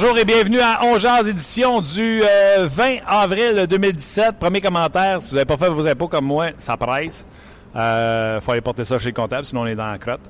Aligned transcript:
Bonjour 0.00 0.16
et 0.16 0.24
bienvenue 0.24 0.60
à 0.60 0.84
Ongears 0.84 1.26
édition 1.26 1.80
du 1.80 2.22
euh, 2.22 2.68
20 2.70 2.98
avril 3.04 3.66
2017. 3.68 4.36
Premier 4.38 4.60
commentaire, 4.60 5.20
si 5.20 5.30
vous 5.30 5.34
n'avez 5.34 5.44
pas 5.44 5.56
fait 5.56 5.68
vos 5.68 5.88
impôts 5.88 6.06
comme 6.06 6.24
moi, 6.24 6.50
ça 6.56 6.76
presse. 6.76 7.26
Euh, 7.74 8.40
faut 8.40 8.52
aller 8.52 8.60
porter 8.60 8.84
ça 8.84 8.96
chez 9.00 9.08
le 9.08 9.12
comptable, 9.12 9.44
sinon 9.44 9.62
on 9.62 9.66
est 9.66 9.74
dans 9.74 9.90
la 9.90 9.98
crotte. 9.98 10.20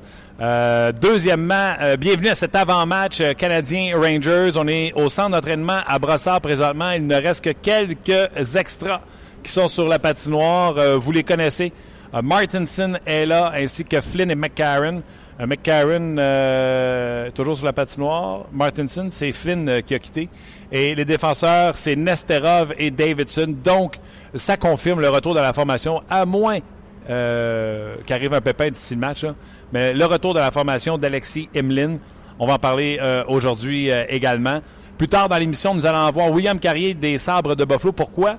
Euh, 0.41 0.91
deuxièmement, 0.93 1.75
euh, 1.83 1.99
bienvenue 1.99 2.29
à 2.29 2.35
cet 2.35 2.57
avant-match 2.57 3.21
euh, 3.21 3.35
canadien-Rangers. 3.35 4.53
On 4.57 4.67
est 4.69 4.95
au 4.95 5.11
centre 5.11 5.33
d'entraînement 5.33 5.81
à 5.87 5.99
Brossard 5.99 6.41
présentement. 6.41 6.93
Il 6.93 7.07
ne 7.07 7.17
reste 7.17 7.45
que 7.45 7.51
quelques 7.51 8.57
extras 8.57 9.03
qui 9.43 9.53
sont 9.53 9.69
sur 9.69 9.87
la 9.87 9.99
patinoire. 9.99 10.79
Euh, 10.79 10.97
vous 10.97 11.13
les 11.13 11.25
connaissez. 11.25 11.75
Euh, 12.15 12.23
Martinson 12.23 12.97
est 13.05 13.27
là, 13.27 13.53
ainsi 13.55 13.85
que 13.85 14.01
Flynn 14.01 14.31
et 14.31 14.35
McCarron. 14.35 15.03
Euh, 15.41 15.47
McCarron, 15.47 16.17
euh, 16.19 17.31
toujours 17.31 17.57
sur 17.57 17.67
la 17.67 17.73
patinoire. 17.73 18.47
Martinson, 18.53 19.07
c'est 19.11 19.31
Flynn 19.31 19.69
euh, 19.69 19.81
qui 19.83 19.95
a 19.95 19.99
quitté. 19.99 20.29
Et 20.73 20.95
les 20.95 21.05
défenseurs, 21.05 21.77
c'est 21.77 21.95
Nesterov 21.95 22.75
et 22.77 22.91
Davidson. 22.91 23.55
Donc, 23.63 23.97
ça 24.35 24.57
confirme 24.57 25.01
le 25.01 25.09
retour 25.09 25.35
de 25.35 25.41
la 25.41 25.53
formation, 25.53 26.03
à 26.11 26.27
moins 26.27 26.59
qu'arrive 27.07 28.35
un 28.35 28.41
pépin 28.43 28.69
d'ici 28.69 28.93
le 28.95 29.01
match. 29.01 29.25
là. 29.25 29.35
Mais 29.73 29.95
le 29.95 30.05
retour 30.05 30.35
de 30.35 30.41
la 30.41 30.51
formation 30.51 30.99
d'Alexis 30.99 31.49
Emlin, 31.57 31.97
on 32.39 32.47
va 32.47 32.55
en 32.55 32.59
parler 32.59 33.01
aujourd'hui 33.29 33.89
également. 34.11 34.61
Plus 34.99 35.09
tard 35.09 35.27
dans 35.27 35.39
l'émission, 35.39 35.75
nous 35.75 35.87
allons 35.87 36.11
voir 36.11 36.31
William 36.31 36.61
Carrier 36.61 36.93
des 36.93 37.17
Sabres 37.17 37.57
de 37.57 37.65
Buffalo. 37.65 37.93
Pourquoi? 37.93 38.37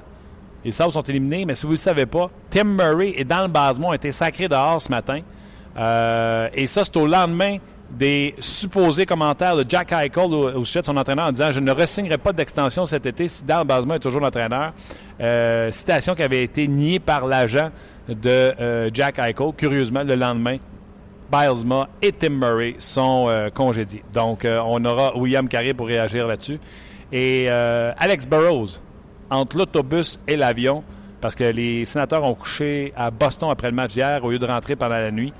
Les 0.63 0.71
Sabres 0.71 0.93
sont 0.93 1.01
éliminés, 1.01 1.45
mais 1.45 1.55
si 1.55 1.63
vous 1.63 1.69
ne 1.69 1.77
le 1.77 1.79
savez 1.79 2.05
pas, 2.05 2.29
Tim 2.51 2.65
Murray 2.65 3.13
et 3.15 3.23
Dan 3.23 3.51
Basmont 3.51 3.89
ont 3.89 3.93
été 3.93 4.11
sacrés 4.11 4.47
dehors 4.47 4.79
ce 4.79 4.89
matin. 4.89 5.21
Euh, 5.79 6.49
et 6.53 6.67
ça, 6.67 6.83
c'est 6.83 6.97
au 6.97 7.07
lendemain 7.07 7.57
des 7.89 8.35
supposés 8.37 9.05
commentaires 9.05 9.55
de 9.55 9.65
Jack 9.67 9.91
Eichel 9.91 10.31
au, 10.31 10.63
sujet 10.63 10.81
de 10.81 10.85
son 10.85 10.97
entraîneur 10.97 11.27
en 11.27 11.31
disant 11.31 11.51
«Je 11.51 11.59
ne 11.59 11.71
resignerai 11.71 12.19
pas 12.19 12.33
d'extension 12.33 12.85
cet 12.85 13.05
été 13.07 13.27
si 13.27 13.43
Dan 13.45 13.65
Basmont 13.65 13.95
est 13.95 13.99
toujours 13.99 14.21
l'entraîneur. 14.21 14.73
Euh, 15.19 15.71
citation 15.71 16.13
qui 16.13 16.21
avait 16.21 16.43
été 16.43 16.67
niée 16.67 16.99
par 16.99 17.25
l'agent 17.25 17.71
de 18.07 18.29
euh, 18.29 18.89
Jack 18.93 19.17
Eichel. 19.17 19.53
Curieusement, 19.57 20.03
le 20.03 20.15
lendemain, 20.15 20.57
Bilesma 21.31 21.89
et 22.01 22.11
Tim 22.11 22.29
Murray 22.29 22.75
sont 22.79 23.29
congédiés. 23.53 24.03
Donc, 24.11 24.45
on 24.45 24.83
aura 24.83 25.15
William 25.15 25.47
Carré 25.47 25.75
pour 25.75 25.85
réagir 25.85 26.25
là-dessus. 26.25 26.59
Et 27.11 27.47
Alex 27.49 28.27
Burrows, 28.27 28.79
entre 29.29 29.57
l'autobus 29.57 30.19
et 30.27 30.35
l'avion, 30.35 30.83
parce 31.21 31.35
que 31.35 31.43
les 31.43 31.85
sénateurs 31.85 32.23
ont 32.23 32.33
couché 32.33 32.93
à 32.95 33.11
Boston 33.11 33.49
après 33.51 33.69
le 33.69 33.75
match 33.75 33.91
d'hier 33.93 34.23
au 34.23 34.31
lieu 34.31 34.39
de 34.39 34.45
rentrer 34.45 34.75
pendant 34.75 34.97
la 34.97 35.11
nuit. 35.11 35.33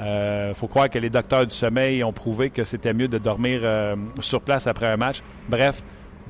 Il 0.00 0.54
faut 0.54 0.66
croire 0.66 0.88
que 0.88 0.98
les 0.98 1.10
docteurs 1.10 1.46
du 1.46 1.54
sommeil 1.54 2.02
ont 2.02 2.12
prouvé 2.12 2.50
que 2.50 2.64
c'était 2.64 2.92
mieux 2.94 3.08
de 3.08 3.18
dormir 3.18 3.60
euh, 3.62 3.96
sur 4.20 4.40
place 4.40 4.66
après 4.66 4.86
un 4.86 4.96
match. 4.96 5.20
Bref, 5.48 5.82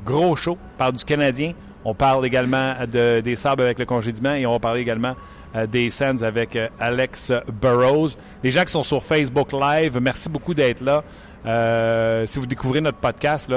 gros 0.04 0.34
show. 0.36 0.58
On 0.74 0.78
parle 0.78 0.92
du 0.94 1.04
Canadien. 1.04 1.52
On 1.84 1.94
parle 1.94 2.26
également 2.26 2.74
de- 2.90 3.20
des 3.20 3.36
Sabres 3.36 3.62
avec 3.64 3.78
le 3.78 3.86
congédiement 3.86 4.34
et 4.34 4.44
on 4.44 4.52
va 4.52 4.58
parler 4.58 4.80
également 4.82 5.14
euh, 5.56 5.66
des 5.66 5.88
Sands 5.88 6.20
avec 6.22 6.54
euh, 6.56 6.68
Alex 6.78 7.32
Burrows. 7.62 8.08
Les 8.42 8.50
gens 8.50 8.64
qui 8.64 8.72
sont 8.72 8.82
sur 8.82 9.02
Facebook 9.02 9.52
Live, 9.52 9.98
merci 10.02 10.28
beaucoup 10.28 10.52
d'être 10.52 10.82
là. 10.82 11.02
Euh, 11.46 12.26
si 12.26 12.38
vous 12.38 12.46
découvrez 12.46 12.80
notre 12.82 12.98
podcast, 12.98 13.50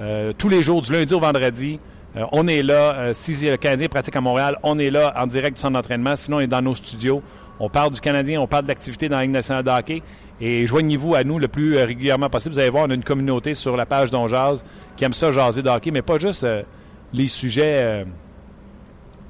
euh, 0.00 0.32
tous 0.36 0.48
les 0.48 0.62
jours, 0.64 0.82
du 0.82 0.92
lundi 0.92 1.14
au 1.14 1.20
vendredi, 1.20 1.78
euh, 2.16 2.24
on 2.32 2.48
est 2.48 2.62
là. 2.64 2.94
Euh, 2.94 3.10
si 3.14 3.48
le 3.48 3.56
Canadien 3.56 3.86
pratique 3.88 4.16
à 4.16 4.20
Montréal, 4.20 4.56
on 4.64 4.78
est 4.80 4.90
là 4.90 5.12
en 5.16 5.28
direct 5.28 5.56
du 5.56 5.60
centre 5.60 5.74
d'entraînement. 5.74 6.16
Sinon, 6.16 6.38
on 6.38 6.40
est 6.40 6.48
dans 6.48 6.62
nos 6.62 6.74
studios. 6.74 7.22
On 7.62 7.68
parle 7.68 7.92
du 7.92 8.00
Canadien, 8.00 8.40
on 8.40 8.46
parle 8.46 8.62
de 8.64 8.68
l'activité 8.68 9.10
dans 9.10 9.16
la 9.16 9.22
Ligue 9.22 9.32
nationale 9.32 9.62
de 9.62 9.70
hockey. 9.70 10.02
Et 10.40 10.66
joignez-vous 10.66 11.14
à 11.14 11.22
nous 11.24 11.38
le 11.38 11.46
plus 11.46 11.76
euh, 11.76 11.84
régulièrement 11.84 12.30
possible. 12.30 12.54
Vous 12.54 12.58
allez 12.58 12.70
voir, 12.70 12.84
on 12.86 12.90
a 12.90 12.94
une 12.94 13.04
communauté 13.04 13.52
sur 13.52 13.76
la 13.76 13.84
page 13.84 14.10
d'On 14.10 14.26
Jazz 14.26 14.64
qui 14.96 15.04
aime 15.04 15.12
ça 15.12 15.30
jaser 15.30 15.60
de 15.62 15.68
hockey, 15.68 15.90
mais 15.90 16.00
pas 16.00 16.18
juste 16.18 16.44
euh, 16.44 16.62
les 17.12 17.28
sujets... 17.28 17.78
euh, 17.82 18.04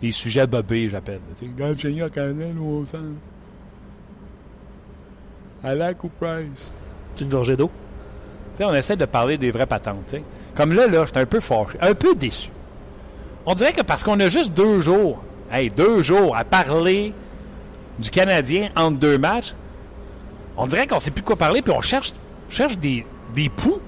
les 0.00 0.12
sujets 0.12 0.46
bobés, 0.46 0.88
j'appelle. 0.88 1.20
Tu 1.38 1.46
Regarde, 1.46 1.78
Chénier, 1.78 2.06
Canadien, 2.14 2.52
nous, 2.54 2.80
au 2.80 2.84
centre. 2.84 3.04
Alak 5.62 6.02
ou 6.04 6.08
Price? 6.08 6.72
C'est 7.14 7.24
une 7.24 7.30
gorgée 7.30 7.56
d'eau? 7.56 7.70
Tu 8.54 8.58
sais, 8.58 8.64
on 8.64 8.74
essaie 8.74 8.96
de 8.96 9.04
parler 9.04 9.36
des 9.36 9.50
vraies 9.50 9.66
patentes. 9.66 10.06
tu. 10.10 10.22
Comme 10.54 10.72
là, 10.72 10.86
là, 10.86 11.04
j'étais 11.04 11.20
un 11.20 11.26
peu 11.26 11.40
fâché, 11.40 11.76
un 11.80 11.94
peu 11.94 12.14
déçu. 12.14 12.50
On 13.44 13.54
dirait 13.54 13.72
que 13.72 13.82
parce 13.82 14.04
qu'on 14.04 14.18
a 14.20 14.28
juste 14.28 14.54
deux 14.54 14.80
jours, 14.80 15.22
hey, 15.52 15.68
deux 15.70 16.00
jours 16.00 16.36
à 16.36 16.44
parler 16.44 17.12
du 18.00 18.10
Canadien 18.10 18.70
entre 18.76 18.98
deux 18.98 19.18
matchs, 19.18 19.54
on 20.56 20.66
dirait 20.66 20.86
qu'on 20.86 21.00
sait 21.00 21.10
plus 21.10 21.22
quoi 21.22 21.36
parler, 21.36 21.62
puis 21.62 21.72
on 21.76 21.80
cherche, 21.80 22.12
des, 22.78 23.06
des 23.34 23.48
poux. 23.48 23.80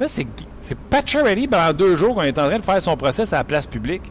Là, 0.00 0.08
c'est, 0.08 0.26
c'est 0.60 0.76
Pacioretty 0.78 1.48
pendant 1.48 1.72
deux 1.72 1.96
jours 1.96 2.14
qu'on 2.14 2.22
est 2.22 2.38
en 2.38 2.48
train 2.48 2.58
de 2.58 2.64
faire 2.64 2.80
son 2.80 2.96
procès 2.96 3.32
à 3.34 3.38
la 3.38 3.44
place 3.44 3.66
publique. 3.66 4.10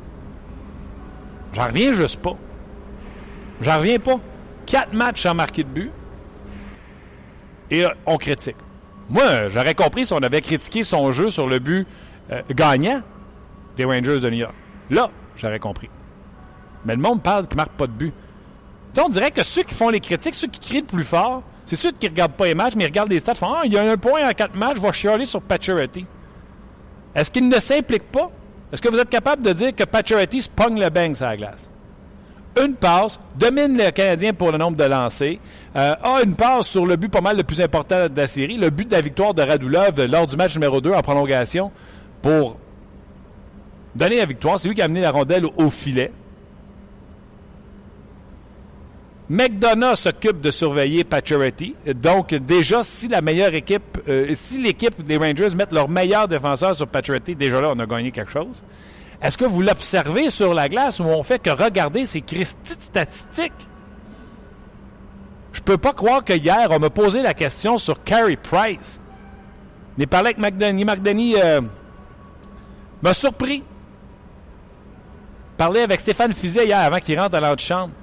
J'en 1.53 1.65
reviens 1.65 1.93
juste 1.93 2.19
pas. 2.21 2.35
J'en 3.61 3.79
reviens 3.79 3.99
pas. 3.99 4.19
Quatre 4.65 4.93
matchs 4.93 5.23
sans 5.23 5.33
marquer 5.33 5.63
de 5.63 5.69
but. 5.69 5.91
Et 7.69 7.85
euh, 7.85 7.89
on 8.05 8.17
critique. 8.17 8.55
Moi, 9.09 9.49
j'aurais 9.49 9.75
compris 9.75 10.05
si 10.05 10.13
on 10.13 10.17
avait 10.19 10.41
critiqué 10.41 10.83
son 10.83 11.11
jeu 11.11 11.29
sur 11.29 11.47
le 11.47 11.59
but 11.59 11.87
euh, 12.31 12.41
gagnant 12.51 13.01
des 13.75 13.83
Rangers 13.83 14.19
de 14.19 14.29
New 14.29 14.37
York. 14.37 14.55
Là, 14.89 15.09
j'aurais 15.35 15.59
compris. 15.59 15.89
Mais 16.85 16.95
le 16.95 17.01
monde 17.01 17.21
parle 17.21 17.47
qui 17.47 17.55
ne 17.55 17.61
marque 17.61 17.73
pas 17.73 17.87
de 17.87 17.91
but. 17.91 18.13
On 18.97 19.09
dirait 19.09 19.31
que 19.31 19.43
ceux 19.43 19.63
qui 19.63 19.73
font 19.73 19.89
les 19.89 19.99
critiques, 19.99 20.35
ceux 20.35 20.47
qui 20.47 20.59
crient 20.59 20.81
le 20.81 20.87
plus 20.87 21.03
fort, 21.03 21.43
c'est 21.65 21.75
ceux 21.75 21.91
qui 21.91 22.07
regardent 22.07 22.33
pas 22.33 22.47
les 22.47 22.55
matchs, 22.55 22.73
mais 22.75 22.83
ils 22.83 22.87
regardent 22.87 23.11
les 23.11 23.19
stats, 23.19 23.35
font 23.35 23.53
Ah, 23.53 23.61
il 23.63 23.71
y 23.71 23.77
a 23.77 23.89
un 23.89 23.97
point 23.97 24.27
en 24.29 24.33
quatre 24.33 24.55
matchs, 24.55 24.75
je 24.75 24.81
vais 24.81 24.91
chialer 24.91 25.25
sur 25.25 25.41
Pacioretty. 25.41 26.05
Est-ce 27.15 27.31
qu'ils 27.31 27.47
ne 27.47 27.59
s'impliquent 27.59 28.11
pas? 28.11 28.29
Est-ce 28.71 28.81
que 28.81 28.89
vous 28.89 28.99
êtes 28.99 29.09
capable 29.09 29.43
de 29.43 29.53
dire 29.53 29.75
que 29.75 29.83
Pacioretty 29.83 30.41
se 30.41 30.49
le 30.49 30.89
bang 30.89 31.15
sur 31.15 31.25
la 31.25 31.37
glace? 31.37 31.69
Une 32.61 32.75
passe, 32.75 33.17
domine 33.37 33.77
le 33.77 33.91
Canadien 33.91 34.33
pour 34.33 34.51
le 34.51 34.57
nombre 34.57 34.75
de 34.75 34.83
lancers, 34.83 35.37
euh, 35.75 35.95
a 36.01 36.21
une 36.23 36.35
passe 36.35 36.67
sur 36.67 36.85
le 36.85 36.97
but 36.97 37.09
pas 37.09 37.21
mal 37.21 37.37
le 37.37 37.43
plus 37.43 37.61
important 37.61 38.09
de 38.09 38.17
la 38.17 38.27
série, 38.27 38.57
le 38.57 38.69
but 38.69 38.89
de 38.89 38.93
la 38.93 39.01
victoire 39.01 39.33
de 39.33 39.41
Radulov 39.41 40.05
lors 40.05 40.27
du 40.27 40.35
match 40.35 40.53
numéro 40.55 40.81
2 40.81 40.91
en 40.91 41.01
prolongation 41.01 41.71
pour 42.21 42.57
donner 43.95 44.17
la 44.17 44.25
victoire. 44.25 44.59
C'est 44.59 44.67
lui 44.67 44.75
qui 44.75 44.81
a 44.81 44.85
amené 44.85 44.99
la 44.99 45.11
rondelle 45.11 45.45
au 45.45 45.69
filet. 45.69 46.11
McDonough 49.31 49.95
s'occupe 49.95 50.41
de 50.41 50.51
surveiller 50.51 51.05
Pacioretty. 51.05 51.73
Donc, 51.95 52.33
déjà, 52.33 52.83
si 52.83 53.07
la 53.07 53.21
meilleure 53.21 53.53
équipe, 53.53 53.97
euh, 54.09 54.33
si 54.35 54.61
l'équipe 54.61 55.01
des 55.05 55.15
Rangers 55.15 55.55
mettent 55.55 55.71
leur 55.71 55.87
meilleur 55.87 56.27
défenseur 56.27 56.75
sur 56.75 56.85
Pacioretty, 56.85 57.37
déjà 57.37 57.61
là, 57.61 57.71
on 57.73 57.79
a 57.79 57.85
gagné 57.85 58.11
quelque 58.11 58.29
chose. 58.29 58.61
Est-ce 59.21 59.37
que 59.37 59.45
vous 59.45 59.61
l'observez 59.61 60.31
sur 60.31 60.53
la 60.53 60.67
glace 60.67 60.99
ou 60.99 61.03
on 61.03 61.23
fait 61.23 61.41
que 61.41 61.49
regarder 61.49 62.05
ces 62.05 62.19
christiques 62.19 62.81
statistiques? 62.81 63.69
Je 65.53 65.61
peux 65.61 65.77
pas 65.77 65.93
croire 65.93 66.25
que 66.25 66.33
hier, 66.33 66.67
on 66.69 66.79
m'a 66.79 66.89
posé 66.89 67.21
la 67.21 67.33
question 67.33 67.77
sur 67.77 68.03
Carey 68.03 68.35
Price. 68.35 68.99
Est 69.97 70.07
parlé 70.07 70.31
avec 70.31 70.39
McDonough. 70.39 70.83
McDonough 70.83 71.69
m'a 73.01 73.13
surpris. 73.13 73.63
parlais 75.55 75.83
avec 75.83 76.01
Stéphane 76.01 76.33
Fizet 76.33 76.65
hier 76.65 76.79
avant 76.79 76.99
qu'il 76.99 77.17
rentre 77.17 77.35
à 77.35 77.39
l'antichambre. 77.39 77.93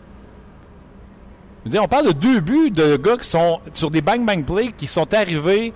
On 1.77 1.89
parle 1.89 2.07
de 2.07 2.13
deux 2.13 2.41
buts 2.41 2.71
de 2.71 2.97
gars 2.97 3.17
qui 3.17 3.29
sont 3.29 3.61
sur 3.73 3.91
des 3.91 4.01
bang-bang 4.01 4.45
plays 4.45 4.73
qui 4.77 4.87
sont 4.87 5.13
arrivés 5.13 5.75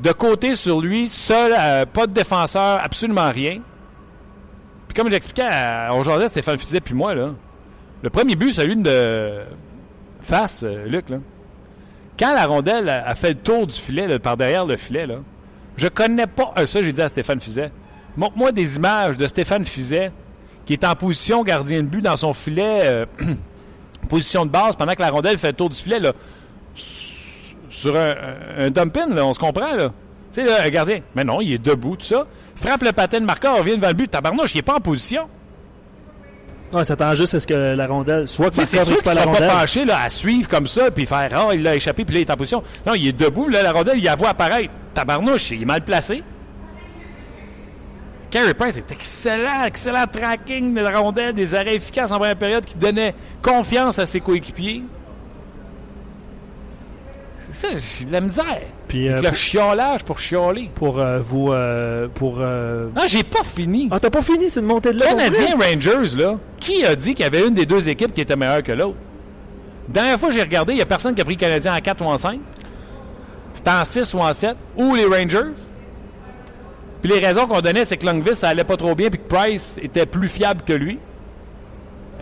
de 0.00 0.12
côté 0.12 0.54
sur 0.54 0.80
lui, 0.80 1.08
seul, 1.08 1.54
euh, 1.56 1.84
pas 1.86 2.06
de 2.06 2.12
défenseur, 2.12 2.80
absolument 2.82 3.30
rien. 3.30 3.60
Puis 4.88 4.94
comme 4.96 5.10
j'expliquais 5.10 5.48
aujourd'hui 5.92 6.28
Stéphane 6.28 6.58
Fizet 6.58 6.80
puis 6.80 6.94
moi, 6.94 7.14
là, 7.14 7.30
le 8.02 8.10
premier 8.10 8.34
but, 8.34 8.52
c'est 8.52 8.64
lui 8.64 8.76
de 8.76 9.42
face, 10.22 10.62
euh, 10.62 10.86
Luc, 10.86 11.10
là. 11.10 11.18
Quand 12.18 12.34
la 12.34 12.46
rondelle 12.46 12.88
a, 12.88 13.14
fait 13.14 13.30
le 13.30 13.34
tour 13.36 13.66
du 13.66 13.72
filet, 13.72 14.18
par 14.18 14.36
derrière 14.36 14.66
le 14.66 14.76
filet, 14.76 15.06
là, 15.06 15.16
je 15.76 15.88
connais 15.88 16.26
pas. 16.26 16.52
Euh, 16.58 16.66
ça, 16.66 16.82
j'ai 16.82 16.92
dit 16.92 17.00
à 17.00 17.08
Stéphane 17.08 17.40
Fizet. 17.40 17.70
Montre-moi 18.16 18.52
des 18.52 18.76
images 18.76 19.16
de 19.16 19.26
Stéphane 19.26 19.64
Fizet 19.64 20.12
qui 20.66 20.74
est 20.74 20.84
en 20.84 20.94
position 20.94 21.42
gardien 21.42 21.82
de 21.82 21.88
but 21.88 22.02
dans 22.02 22.16
son 22.16 22.34
filet, 22.34 23.06
position 24.10 24.44
de 24.44 24.50
base, 24.50 24.76
pendant 24.76 24.92
que 24.94 25.00
la 25.00 25.10
rondelle 25.10 25.38
fait 25.38 25.48
le 25.48 25.52
tour 25.54 25.70
du 25.70 25.76
filet, 25.80 26.00
là, 26.00 26.12
sur 26.74 27.96
un, 27.96 28.14
un 28.58 28.70
dumping, 28.70 29.14
là, 29.14 29.24
on 29.24 29.32
se 29.32 29.40
comprend, 29.40 29.74
là. 29.74 29.92
Tu 30.32 30.42
sais, 30.42 30.46
là, 30.46 30.62
un 30.62 30.68
gardien. 30.68 31.00
Mais 31.14 31.24
non, 31.24 31.40
il 31.40 31.54
est 31.54 31.58
debout, 31.58 31.96
tout 31.96 32.04
ça. 32.04 32.26
Frappe 32.54 32.82
le 32.82 32.92
patin 32.92 33.20
de 33.20 33.24
marqueur, 33.24 33.56
revient 33.58 33.76
devant 33.76 33.88
le 33.88 33.94
but. 33.94 34.10
Tabarnouche, 34.10 34.54
il 34.54 34.58
n'est 34.58 34.62
pas 34.62 34.76
en 34.76 34.80
position. 34.80 35.28
Ouais, 36.72 36.84
ça 36.84 36.94
tend 36.94 37.14
juste 37.14 37.34
à 37.34 37.40
ce 37.40 37.46
que 37.48 37.74
la 37.74 37.86
rondelle. 37.86 38.28
Soit 38.28 38.50
que 38.50 38.64
c'est 38.64 38.84
sûr 38.84 39.02
qu'il 39.02 39.12
ne 39.12 39.36
pas 39.38 39.60
penché 39.60 39.84
là, 39.84 40.02
à 40.02 40.08
suivre 40.10 40.48
comme 40.48 40.68
ça, 40.68 40.90
puis 40.90 41.04
faire 41.04 41.30
Ah, 41.34 41.54
il 41.54 41.62
l'a 41.62 41.74
échappé, 41.74 42.04
puis 42.04 42.14
là, 42.14 42.20
il 42.20 42.22
est 42.22 42.30
en 42.30 42.36
position. 42.36 42.62
Non, 42.86 42.94
il 42.94 43.08
est 43.08 43.12
debout, 43.12 43.48
là, 43.48 43.62
la 43.62 43.72
rondelle, 43.72 43.98
il 43.98 44.04
la 44.04 44.14
voit 44.14 44.28
apparaître. 44.28 44.72
Tabarnouche, 44.94 45.50
il 45.50 45.62
est 45.62 45.64
mal 45.66 45.84
placé. 45.84 46.22
Carey 48.30 48.54
Price 48.54 48.76
est 48.76 48.92
excellent, 48.92 49.64
excellent 49.64 50.06
tracking 50.06 50.74
de 50.74 50.80
la 50.80 50.98
rondelle, 50.98 51.34
des 51.34 51.54
arrêts 51.54 51.74
efficaces 51.74 52.12
en 52.12 52.18
première 52.18 52.36
période 52.36 52.64
qui 52.64 52.76
donnaient 52.76 53.14
confiance 53.42 53.98
à 53.98 54.06
ses 54.06 54.20
coéquipiers. 54.20 54.82
C'est 57.38 57.66
ça, 57.66 57.68
j'ai 57.76 58.04
de 58.04 58.12
la 58.12 58.20
misère. 58.20 58.62
Puis, 58.86 59.08
euh, 59.08 59.20
le 59.20 59.32
chiolage 59.32 60.04
pour 60.04 60.20
chioler. 60.20 60.70
Pour 60.74 61.00
euh, 61.00 61.18
vous. 61.18 61.52
Euh, 61.52 62.06
pour. 62.14 62.38
Non, 62.38 63.02
j'ai 63.06 63.24
pas 63.24 63.42
fini. 63.42 63.88
Ah, 63.90 63.98
t'as 63.98 64.10
pas 64.10 64.22
fini, 64.22 64.48
c'est 64.48 64.60
de 64.60 64.66
monter 64.66 64.92
de 64.92 65.00
là. 65.00 65.06
Canadien 65.06 65.56
Rangers, 65.56 66.16
là. 66.16 66.38
Qui 66.60 66.84
a 66.84 66.94
dit 66.94 67.14
qu'il 67.14 67.24
y 67.24 67.26
avait 67.26 67.46
une 67.46 67.54
des 67.54 67.66
deux 67.66 67.88
équipes 67.88 68.14
qui 68.14 68.20
était 68.20 68.36
meilleure 68.36 68.62
que 68.62 68.72
l'autre? 68.72 68.96
Dernière 69.88 70.20
fois 70.20 70.28
que 70.28 70.36
j'ai 70.36 70.42
regardé, 70.42 70.74
il 70.74 70.76
n'y 70.76 70.82
a 70.82 70.86
personne 70.86 71.14
qui 71.14 71.20
a 71.20 71.24
pris 71.24 71.34
le 71.34 71.40
Canadien 71.40 71.74
en 71.74 71.80
4 71.80 72.04
ou 72.04 72.08
en 72.08 72.18
5. 72.18 72.38
C'était 73.54 73.70
en 73.70 73.84
6 73.84 74.14
ou 74.14 74.18
en 74.20 74.32
7. 74.32 74.56
Ou 74.76 74.94
les 74.94 75.04
Rangers? 75.04 75.50
Puis 77.02 77.10
les 77.10 77.18
raisons 77.18 77.46
qu'on 77.46 77.60
donnait, 77.60 77.84
c'est 77.84 77.96
que 77.96 78.06
Longvis, 78.06 78.34
ça 78.34 78.48
allait 78.48 78.64
pas 78.64 78.76
trop 78.76 78.94
bien, 78.94 79.08
puis 79.08 79.18
que 79.18 79.34
Price 79.34 79.78
était 79.82 80.06
plus 80.06 80.28
fiable 80.28 80.62
que 80.66 80.72
lui. 80.72 80.98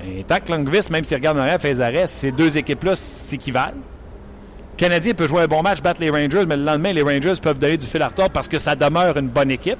Et 0.06 0.22
tant 0.24 0.38
que 0.38 0.52
Longvis, 0.52 0.88
même 0.90 1.04
s'il 1.04 1.16
regarde 1.16 1.38
en 1.38 1.40
arrière, 1.40 1.60
fait 1.60 1.70
les 1.70 1.80
arrêts, 1.80 2.06
ces 2.06 2.30
deux 2.30 2.56
équipes-là 2.56 2.94
s'équivalent. 2.94 3.72
Le 3.74 4.76
Canadien 4.76 5.14
peut 5.14 5.26
jouer 5.26 5.42
un 5.42 5.48
bon 5.48 5.62
match, 5.62 5.82
battre 5.82 6.00
les 6.00 6.10
Rangers, 6.10 6.46
mais 6.46 6.56
le 6.56 6.62
lendemain, 6.62 6.92
les 6.92 7.02
Rangers 7.02 7.34
peuvent 7.42 7.58
donner 7.58 7.76
du 7.76 7.86
fil 7.86 8.00
à 8.00 8.08
retard 8.08 8.30
parce 8.30 8.46
que 8.46 8.58
ça 8.58 8.76
demeure 8.76 9.16
une 9.16 9.28
bonne 9.28 9.50
équipe. 9.50 9.78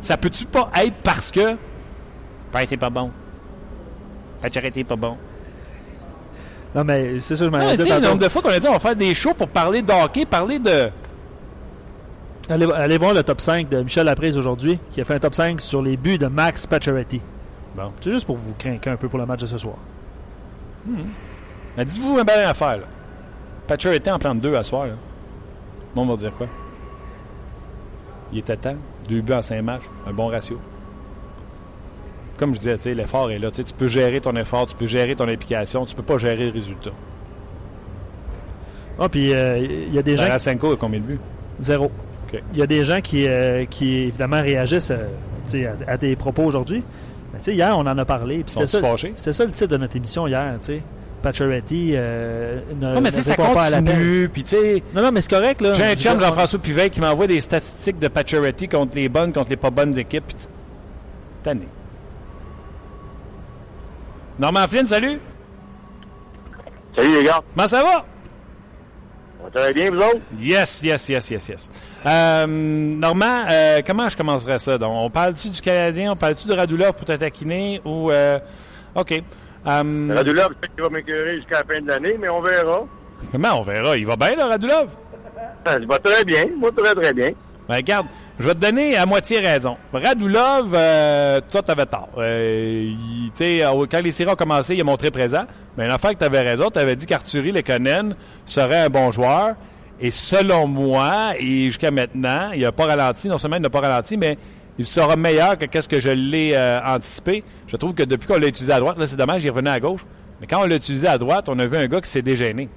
Ça 0.00 0.16
peut-tu 0.16 0.44
pas 0.46 0.70
être 0.82 0.96
parce 1.02 1.30
que 1.30 1.56
Price 2.50 2.70
n'est 2.70 2.76
pas 2.76 2.90
bon? 2.90 3.10
Pacioretty 4.42 4.80
n'est 4.80 4.84
pas 4.84 4.96
bon? 4.96 5.16
Non, 6.74 6.84
mais 6.84 7.18
c'est 7.20 7.36
ça, 7.36 7.44
je 7.46 7.50
m'en. 7.50 7.58
Le 7.58 8.00
nombre 8.00 8.18
de 8.18 8.28
fois 8.28 8.42
qu'on 8.42 8.50
a 8.50 8.58
dit 8.58 8.66
on 8.68 8.72
va 8.72 8.80
faire 8.80 8.96
des 8.96 9.14
shows 9.14 9.32
pour 9.32 9.48
parler 9.48 9.80
de 9.80 9.92
hockey, 9.92 10.26
parler 10.26 10.58
de 10.58 10.90
Allez, 12.50 12.98
voir 12.98 13.14
le 13.14 13.22
top 13.22 13.40
5 13.40 13.68
de 13.68 13.82
Michel 13.82 14.06
Laprise 14.06 14.36
aujourd'hui, 14.36 14.78
qui 14.90 15.00
a 15.00 15.04
fait 15.04 15.14
un 15.14 15.18
top 15.18 15.34
5 15.34 15.60
sur 15.60 15.82
les 15.82 15.96
buts 15.96 16.18
de 16.18 16.26
Max 16.26 16.66
Pacioretty. 16.66 17.22
Bon. 17.74 17.92
C'est 18.00 18.10
juste 18.10 18.26
pour 18.26 18.36
vous 18.36 18.54
craquer 18.54 18.90
un 18.90 18.96
peu 18.96 19.08
pour 19.08 19.18
le 19.18 19.26
match 19.26 19.40
de 19.40 19.46
ce 19.46 19.58
soir. 19.58 19.76
Hmm. 20.86 21.04
Dites-vous 21.78 22.18
une 22.18 22.24
belle 22.24 22.44
affaire. 22.44 22.78
Là. 22.78 22.84
Pacioretty 23.66 24.10
en 24.10 24.18
plante 24.18 24.40
deux 24.40 24.54
à 24.54 24.62
soir. 24.62 24.86
Là. 24.86 24.94
on 25.96 26.04
va 26.04 26.16
dire 26.16 26.34
quoi? 26.36 26.46
Il 28.32 28.38
était 28.38 28.56
temps. 28.56 28.76
Deux 29.08 29.20
buts 29.20 29.32
en 29.32 29.42
cinq 29.42 29.62
matchs. 29.62 29.84
Un 30.06 30.12
bon 30.12 30.26
ratio. 30.26 30.60
Comme 32.38 32.54
je 32.54 32.60
disais, 32.60 32.94
l'effort 32.94 33.30
est 33.30 33.38
là. 33.38 33.50
Tu 33.50 33.62
peux 33.76 33.88
gérer 33.88 34.20
ton 34.20 34.34
effort, 34.36 34.66
tu 34.66 34.74
peux 34.74 34.86
gérer 34.86 35.14
ton 35.14 35.28
implication, 35.28 35.86
tu 35.86 35.94
peux 35.94 36.02
pas 36.02 36.18
gérer 36.18 36.46
le 36.46 36.52
résultat. 36.52 36.90
Ah, 38.98 39.08
puis 39.08 39.32
euh, 39.32 39.58
il 39.58 39.94
y 39.94 39.98
a 39.98 40.02
des 40.02 40.16
gens. 40.16 40.24
Tarasenko 40.24 40.72
a 40.72 40.76
combien 40.76 41.00
de 41.00 41.04
buts? 41.04 41.20
Zéro. 41.58 41.90
Il 42.52 42.58
y 42.58 42.62
a 42.62 42.66
des 42.66 42.84
gens 42.84 43.00
qui, 43.00 43.26
euh, 43.26 43.64
qui 43.66 44.04
évidemment 44.04 44.40
réagissent 44.40 44.92
euh, 44.92 45.72
à, 45.86 45.98
tes 45.98 46.16
propos 46.16 46.44
aujourd'hui. 46.44 46.84
hier, 47.46 47.76
on 47.76 47.82
en 47.82 47.98
a 47.98 48.04
parlé. 48.04 48.42
C'était 48.46 48.66
ça, 48.66 48.80
c'était 48.96 49.32
ça 49.32 49.44
le 49.44 49.50
titre 49.52 49.68
de 49.70 49.76
notre 49.76 49.96
émission 49.96 50.26
hier. 50.26 50.56
sais. 50.60 50.82
Pacioretty 51.22 51.92
euh, 51.94 52.60
ne, 52.78 52.94
non, 52.96 53.00
mais 53.00 53.10
ça 53.10 53.34
continue. 53.34 54.28
Puis, 54.28 54.44
non, 54.94 55.02
non, 55.02 55.10
mais 55.10 55.22
c'est 55.22 55.30
correct. 55.30 55.62
là. 55.62 55.72
J'ai 55.72 55.84
un 55.84 55.96
chum, 55.96 56.20
Jean-François 56.20 56.58
Pivet, 56.58 56.90
qui 56.90 57.00
m'envoie 57.00 57.26
des 57.26 57.40
statistiques 57.40 57.98
de 57.98 58.08
Pacioretty 58.08 58.68
contre 58.68 58.96
les 58.96 59.08
bonnes, 59.08 59.32
contre 59.32 59.48
les 59.48 59.56
pas 59.56 59.70
bonnes 59.70 59.98
équipes. 59.98 60.30
Tanné. 61.42 61.66
Norman 64.38 64.68
Flynn, 64.68 64.86
salut. 64.86 65.18
Salut 66.94 67.14
les 67.14 67.24
gars. 67.24 67.40
Comment 67.54 67.68
ça 67.68 67.82
va? 67.82 68.04
Ça 69.52 69.60
va 69.60 69.72
bien, 69.72 69.90
vous 69.90 69.98
autres? 69.98 70.20
Yes, 70.38 70.82
yes, 70.82 71.08
yes, 71.08 71.30
yes, 71.30 71.48
yes. 71.48 71.70
Euh, 72.06 72.46
Normand, 72.46 73.44
euh, 73.50 73.80
comment 73.86 74.08
je 74.08 74.16
commencerais 74.16 74.58
ça? 74.58 74.78
Donc, 74.78 74.92
on 74.92 75.10
parle-tu 75.10 75.48
du 75.50 75.60
Canadien? 75.60 76.12
On 76.12 76.16
parle-tu 76.16 76.46
de 76.48 76.54
Radulov 76.54 76.94
pour 76.94 77.04
te 77.04 77.12
taquiner? 77.12 77.80
Ou, 77.84 78.10
euh, 78.10 78.38
OK. 78.94 79.22
Um, 79.66 80.10
Radulov, 80.10 80.48
je 80.54 80.66
sais 80.66 80.72
qu'il 80.74 80.82
va 80.82 80.90
m'écœurer 80.90 81.36
jusqu'à 81.36 81.58
la 81.58 81.74
fin 81.74 81.80
de 81.80 81.88
l'année, 81.88 82.16
mais 82.18 82.28
on 82.28 82.40
verra. 82.42 82.84
Comment 83.32 83.60
on 83.60 83.62
verra? 83.62 83.96
Il 83.96 84.06
va 84.06 84.16
bien, 84.16 84.36
là, 84.36 84.46
Radulov? 84.48 84.88
Il 85.80 85.86
va 85.86 85.98
très 85.98 86.24
bien. 86.24 86.44
Moi, 86.56 86.70
très, 86.76 86.94
très 86.94 87.12
bien. 87.12 87.30
Ben, 87.68 87.76
regarde, 87.76 88.06
je 88.38 88.46
vais 88.46 88.54
te 88.54 88.60
donner 88.60 88.96
à 88.96 89.06
moitié 89.06 89.38
raison. 89.38 89.76
Radulov, 89.92 90.72
euh, 90.74 91.40
toi, 91.50 91.62
t'avais 91.62 91.86
tort. 91.86 92.10
Euh, 92.18 92.90
quand 93.38 94.00
les 94.02 94.10
séries 94.10 94.30
ont 94.30 94.36
commencé, 94.36 94.74
il 94.74 94.80
a 94.80 94.84
montré 94.84 95.10
présent. 95.10 95.44
Mais 95.78 95.86
l'affaire 95.86 96.10
que 96.10 96.18
t'avais 96.18 96.42
raison, 96.42 96.70
t'avais 96.70 96.94
dit 96.96 97.06
qu'Arthurie 97.06 97.52
Lekonen 97.52 98.14
serait 98.44 98.80
un 98.80 98.90
bon 98.90 99.10
joueur. 99.10 99.54
Et 100.00 100.10
selon 100.10 100.66
moi, 100.66 101.34
et 101.38 101.64
jusqu'à 101.64 101.90
maintenant, 101.90 102.50
il 102.54 102.62
n'a 102.62 102.72
pas 102.72 102.86
ralenti. 102.86 103.28
Non 103.28 103.38
seulement 103.38 103.56
il 103.56 103.62
n'a 103.62 103.70
pas 103.70 103.80
ralenti, 103.80 104.16
mais 104.16 104.36
il 104.76 104.84
sera 104.84 105.16
meilleur 105.16 105.56
que 105.56 105.80
ce 105.80 105.88
que 105.88 106.00
je 106.00 106.10
l'ai 106.10 106.52
euh, 106.54 106.80
anticipé. 106.84 107.44
Je 107.66 107.76
trouve 107.76 107.94
que 107.94 108.02
depuis 108.02 108.26
qu'on 108.26 108.38
l'a 108.38 108.48
utilisé 108.48 108.72
à 108.72 108.80
droite, 108.80 108.98
là, 108.98 109.06
c'est 109.06 109.16
dommage, 109.16 109.44
il 109.44 109.50
revenait 109.50 109.70
à 109.70 109.80
gauche. 109.80 110.04
Mais 110.40 110.46
quand 110.46 110.60
on 110.60 110.66
l'a 110.66 110.76
utilisé 110.76 111.06
à 111.06 111.16
droite, 111.16 111.48
on 111.48 111.58
a 111.60 111.66
vu 111.66 111.76
un 111.78 111.86
gars 111.86 112.00
qui 112.00 112.10
s'est 112.10 112.22
dégêné. 112.22 112.68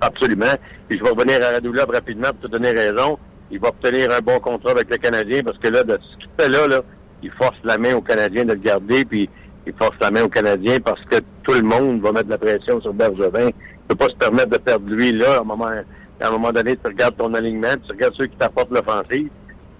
Absolument. 0.00 0.52
Et 0.90 0.98
je 0.98 1.02
vais 1.02 1.10
revenir 1.10 1.42
à 1.42 1.52
Radulov 1.52 1.88
rapidement 1.88 2.28
pour 2.28 2.40
te 2.40 2.46
donner 2.48 2.72
raison. 2.72 3.18
Il 3.50 3.60
va 3.60 3.68
obtenir 3.68 4.10
un 4.10 4.20
bon 4.20 4.38
contrat 4.40 4.72
avec 4.72 4.90
le 4.90 4.96
Canadien 4.96 5.42
parce 5.42 5.58
que 5.58 5.68
là, 5.68 5.82
de 5.82 5.98
ce 6.00 6.16
qu'il 6.18 6.28
fait 6.38 6.48
là, 6.48 6.66
là, 6.66 6.80
il 7.22 7.30
force 7.32 7.56
la 7.64 7.78
main 7.78 7.94
au 7.94 8.00
Canadien 8.00 8.44
de 8.44 8.52
le 8.52 8.58
garder, 8.58 9.04
puis 9.04 9.28
il 9.66 9.72
force 9.74 9.96
la 10.00 10.10
main 10.10 10.22
au 10.22 10.28
Canadien 10.28 10.78
parce 10.84 11.00
que 11.10 11.16
tout 11.42 11.52
le 11.52 11.62
monde 11.62 12.02
va 12.02 12.12
mettre 12.12 12.26
de 12.26 12.30
la 12.30 12.38
pression 12.38 12.80
sur 12.80 12.92
Bergevin. 12.92 13.48
Il 13.48 13.86
peut 13.88 13.94
pas 13.94 14.08
se 14.08 14.16
permettre 14.16 14.50
de 14.50 14.58
perdre 14.58 14.88
lui 14.88 15.12
là, 15.12 15.36
à 15.36 15.40
un 15.40 15.44
moment, 15.44 15.70
à 16.20 16.26
un 16.26 16.30
moment 16.30 16.52
donné, 16.52 16.76
tu 16.76 16.86
regardes 16.86 17.16
ton 17.16 17.32
alignement, 17.34 17.74
tu 17.86 17.92
regardes 17.92 18.14
ceux 18.16 18.26
qui 18.26 18.36
t'apportent 18.36 18.70
l'offensive. 18.70 19.28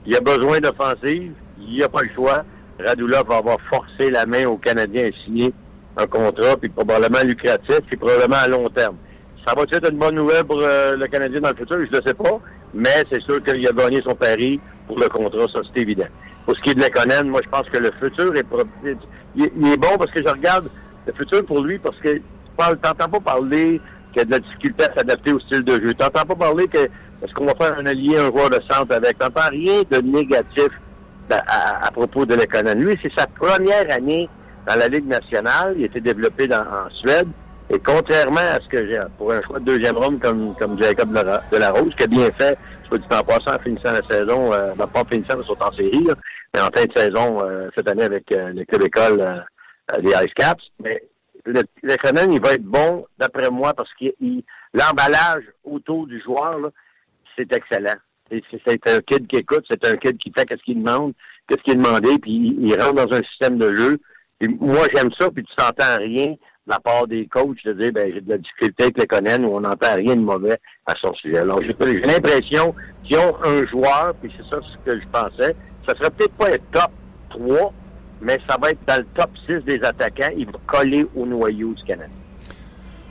Il 0.07 0.17
a 0.17 0.21
besoin 0.21 0.61
d'offensive, 0.61 1.33
il 1.59 1.75
n'y 1.75 1.83
a 1.83 1.89
pas 1.89 2.03
le 2.03 2.11
choix. 2.15 2.45
Radulov 2.85 3.29
va 3.29 3.37
avoir 3.37 3.59
forcé 3.71 4.11
la 4.11 4.27
main 4.27 4.47
au 4.47 4.57
Canadien 4.57 5.09
à 5.09 5.25
signer 5.25 5.53
un 5.97 6.07
contrat, 6.07 6.57
puis 6.61 6.69
probablement 6.69 7.23
lucratif, 7.25 7.81
puis 7.87 7.97
probablement 7.97 8.37
à 8.37 8.49
long 8.49 8.69
terme. 8.69 8.97
Ça 9.47 9.55
va 9.55 9.63
être 9.63 9.91
une 9.91 9.99
bonne 9.99 10.15
nouvelle 10.15 10.45
pour 10.45 10.61
euh, 10.61 10.97
le 10.97 11.07
Canadien 11.07 11.41
dans 11.41 11.51
le 11.51 11.57
futur? 11.57 11.77
Je 11.77 11.91
ne 11.91 12.01
le 12.01 12.03
sais 12.07 12.15
pas, 12.15 12.41
mais 12.75 13.05
c'est 13.11 13.23
sûr 13.23 13.43
qu'il 13.43 13.67
a 13.67 13.73
gagné 13.73 14.03
son 14.05 14.15
pari 14.15 14.61
pour 14.87 14.99
le 14.99 15.09
contrat, 15.09 15.47
ça 15.53 15.61
c'est 15.73 15.83
évident. 15.83 16.07
Pour 16.45 16.57
ce 16.57 16.63
qui 16.63 16.71
est 16.71 16.75
de 16.75 16.81
Lekonen, 16.81 17.29
moi 17.29 17.41
je 17.43 17.49
pense 17.49 17.69
que 17.71 17.79
le 17.79 17.91
futur 18.03 18.35
est, 18.37 18.47
il, 19.35 19.51
il 19.57 19.73
est 19.73 19.77
bon 19.77 19.97
parce 19.99 20.11
que 20.11 20.23
je 20.23 20.29
regarde 20.29 20.69
le 21.07 21.13
futur 21.13 21.45
pour 21.47 21.63
lui 21.63 21.79
parce 21.79 21.97
que 21.99 22.15
tu 22.15 22.23
n'entends 22.59 23.09
pas 23.09 23.21
parler 23.21 23.81
qu'il 24.13 24.23
a 24.23 24.25
de 24.25 24.31
la 24.31 24.39
difficulté 24.39 24.85
à 24.85 24.95
s'adapter 24.95 25.33
au 25.33 25.41
style 25.41 25.63
de 25.63 25.73
jeu. 25.75 25.95
Tu 25.95 26.03
n'entends 26.03 26.25
pas 26.25 26.35
parler 26.35 26.67
que 26.67 26.79
est-ce 26.79 27.33
qu'on 27.35 27.47
va 27.47 27.55
faire 27.55 27.79
un 27.79 27.87
allié, 27.87 28.19
un 28.19 28.27
joueur 28.27 28.51
de 28.51 28.61
centre 28.71 28.95
avec? 28.95 29.19
Tu 29.19 29.25
n'entends 29.25 29.49
rien 29.51 29.83
de 29.91 29.99
négatif 29.99 30.69
à, 31.31 31.91
propos 31.93 32.27
de 32.27 32.35
Lekonen. 32.35 32.81
Lui, 32.81 32.99
c'est 33.03 33.13
sa 33.17 33.27
première 33.27 33.91
année 33.91 34.29
dans 34.67 34.77
la 34.77 34.89
Ligue 34.89 35.07
nationale. 35.07 35.75
Il 35.77 35.85
a 35.85 35.87
été 35.87 36.01
développé 36.01 36.49
en 36.53 36.91
Suède. 36.91 37.29
Et 37.71 37.79
contrairement 37.79 38.41
à 38.41 38.61
ce 38.61 38.69
que 38.69 38.87
j'ai, 38.87 39.01
pour 39.17 39.33
un 39.33 39.43
choix 39.43 39.59
de 39.59 39.65
deuxième 39.65 39.97
ronde 39.97 40.21
comme, 40.21 40.55
comme 40.57 40.79
Jacob 40.81 41.13
de 41.13 41.57
la 41.57 41.71
Rose, 41.71 41.95
qui 41.97 42.05
a 42.05 42.07
bien 42.07 42.31
fait, 42.33 42.59
je 42.91 42.97
dis 42.97 43.05
en 43.11 43.23
passant, 43.23 43.55
en 43.55 43.59
finissant 43.59 43.93
la 43.93 44.03
saison, 44.03 44.53
euh, 44.53 44.75
ben, 44.77 44.87
pas 44.87 45.01
en 45.01 45.05
finissant, 45.05 45.37
mais 45.39 45.45
sont 45.45 45.63
en 45.63 45.73
série, 45.73 46.07
mais 46.55 46.61
en 46.61 46.69
fin 46.75 46.85
de 46.85 46.93
saison 46.97 47.41
euh, 47.43 47.69
cette 47.75 47.89
année 47.89 48.05
avec 48.05 48.31
euh, 48.33 48.53
le 48.53 48.65
club 48.65 48.83
école 48.83 49.21
euh, 49.21 50.01
des 50.01 50.11
Ice 50.11 50.35
Caps. 50.35 50.63
Mais 50.83 51.03
le, 51.45 51.63
le 51.83 52.33
il 52.33 52.41
va 52.41 52.53
être 52.55 52.63
bon, 52.63 53.07
d'après 53.19 53.51
moi, 53.51 53.75
parce 53.75 53.91
que 54.01 54.07
l'emballage 54.73 55.45
autour 55.65 56.07
du 56.07 56.21
joueur, 56.23 56.71
c'est 57.37 57.53
excellent. 57.53 57.99
C'est 58.31 58.89
un 58.89 59.01
kid 59.01 59.27
qui 59.27 59.37
écoute, 59.37 59.65
c'est 59.71 59.87
un 59.87 59.97
kid 59.97 60.17
qui 60.19 60.33
fait 60.37 60.47
ce 60.49 60.63
qu'il 60.63 60.83
demande. 60.83 61.13
qu'est-ce 61.49 61.63
qui 61.63 61.73
est 61.73 61.77
demandé, 61.77 62.19
puis 62.21 62.57
il, 62.59 62.81
rentre 62.81 63.07
dans 63.07 63.17
un 63.17 63.23
système 63.23 63.59
de 63.59 63.75
jeu. 63.75 63.99
Et 64.41 64.49
moi, 64.49 64.87
j'aime 64.95 65.11
ça, 65.19 65.31
puis 65.31 65.45
tu 65.45 65.55
t'entends 65.57 65.99
rien 65.99 66.35
la 66.67 66.81
part 66.81 67.07
des 67.07 67.27
coachs 67.27 67.65
de 67.65 67.73
dire, 67.75 67.93
ben, 67.93 68.11
j'ai 68.13 68.21
de 68.21 68.31
la 68.31 68.39
difficulté 68.39 68.85
avec 68.85 68.99
les 68.99 69.07
Conan, 69.07 69.45
où 69.45 69.57
on 69.57 69.61
n'entend 69.61 69.95
rien 69.95 70.17
de 70.17 70.21
mauvais 70.21 70.59
à 70.87 70.95
son 71.01 71.13
sujet. 71.15 71.39
Alors, 71.39 71.61
j'ai 71.63 72.01
l'impression 72.01 72.75
qu'ils 73.05 73.19
ont 73.19 73.37
un 73.45 73.67
joueur, 73.67 74.15
puis 74.21 74.33
c'est 74.37 74.55
ça 74.55 74.61
ce 74.63 74.77
que 74.91 74.99
je 74.99 75.07
pensais, 75.09 75.55
ça 75.87 75.95
serait 75.97 76.11
peut-être 76.11 76.35
pas 76.35 76.49
un 76.49 76.59
top 76.73 76.91
3, 77.31 77.73
mais 78.23 78.39
ça 78.49 78.57
va 78.61 78.71
être 78.71 78.81
dans 78.87 78.99
le 78.99 79.07
top 79.15 79.31
6 79.49 79.65
des 79.65 79.83
attaquants. 79.85 80.33
Il 80.37 80.47
va 80.47 80.59
coller 80.67 81.07
au 81.15 81.27
noyau 81.27 81.75
du 81.75 81.85
Canada. 81.85 82.11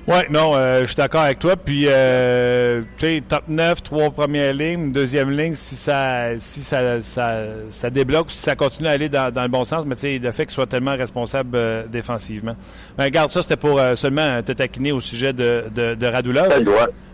Oui, 0.06 0.18
non, 0.30 0.52
euh, 0.54 0.82
je 0.82 0.88
suis 0.88 0.96
d'accord 0.98 1.22
avec 1.22 1.40
toi. 1.40 1.56
Puis, 1.56 1.86
euh, 1.88 2.82
tu 2.98 3.06
sais, 3.06 3.24
top 3.26 3.44
9, 3.48 3.84
trois 3.84 4.10
premières 4.10 4.54
lignes, 4.54 4.92
deuxième 4.92 5.32
ligne, 5.32 5.54
si 5.56 5.76
ça 5.76 6.38
si 6.40 6.60
ça, 6.60 7.02
ça, 7.02 7.38
ça 7.70 7.90
débloque, 7.90 8.30
si 8.30 8.40
ça 8.42 8.58
continue 8.58 8.90
à 8.90 8.92
aller 8.92 9.08
dans, 9.08 9.32
dans 9.32 9.44
le 9.44 9.48
bon 9.48 9.64
sens, 9.64 9.86
mais 9.86 9.96
tu 9.96 10.02
sais, 10.02 10.20
le 10.20 10.32
fait 10.34 10.46
qu'il 10.46 10.54
soit 10.54 10.66
tellement 10.66 10.98
responsable 10.98 11.52
euh, 11.56 11.88
défensivement. 11.88 12.56
Mais 12.98 13.06
regarde, 13.06 13.32
ça, 13.32 13.42
c'était 13.42 13.56
pour 13.56 13.80
euh, 13.80 13.96
seulement 13.96 14.44
te 14.44 14.52
taquiner 14.52 14.92
au 14.92 15.00
sujet 15.00 15.32
de, 15.32 15.66
de, 15.74 15.96
de 15.96 16.06
Radulov. 16.08 16.52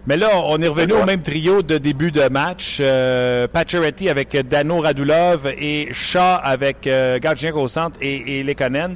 Mais 0.08 0.18
là, 0.18 0.30
on 0.46 0.60
est 0.60 0.68
revenu 0.68 0.94
au 0.94 1.06
même 1.06 1.22
trio 1.22 1.62
de 1.62 1.78
début 1.78 2.10
de 2.10 2.28
match. 2.30 2.80
Euh, 2.82 3.48
Pacioretty 3.48 4.10
avec 4.10 4.36
Dano 4.48 4.80
Radulov 4.80 5.46
et 5.46 5.90
Shaw 5.92 6.40
avec 6.42 6.88
euh, 6.88 7.20
au 7.54 7.68
centre 7.68 8.00
et, 8.02 8.40
et 8.40 8.44
Lekonen. 8.44 8.96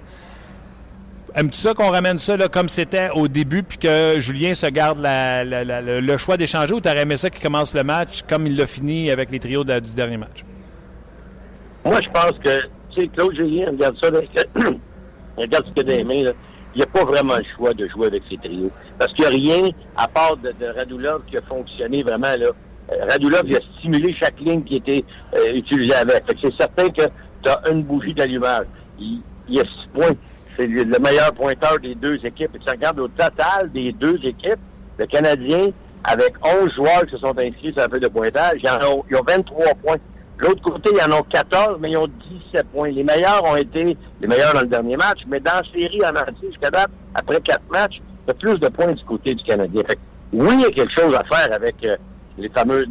Aimes-tu 1.35 1.57
ça 1.57 1.73
qu'on 1.73 1.89
ramène 1.89 2.19
ça 2.19 2.37
là, 2.37 2.47
comme 2.47 2.69
c'était 2.69 3.09
au 3.09 3.27
début, 3.27 3.63
puis 3.63 3.79
que 3.79 4.19
Julien 4.19 4.53
se 4.53 4.67
garde 4.67 4.99
le 5.01 6.17
choix 6.17 6.37
d'échanger, 6.37 6.73
ou 6.75 6.79
t'aurais 6.79 7.01
aimé 7.01 7.17
ça 7.17 7.31
qu'il 7.31 7.41
commence 7.41 7.73
le 7.73 7.83
match 7.83 8.21
comme 8.29 8.45
il 8.45 8.55
l'a 8.55 8.67
fini 8.67 9.09
avec 9.09 9.31
les 9.31 9.39
trios 9.39 9.63
du 9.63 9.95
dernier 9.95 10.17
match? 10.17 10.43
Moi, 11.83 11.99
je 12.03 12.09
pense 12.09 12.37
que, 12.43 12.61
tu 12.91 13.01
sais, 13.01 13.07
Claude 13.07 13.35
Julien, 13.35 13.71
regarde 13.71 13.97
ça, 13.99 14.09
regarde 15.37 15.65
ce 15.75 15.81
a 15.81 15.83
des 15.83 16.01
Il 16.01 16.33
n'y 16.75 16.83
a 16.83 16.85
pas 16.85 17.03
vraiment 17.03 17.35
le 17.37 17.45
choix 17.57 17.73
de 17.73 17.87
jouer 17.87 18.07
avec 18.07 18.21
ces 18.29 18.37
trios. 18.37 18.71
Parce 18.99 19.11
qu'il 19.13 19.25
n'y 19.27 19.31
a 19.31 19.55
rien, 19.55 19.69
à 19.97 20.07
part 20.07 20.37
de, 20.37 20.53
Radulov, 20.75 21.23
qui 21.25 21.37
a 21.37 21.41
fonctionné 21.41 22.03
vraiment, 22.03 22.35
là. 22.37 22.49
Euh, 22.91 23.05
Radulov, 23.09 23.41
il 23.45 23.55
a 23.55 23.59
stimulé 23.79 24.15
chaque 24.21 24.39
ligne 24.39 24.63
qui 24.63 24.75
était 24.75 25.03
euh, 25.33 25.55
utilisée 25.55 25.95
avec. 25.95 26.23
c'est 26.41 26.53
certain 26.55 26.89
que 26.89 27.03
tu 27.41 27.49
as 27.49 27.61
une 27.71 27.81
bougie 27.81 28.13
d'allumage. 28.13 28.65
Il 28.99 29.21
y 29.49 29.59
a 29.59 29.63
six 29.63 29.87
points 29.93 30.15
c'est 30.57 30.67
le 30.67 30.99
meilleur 30.99 31.33
pointeur 31.33 31.79
des 31.79 31.95
deux 31.95 32.15
équipes. 32.25 32.55
Et 32.55 32.59
tu 32.59 32.69
regardes 32.69 32.99
au 32.99 33.07
total 33.07 33.71
des 33.73 33.91
deux 33.93 34.19
équipes, 34.23 34.59
le 34.97 35.05
Canadien, 35.05 35.69
avec 36.03 36.33
11 36.43 36.73
joueurs 36.75 37.05
qui 37.05 37.11
se 37.11 37.17
sont 37.17 37.37
inscrits 37.37 37.71
sur 37.71 37.77
la 37.77 37.89
feuille 37.89 38.01
de 38.01 38.07
pointage, 38.07 38.59
ils, 38.61 38.69
ont, 38.85 39.23
23 39.27 39.65
points. 39.83 39.95
De 40.39 40.47
l'autre 40.47 40.61
côté, 40.61 40.89
ils 40.93 41.13
en 41.13 41.17
ont 41.17 41.23
14, 41.23 41.77
mais 41.79 41.91
ils 41.91 41.97
ont 41.97 42.07
17 42.51 42.67
points. 42.73 42.89
Les 42.89 43.03
meilleurs 43.03 43.43
ont 43.45 43.55
été 43.55 43.97
les 44.19 44.27
meilleurs 44.27 44.53
dans 44.53 44.61
le 44.61 44.67
dernier 44.67 44.97
match, 44.97 45.19
mais 45.27 45.39
dans 45.39 45.53
la 45.53 45.71
série 45.71 46.01
en 46.03 46.09
entier, 46.09 46.49
jusqu'à 46.49 46.69
date, 46.69 46.89
après 47.15 47.39
quatre 47.41 47.69
matchs, 47.71 48.01
il 48.25 48.27
y 48.27 48.31
a 48.31 48.33
plus 48.33 48.59
de 48.59 48.67
points 48.67 48.91
du 48.91 49.03
côté 49.03 49.33
du 49.33 49.43
Canadien. 49.43 49.83
Fait 49.87 49.97
oui, 50.33 50.53
il 50.53 50.61
y 50.61 50.65
a 50.65 50.71
quelque 50.71 50.99
chose 50.99 51.15
à 51.15 51.23
faire 51.23 51.53
avec 51.53 51.75
euh, 51.85 51.95
les 52.37 52.49
fameux 52.49 52.85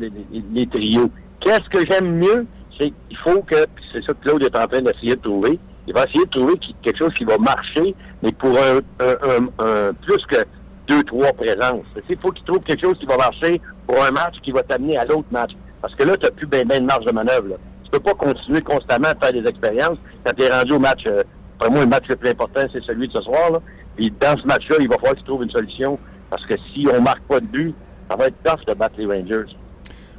les, 0.52 0.66
trios. 0.66 1.10
Qu'est-ce 1.40 1.68
que 1.68 1.84
j'aime 1.90 2.18
mieux? 2.18 2.46
C'est 2.78 2.92
qu'il 3.08 3.18
faut 3.18 3.42
que, 3.42 3.66
c'est 3.92 4.02
ça 4.04 4.12
que 4.14 4.28
Claude 4.28 4.44
est 4.44 4.56
en 4.56 4.66
train 4.66 4.80
d'essayer 4.80 5.16
de 5.16 5.20
trouver, 5.20 5.58
il 5.86 5.94
va 5.94 6.04
essayer 6.04 6.24
de 6.24 6.30
trouver 6.30 6.54
quelque 6.82 6.98
chose 6.98 7.14
qui 7.14 7.24
va 7.24 7.38
marcher, 7.38 7.94
mais 8.22 8.32
pour 8.32 8.56
un, 8.56 9.92
plus 10.02 10.24
que 10.26 10.44
deux, 10.88 11.02
trois 11.04 11.32
présences. 11.32 11.86
Il 12.08 12.18
faut 12.18 12.30
qu'il 12.30 12.44
trouve 12.44 12.60
quelque 12.60 12.84
chose 12.84 12.98
qui 12.98 13.06
va 13.06 13.16
marcher 13.16 13.60
pour 13.86 14.02
un 14.02 14.10
match 14.10 14.36
qui 14.42 14.52
va 14.52 14.62
t'amener 14.62 14.96
à 14.96 15.04
l'autre 15.04 15.28
match. 15.30 15.52
Parce 15.80 15.94
que 15.94 16.04
là, 16.04 16.16
tu 16.16 16.24
n'as 16.24 16.30
plus 16.30 16.46
bien, 16.46 16.64
de 16.64 16.84
marge 16.84 17.04
de 17.04 17.12
manœuvre. 17.12 17.48
Là. 17.48 17.56
Tu 17.84 17.90
peux 17.90 18.00
pas 18.00 18.14
continuer 18.14 18.60
constamment 18.62 19.08
à 19.08 19.14
faire 19.14 19.32
des 19.32 19.48
expériences 19.48 19.98
quand 20.24 20.32
tu 20.36 20.44
es 20.44 20.50
rendu 20.50 20.72
au 20.72 20.78
match. 20.78 21.02
Euh, 21.06 21.22
pour 21.58 21.70
moi, 21.70 21.80
le 21.80 21.88
match 21.88 22.04
le 22.08 22.16
plus 22.16 22.30
important, 22.30 22.62
c'est 22.72 22.82
celui 22.84 23.08
de 23.08 23.12
ce 23.12 23.22
soir. 23.22 23.52
Là. 23.52 23.58
Puis 23.96 24.12
dans 24.20 24.36
ce 24.36 24.46
match-là, 24.46 24.76
il 24.80 24.88
va 24.88 24.96
falloir 24.96 25.14
qu'il 25.14 25.24
trouve 25.24 25.42
une 25.42 25.50
solution. 25.50 25.98
Parce 26.30 26.46
que 26.46 26.54
si 26.72 26.86
on 26.92 27.02
marque 27.02 27.22
pas 27.24 27.40
de 27.40 27.46
but, 27.46 27.74
ça 28.08 28.16
va 28.16 28.26
être 28.26 28.42
tough 28.44 28.64
de 28.66 28.74
battre 28.74 28.94
les 28.98 29.06
Rangers. 29.06 29.52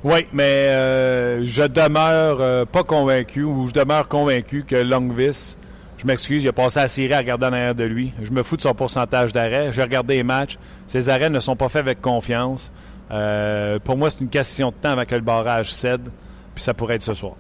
Oui, 0.03 0.27
mais 0.33 0.67
euh, 0.69 1.45
je 1.45 1.63
demeure 1.63 2.41
euh, 2.41 2.65
pas 2.65 2.83
convaincu 2.83 3.43
ou 3.43 3.69
je 3.69 3.73
demeure 3.73 4.09
convaincu 4.09 4.65
que 4.67 4.75
Longvis, 4.75 5.55
je 5.97 6.05
m'excuse, 6.05 6.43
il 6.43 6.49
a 6.49 6.53
passé 6.53 6.81
à 6.81 6.89
série 6.89 7.13
à 7.13 7.19
regarder 7.19 7.45
en 7.45 7.53
arrière 7.53 7.75
de 7.75 7.85
lui. 7.85 8.11
Je 8.21 8.31
me 8.31 8.43
fous 8.43 8.57
de 8.57 8.61
son 8.61 8.73
pourcentage 8.73 9.31
d'arrêt. 9.31 9.71
J'ai 9.71 9.81
regardé 9.81 10.15
les 10.15 10.23
matchs. 10.23 10.57
Ses 10.87 11.07
arrêts 11.07 11.29
ne 11.29 11.39
sont 11.39 11.55
pas 11.55 11.69
faits 11.69 11.79
avec 11.79 12.01
confiance. 12.01 12.69
Euh, 13.11 13.79
pour 13.79 13.95
moi, 13.95 14.09
c'est 14.09 14.19
une 14.19 14.29
question 14.29 14.71
de 14.71 14.75
temps 14.75 14.89
avant 14.89 15.05
que 15.05 15.15
le 15.15 15.21
barrage 15.21 15.71
cède. 15.71 16.09
Puis 16.53 16.63
ça 16.65 16.73
pourrait 16.73 16.95
être 16.95 17.03
ce 17.03 17.13
soir. 17.13 17.35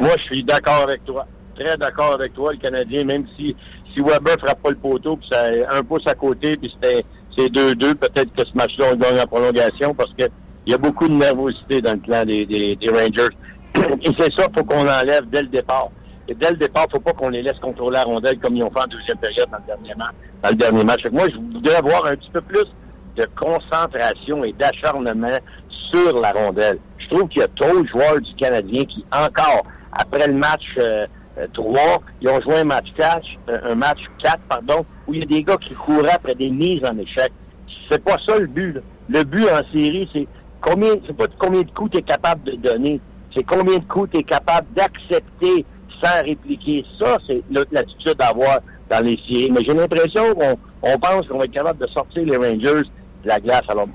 Moi, 0.00 0.10
je 0.18 0.22
suis 0.24 0.42
d'accord 0.42 0.82
avec 0.82 1.04
toi. 1.04 1.24
Très 1.54 1.76
d'accord 1.76 2.14
avec 2.14 2.34
toi, 2.34 2.52
le 2.52 2.58
Canadien, 2.58 3.04
même 3.04 3.26
si, 3.36 3.54
si 3.94 4.00
Weber 4.00 4.36
frappe 4.40 4.60
pas 4.60 4.70
le 4.70 4.76
poteau, 4.76 5.16
puis 5.16 5.28
c'est 5.30 5.64
un 5.66 5.82
pouce 5.84 6.06
à 6.06 6.14
côté, 6.14 6.56
puis 6.56 6.72
c'était 6.74 7.04
c'est 7.36 7.52
2-2, 7.52 7.94
peut-être 7.94 8.32
que 8.34 8.44
ce 8.44 8.52
match-là, 8.54 8.86
on 8.92 8.96
gagne 8.96 9.20
en 9.20 9.26
prolongation 9.26 9.94
parce 9.94 10.12
que 10.18 10.24
il 10.68 10.72
y 10.72 10.74
a 10.74 10.78
beaucoup 10.78 11.08
de 11.08 11.14
nervosité 11.14 11.80
dans 11.80 11.94
le 11.94 11.98
plan 11.98 12.26
des, 12.26 12.78
Rangers. 12.90 13.34
Et 14.04 14.10
c'est 14.18 14.30
ça, 14.34 14.48
faut 14.54 14.64
qu'on 14.64 14.86
enlève 14.86 15.24
dès 15.30 15.40
le 15.40 15.48
départ. 15.48 15.88
Et 16.28 16.34
dès 16.34 16.50
le 16.50 16.58
départ, 16.58 16.84
faut 16.92 17.00
pas 17.00 17.14
qu'on 17.14 17.30
les 17.30 17.40
laisse 17.40 17.58
contrôler 17.58 17.96
la 17.96 18.02
rondelle 18.02 18.38
comme 18.38 18.54
ils 18.54 18.62
ont 18.62 18.70
fait 18.70 18.82
en 18.82 18.86
deuxième 18.86 19.16
période 19.16 19.48
dans 19.50 19.56
le 20.50 20.54
dernier 20.54 20.84
match. 20.84 21.00
Moi, 21.10 21.24
je 21.32 21.36
voudrais 21.38 21.76
avoir 21.76 22.04
un 22.04 22.16
petit 22.16 22.30
peu 22.30 22.42
plus 22.42 22.66
de 23.16 23.26
concentration 23.34 24.44
et 24.44 24.52
d'acharnement 24.52 25.38
sur 25.90 26.20
la 26.20 26.32
rondelle. 26.32 26.78
Je 26.98 27.08
trouve 27.08 27.28
qu'il 27.30 27.40
y 27.40 27.44
a 27.44 27.48
trop 27.48 27.80
de 27.80 27.88
joueurs 27.88 28.20
du 28.20 28.34
Canadien 28.34 28.84
qui, 28.84 29.06
encore, 29.10 29.62
après 29.92 30.26
le 30.26 30.34
match 30.34 30.66
3, 31.54 31.80
euh, 31.80 31.96
ils 32.20 32.28
ont 32.28 32.42
joué 32.42 32.56
un 32.56 32.64
match 32.64 32.88
4, 32.94 33.22
euh, 33.48 33.58
un 33.70 33.74
match 33.74 34.00
4, 34.22 34.38
pardon, 34.46 34.84
où 35.06 35.14
il 35.14 35.20
y 35.20 35.22
a 35.22 35.26
des 35.26 35.42
gars 35.42 35.56
qui 35.56 35.72
couraient 35.72 36.10
après 36.10 36.34
des 36.34 36.50
mises 36.50 36.84
en 36.84 36.98
échec. 36.98 37.32
C'est 37.90 38.04
pas 38.04 38.18
ça 38.28 38.38
le 38.38 38.48
but. 38.48 38.82
Le 39.08 39.24
but 39.24 39.46
en 39.46 39.62
série, 39.72 40.06
c'est 40.12 40.28
Combien, 40.60 40.94
c'est 41.06 41.16
pas 41.16 41.26
combien 41.38 41.62
de 41.62 41.70
coups 41.70 41.92
tu 41.92 41.98
es 41.98 42.02
capable 42.02 42.42
de 42.44 42.56
donner, 42.56 43.00
c'est 43.36 43.44
combien 43.44 43.78
de 43.78 43.84
coups 43.84 44.10
tu 44.12 44.20
es 44.20 44.22
capable 44.22 44.66
d'accepter 44.74 45.64
sans 46.02 46.22
répliquer? 46.24 46.84
Ça, 46.98 47.18
c'est 47.26 47.42
l'attitude 47.70 48.16
à 48.20 48.28
avoir 48.28 48.58
dans 48.90 49.04
les 49.04 49.18
séries. 49.28 49.50
Mais 49.50 49.60
j'ai 49.66 49.74
l'impression 49.74 50.34
qu'on 50.34 50.56
on 50.82 50.98
pense 50.98 51.26
qu'on 51.26 51.38
va 51.38 51.44
être 51.44 51.52
capable 51.52 51.84
de 51.84 51.90
sortir 51.90 52.24
les 52.24 52.36
Rangers 52.36 52.82
de 53.24 53.28
la 53.28 53.40
glace. 53.40 53.62
Alors, 53.68 53.88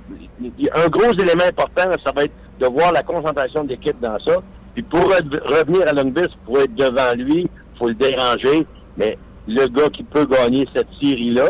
un 0.75 0.88
gros 0.89 1.13
élément 1.13 1.46
important, 1.48 1.89
ça 2.05 2.12
va 2.15 2.24
être 2.24 2.34
de 2.60 2.67
voir 2.67 2.91
la 2.91 3.03
concentration 3.03 3.63
d'équipe 3.63 4.00
dans 4.01 4.20
ça. 4.20 4.38
Puis 4.74 4.84
pour 4.84 5.03
revenir 5.03 5.88
à 5.88 5.93
Lundqvist, 5.93 6.36
pour 6.46 6.60
être 6.60 6.74
devant 6.75 7.13
lui, 7.15 7.48
faut 7.77 7.88
le 7.88 7.96
déranger. 7.96 8.65
Mais 8.98 9.17
le 9.48 9.67
gars 9.67 9.89
qui 9.89 10.03
peut 10.03 10.25
gagner 10.25 10.67
cette 10.75 10.88
série-là, 11.01 11.50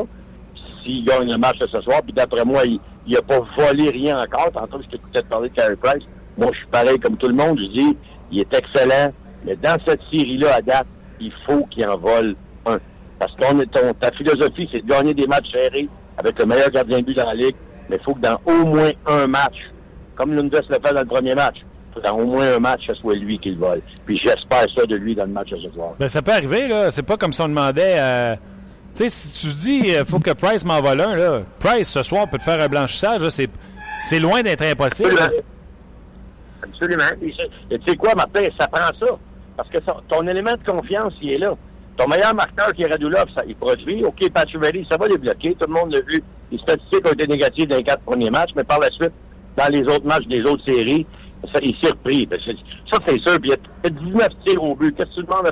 s'il 0.83 1.05
gagne 1.05 1.31
le 1.31 1.37
match 1.37 1.57
de 1.59 1.67
ce 1.67 1.81
soir, 1.81 2.01
puis 2.03 2.13
d'après 2.13 2.43
moi, 2.45 2.61
il, 2.65 2.79
il 3.07 3.13
n'a 3.13 3.21
pas 3.21 3.39
volé 3.57 3.89
rien 3.89 4.19
encore. 4.19 4.51
Tantôt, 4.51 4.81
je 4.81 4.89
t'écoutais 4.89 5.21
parler 5.23 5.49
de 5.49 5.55
Carey 5.55 5.75
Price. 5.75 6.03
Moi, 6.37 6.49
je 6.51 6.57
suis 6.57 6.67
pareil 6.67 6.99
comme 6.99 7.17
tout 7.17 7.27
le 7.27 7.35
monde. 7.35 7.59
Je 7.59 7.71
dis, 7.79 7.97
il 8.31 8.39
est 8.39 8.53
excellent. 8.53 9.11
Mais 9.45 9.55
dans 9.57 9.77
cette 9.85 10.01
série-là, 10.11 10.55
à 10.55 10.61
date, 10.61 10.87
il 11.19 11.31
faut 11.45 11.65
qu'il 11.65 11.87
en 11.87 11.97
vole 11.97 12.35
un. 12.65 12.77
Parce 13.19 13.33
que 13.35 13.93
ta 13.93 14.11
philosophie, 14.11 14.69
c'est 14.71 14.85
de 14.85 14.89
gagner 14.89 15.13
des 15.13 15.27
matchs 15.27 15.51
serrés 15.51 15.87
avec 16.17 16.37
le 16.39 16.45
meilleur 16.45 16.69
gardien 16.69 16.99
de 16.99 17.05
but 17.05 17.17
dans 17.17 17.25
la 17.25 17.35
Ligue. 17.35 17.55
Mais 17.89 17.97
il 17.97 18.03
faut 18.03 18.13
que 18.13 18.21
dans 18.21 18.39
au 18.45 18.65
moins 18.65 18.91
un 19.05 19.27
match, 19.27 19.55
comme 20.15 20.33
Lundes 20.33 20.53
le 20.53 20.75
fait 20.75 20.93
dans 20.93 21.01
le 21.01 21.05
premier 21.05 21.35
match, 21.35 21.57
dans 22.03 22.17
au 22.17 22.25
moins 22.25 22.55
un 22.55 22.59
match, 22.59 22.81
ce 22.87 22.93
soit 22.95 23.15
lui 23.15 23.37
qui 23.37 23.51
le 23.51 23.57
vole. 23.57 23.81
Puis 24.05 24.17
j'espère 24.17 24.65
ça 24.75 24.85
de 24.85 24.95
lui 24.95 25.13
dans 25.13 25.25
le 25.25 25.31
match 25.31 25.49
ce 25.49 25.69
soir. 25.71 25.93
Ben, 25.99 26.09
ça 26.09 26.21
peut 26.21 26.31
arriver, 26.31 26.67
là. 26.67 26.89
C'est 26.89 27.03
pas 27.03 27.17
comme 27.17 27.33
si 27.33 27.41
on 27.41 27.49
demandait... 27.49 27.95
Euh 27.99 28.35
tu 28.95 29.03
sais, 29.03 29.09
si 29.09 29.47
tu 29.47 29.55
dis 29.55 29.81
il 29.85 29.95
euh, 29.95 30.05
faut 30.05 30.19
que 30.19 30.31
Price 30.31 30.63
m'envole 30.63 31.01
un, 31.01 31.15
là, 31.15 31.39
Price 31.59 31.89
ce 31.89 32.03
soir 32.03 32.29
peut 32.29 32.37
te 32.37 32.43
faire 32.43 32.61
un 32.61 32.67
blanchissage, 32.67 33.27
c'est, 33.29 34.19
loin 34.19 34.43
d'être 34.43 34.61
impossible. 34.61 35.19
Absolument. 36.61 37.03
Et 37.21 37.79
tu 37.79 37.85
sais 37.87 37.95
quoi, 37.95 38.13
Martin, 38.13 38.43
ça 38.59 38.67
prend 38.67 38.91
ça. 38.99 39.17
Parce 39.57 39.69
que 39.69 39.77
ton 40.07 40.27
élément 40.27 40.53
de 40.53 40.71
confiance, 40.71 41.13
il 41.21 41.31
est 41.31 41.37
là. 41.39 41.55
Ton 41.97 42.07
meilleur 42.07 42.35
marqueur 42.35 42.71
qui 42.73 42.83
est 42.83 42.87
Radulov, 42.87 43.25
ça, 43.35 43.43
il 43.47 43.55
produit. 43.55 44.03
OK, 44.03 44.29
Pacioretty, 44.31 44.85
ça 44.89 44.97
va 44.97 45.07
les 45.07 45.17
bloquer. 45.17 45.55
Tout 45.59 45.67
le 45.67 45.73
monde 45.73 45.93
l'a 45.93 46.01
vu. 46.01 46.23
Les 46.51 46.57
statistiques 46.57 47.07
ont 47.07 47.13
été 47.13 47.27
négatives 47.27 47.67
dans 47.67 47.77
les 47.77 47.83
quatre 47.83 48.01
premiers 48.03 48.31
matchs, 48.31 48.51
mais 48.55 48.63
par 48.63 48.79
la 48.79 48.89
suite, 48.91 49.13
dans 49.57 49.69
les 49.69 49.81
autres 49.83 50.05
matchs 50.05 50.27
des 50.27 50.41
autres 50.41 50.63
séries, 50.65 51.05
ça, 51.53 51.59
il 51.61 51.75
s'est 51.81 51.91
repris. 51.91 52.27
Ça, 52.91 52.97
c'est 53.07 53.19
sûr. 53.21 53.39
Puis 53.39 53.51
il 53.51 53.85
y 53.85 53.87
a 53.87 53.89
19 53.89 54.27
tirs 54.45 54.63
au 54.63 54.75
but. 54.75 54.95
Qu'est-ce 54.95 55.09
que 55.09 55.21
tu 55.21 55.23
demandes 55.23 55.47
à? 55.47 55.51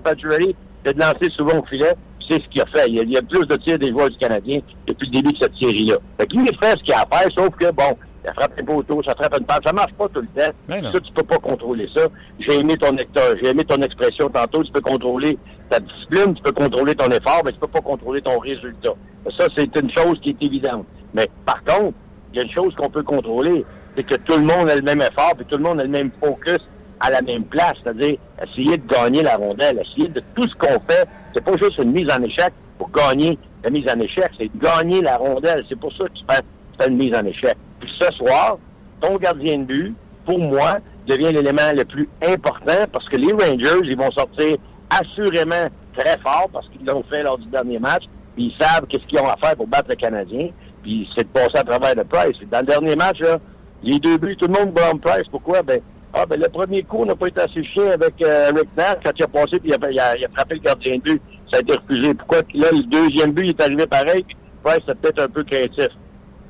C'est 0.83 0.93
de 0.95 0.99
lancer 0.99 1.29
souvent 1.35 1.59
au 1.59 1.65
filet 1.65 1.95
c'est 2.31 2.41
ce 2.41 2.49
qu'il 2.49 2.61
a 2.61 2.65
fait. 2.67 2.85
Il 2.87 3.09
y 3.09 3.17
a, 3.17 3.21
plus 3.21 3.45
de 3.45 3.55
tirs 3.57 3.77
des 3.77 3.89
joueurs 3.89 4.09
du 4.09 4.17
Canadien 4.17 4.59
depuis 4.87 5.07
le 5.07 5.21
début 5.21 5.33
de 5.33 5.37
cette 5.37 5.55
série-là. 5.57 5.95
Fait 6.19 6.27
qu'il 6.27 6.45
fait 6.45 6.71
ce 6.71 6.83
qu'il 6.83 6.93
a 6.93 7.01
à 7.01 7.17
faire, 7.17 7.27
sauf 7.37 7.49
que, 7.49 7.71
bon, 7.71 7.97
il 8.23 8.33
frappe 8.33 8.53
un 8.59 8.63
poteau, 8.63 9.01
ça 9.03 9.15
frappe 9.15 9.37
une 9.39 9.45
passe. 9.45 9.59
Ça 9.65 9.73
marche 9.73 9.93
pas 9.93 10.07
tout 10.07 10.21
le 10.21 10.27
temps. 10.27 10.51
Ça, 10.69 10.99
tu 10.99 11.11
peux 11.11 11.23
pas 11.23 11.39
contrôler 11.39 11.89
ça. 11.93 12.07
J'ai 12.39 12.59
aimé 12.59 12.77
ton 12.77 12.95
hectare, 12.95 13.35
j'ai 13.41 13.49
aimé 13.49 13.63
ton 13.65 13.81
expression 13.81 14.29
tantôt. 14.29 14.63
Tu 14.63 14.71
peux 14.71 14.81
contrôler 14.81 15.37
ta 15.69 15.79
discipline, 15.79 16.35
tu 16.35 16.41
peux 16.41 16.51
contrôler 16.51 16.95
ton 16.95 17.09
effort, 17.09 17.41
mais 17.43 17.51
tu 17.51 17.59
peux 17.59 17.67
pas 17.67 17.81
contrôler 17.81 18.21
ton 18.21 18.39
résultat. 18.39 18.93
Ça, 19.37 19.47
c'est 19.55 19.75
une 19.75 19.91
chose 19.91 20.19
qui 20.21 20.29
est 20.29 20.43
évidente. 20.43 20.85
Mais 21.13 21.27
par 21.45 21.63
contre, 21.63 21.97
il 22.33 22.37
y 22.37 22.39
a 22.39 22.43
une 22.43 22.51
chose 22.51 22.73
qu'on 22.75 22.89
peut 22.89 23.03
contrôler, 23.03 23.65
c'est 23.95 24.03
que 24.03 24.15
tout 24.15 24.37
le 24.37 24.45
monde 24.45 24.69
a 24.69 24.75
le 24.75 24.81
même 24.81 25.01
effort, 25.01 25.33
puis 25.35 25.45
tout 25.45 25.57
le 25.57 25.63
monde 25.63 25.79
a 25.79 25.83
le 25.83 25.89
même 25.89 26.11
focus 26.23 26.59
à 27.01 27.09
la 27.09 27.21
même 27.21 27.43
place, 27.45 27.73
c'est-à-dire 27.83 28.17
essayer 28.41 28.77
de 28.77 28.87
gagner 28.87 29.23
la 29.23 29.35
rondelle, 29.35 29.81
essayer 29.81 30.07
de 30.07 30.21
tout 30.35 30.47
ce 30.47 30.55
qu'on 30.55 30.79
fait. 30.87 31.07
C'est 31.33 31.43
pas 31.43 31.57
juste 31.61 31.77
une 31.79 31.91
mise 31.91 32.09
en 32.11 32.21
échec 32.23 32.53
pour 32.77 32.89
gagner 32.91 33.37
la 33.63 33.69
mise 33.69 33.85
en 33.89 33.99
échec, 33.99 34.29
c'est 34.37 34.49
gagner 34.57 35.01
la 35.01 35.17
rondelle. 35.17 35.63
C'est 35.69 35.79
pour 35.79 35.91
ça 35.93 36.07
que 36.07 36.13
tu 36.13 36.23
fais, 36.29 36.39
tu 36.39 36.83
fais 36.83 36.89
une 36.89 36.97
mise 36.97 37.15
en 37.15 37.25
échec. 37.25 37.55
Puis 37.79 37.89
ce 37.99 38.11
soir, 38.15 38.57
ton 38.99 39.17
gardien 39.17 39.59
de 39.59 39.63
but, 39.63 39.95
pour 40.25 40.39
moi, 40.39 40.77
devient 41.07 41.31
l'élément 41.31 41.71
le 41.75 41.85
plus 41.85 42.07
important 42.25 42.85
parce 42.91 43.07
que 43.09 43.17
les 43.17 43.31
Rangers, 43.31 43.81
ils 43.83 43.97
vont 43.97 44.11
sortir 44.11 44.57
assurément 44.89 45.67
très 45.95 46.17
fort 46.19 46.49
parce 46.53 46.67
qu'ils 46.69 46.85
l'ont 46.85 47.03
fait 47.03 47.23
lors 47.23 47.37
du 47.37 47.47
dernier 47.47 47.79
match. 47.79 48.03
Puis 48.35 48.53
ils 48.53 48.63
savent 48.63 48.85
qu'est-ce 48.87 49.05
qu'ils 49.07 49.19
ont 49.19 49.27
à 49.27 49.37
faire 49.37 49.55
pour 49.55 49.67
battre 49.67 49.89
le 49.89 49.95
Canadien. 49.95 50.49
Puis 50.83 51.07
c'est 51.15 51.23
de 51.23 51.29
passer 51.29 51.57
à 51.57 51.63
travers 51.63 51.95
le 51.95 52.03
Price. 52.03 52.37
Dans 52.51 52.59
le 52.59 52.65
dernier 52.65 52.95
match, 52.95 53.19
là, 53.19 53.37
les 53.83 53.99
deux 53.99 54.17
buts, 54.17 54.37
tout 54.37 54.47
le 54.47 54.53
monde 54.53 54.73
blâme 54.73 54.99
Price. 54.99 55.27
Pourquoi? 55.29 55.63
Ben, 55.63 55.81
ah, 56.13 56.25
ben, 56.25 56.39
le 56.39 56.49
premier 56.49 56.83
coup 56.83 57.05
n'a 57.05 57.15
pas 57.15 57.27
été 57.27 57.41
assez 57.41 57.63
chien 57.63 57.91
avec 57.91 58.21
euh, 58.21 58.51
Rick 58.53 58.69
Nash 58.77 58.97
quand 59.03 59.11
il 59.15 59.23
a 59.23 59.27
passé 59.27 59.59
puis 59.59 59.69
il 59.69 59.73
a, 59.73 59.89
il, 59.89 59.99
a, 59.99 60.17
il 60.17 60.25
a, 60.25 60.29
frappé 60.29 60.55
le 60.55 60.61
gardien 60.61 60.97
de 60.97 61.01
but. 61.01 61.21
Ça 61.49 61.57
a 61.57 61.59
été 61.61 61.73
refusé. 61.73 62.13
Pourquoi? 62.13 62.39
Là, 62.53 62.67
le 62.71 62.83
deuxième 62.83 63.31
but, 63.31 63.45
il 63.45 63.49
est 63.51 63.61
arrivé 63.61 63.87
pareil. 63.87 64.25
Price, 64.63 64.81
c'est 64.85 64.99
peut-être 64.99 65.23
un 65.23 65.29
peu 65.29 65.43
créatif. 65.43 65.87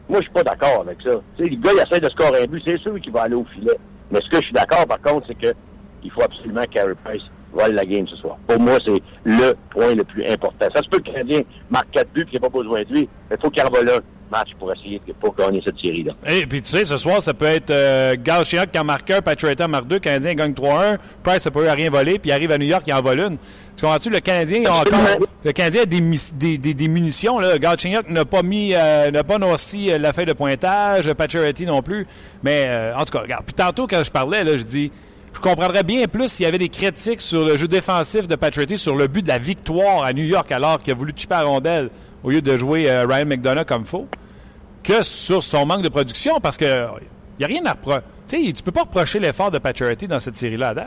Moi, 0.10 0.20
je 0.20 0.24
suis 0.24 0.34
pas 0.34 0.44
d'accord 0.44 0.82
avec 0.82 1.01
ça. 1.01 1.12
Tu 1.38 1.44
sais, 1.44 1.50
le 1.50 1.58
gars, 1.58 1.72
il 1.74 1.84
essaie 1.88 2.00
de 2.00 2.10
scorer 2.10 2.44
un 2.44 2.48
but. 2.48 2.63
C'est 2.65 2.77
sûr 2.80 3.00
qu'il 3.00 3.12
va 3.12 3.22
aller 3.24 3.36
au 3.36 3.46
filet. 3.46 3.77
Mais 4.12 4.20
ce 4.22 4.30
que 4.30 4.38
je 4.38 4.46
suis 4.46 4.53
d'accord, 4.53 4.86
par 4.88 5.01
contre, 5.01 5.27
c'est 5.27 5.38
que 5.38 5.53
il 6.03 6.12
faut 6.12 6.24
absolument 6.24 6.63
Carey 6.72 6.96
Price 7.03 7.24
vole 7.53 7.74
la 7.74 7.86
game 7.86 8.08
ce 8.08 8.15
soir. 8.15 8.38
Pour 8.48 8.60
moi, 8.60 8.77
c'est 8.86 9.01
le 9.24 9.53
point 9.70 9.96
le 9.96 10.03
plus 10.03 10.25
important. 10.25 10.67
Ça 10.74 10.81
se 10.81 10.89
peut 10.89 11.00
que 11.00 11.08
le 11.08 11.13
Canadien 11.13 11.41
marque 11.70 11.91
quatre 11.91 12.12
buts 12.12 12.22
et 12.22 12.25
qu'il 12.25 12.39
n'y 12.39 12.46
a 12.46 12.50
pas 12.50 12.58
besoin 12.58 12.84
de 12.84 12.89
lui. 12.93 13.10
Mais 13.29 13.36
il 13.38 13.41
faut 13.41 13.50
qu'il 13.50 13.63
envoie 13.63 13.79
un 13.79 14.00
match 14.31 14.50
pour 14.58 14.72
essayer 14.72 15.01
de 15.05 15.13
pour 15.13 15.36
gagner 15.36 15.62
cette 15.63 15.77
série-là. 15.77 16.13
Et 16.27 16.46
puis 16.46 16.62
tu 16.62 16.70
sais, 16.70 16.86
ce 16.86 16.98
soir, 16.98 17.22
ça 17.22 17.34
peut 17.34 17.46
être 17.46 17.70
euh, 17.70 18.15
Galchenyuk 18.17 18.72
qui 18.72 18.79
en 18.79 18.86
marque 18.86 19.12
un, 19.12 19.22
Patriota 19.22 19.65
en 19.65 19.67
marque 19.67 19.88
deux, 19.88 19.98
le 19.98 20.00
Canadien 20.00 20.36
gagne 20.36 20.53
3-1, 20.53 20.98
Price 21.22 21.48
eu 21.53 21.67
à 21.67 21.74
rien 21.74 21.89
voler, 21.89 22.17
puis 22.17 22.29
il 22.29 22.34
arrive 22.34 22.51
à 22.51 22.58
New 22.58 22.65
York, 22.65 22.84
il 22.88 22.93
en 22.93 23.01
vole 23.01 23.20
une. 23.20 23.38
Tu 23.81 23.88
comprends-tu? 23.88 24.10
Le 24.10 24.20
Canadien 24.20 24.63
a 24.65 24.81
encore. 24.81 25.00
Le 25.43 25.51
Canadien 25.53 25.81
a 25.81 25.86
des, 25.86 26.01
des, 26.36 26.58
des, 26.58 26.74
des 26.74 26.88
munitions. 26.88 27.39
Là. 27.39 27.58
N'a 28.10 28.25
pas 28.25 28.43
mis 28.43 28.74
euh, 28.75 29.10
n'a 29.10 29.24
pas 29.24 29.39
noirci 29.39 29.91
euh, 29.91 29.98
la 29.98 30.13
feuille 30.13 30.27
de 30.27 30.34
pointage, 30.34 31.12
Patriota 31.13 31.63
non 31.65 31.81
plus. 31.81 32.05
Mais 32.43 32.65
euh, 32.67 32.96
en 32.96 33.05
tout 33.05 33.13
cas, 33.13 33.22
regarde. 33.22 33.43
Puis 33.46 33.55
tantôt, 33.55 33.88
quand 33.88 34.03
je 34.03 34.12
parlais, 34.12 34.43
là, 34.43 34.55
je 34.55 34.63
dis 34.63 34.91
je 35.34 35.40
comprendrais 35.40 35.84
bien 35.84 36.08
plus 36.08 36.28
s'il 36.28 36.46
y 36.46 36.48
avait 36.48 36.58
des 36.58 36.70
critiques 36.70 37.22
sur 37.22 37.46
le 37.46 37.58
jeu 37.58 37.68
défensif 37.68 38.28
de 38.28 38.36
Patrick 38.36 38.78
sur 38.78 38.96
le 38.96 39.08
but 39.08 39.24
de 39.24 39.30
la 39.30 39.38
victoire 39.38 40.04
à 40.04 40.14
New 40.14 40.24
York 40.24 40.52
alors 40.52 40.82
qu'il 40.82 40.92
a 40.94 40.96
voulu 40.96 41.14
chipper 41.16 41.36
à 41.36 41.44
rondelle 41.44 41.90
au 42.24 42.30
lieu 42.30 42.42
de 42.42 42.58
jouer 42.58 42.90
euh, 42.90 43.06
Ryan 43.08 43.26
McDonough 43.26 43.66
comme 43.66 43.86
faux, 43.86 44.08
que 44.84 45.02
sur 45.02 45.42
son 45.42 45.66
manque 45.66 45.82
de 45.82 45.90
production 45.90 46.40
parce 46.40 46.58
que 46.58 46.66
il 46.66 47.40
n'y 47.40 47.46
a 47.46 47.48
rien 47.48 47.66
à 47.66 47.72
reprocher. 47.72 48.04
Tu 48.28 48.64
peux 48.64 48.72
pas 48.72 48.82
reprocher 48.82 49.20
l'effort 49.20 49.50
de 49.52 49.58
Patrick 49.58 50.08
dans 50.08 50.20
cette 50.20 50.36
série-là, 50.36 50.70
Adam. 50.70 50.84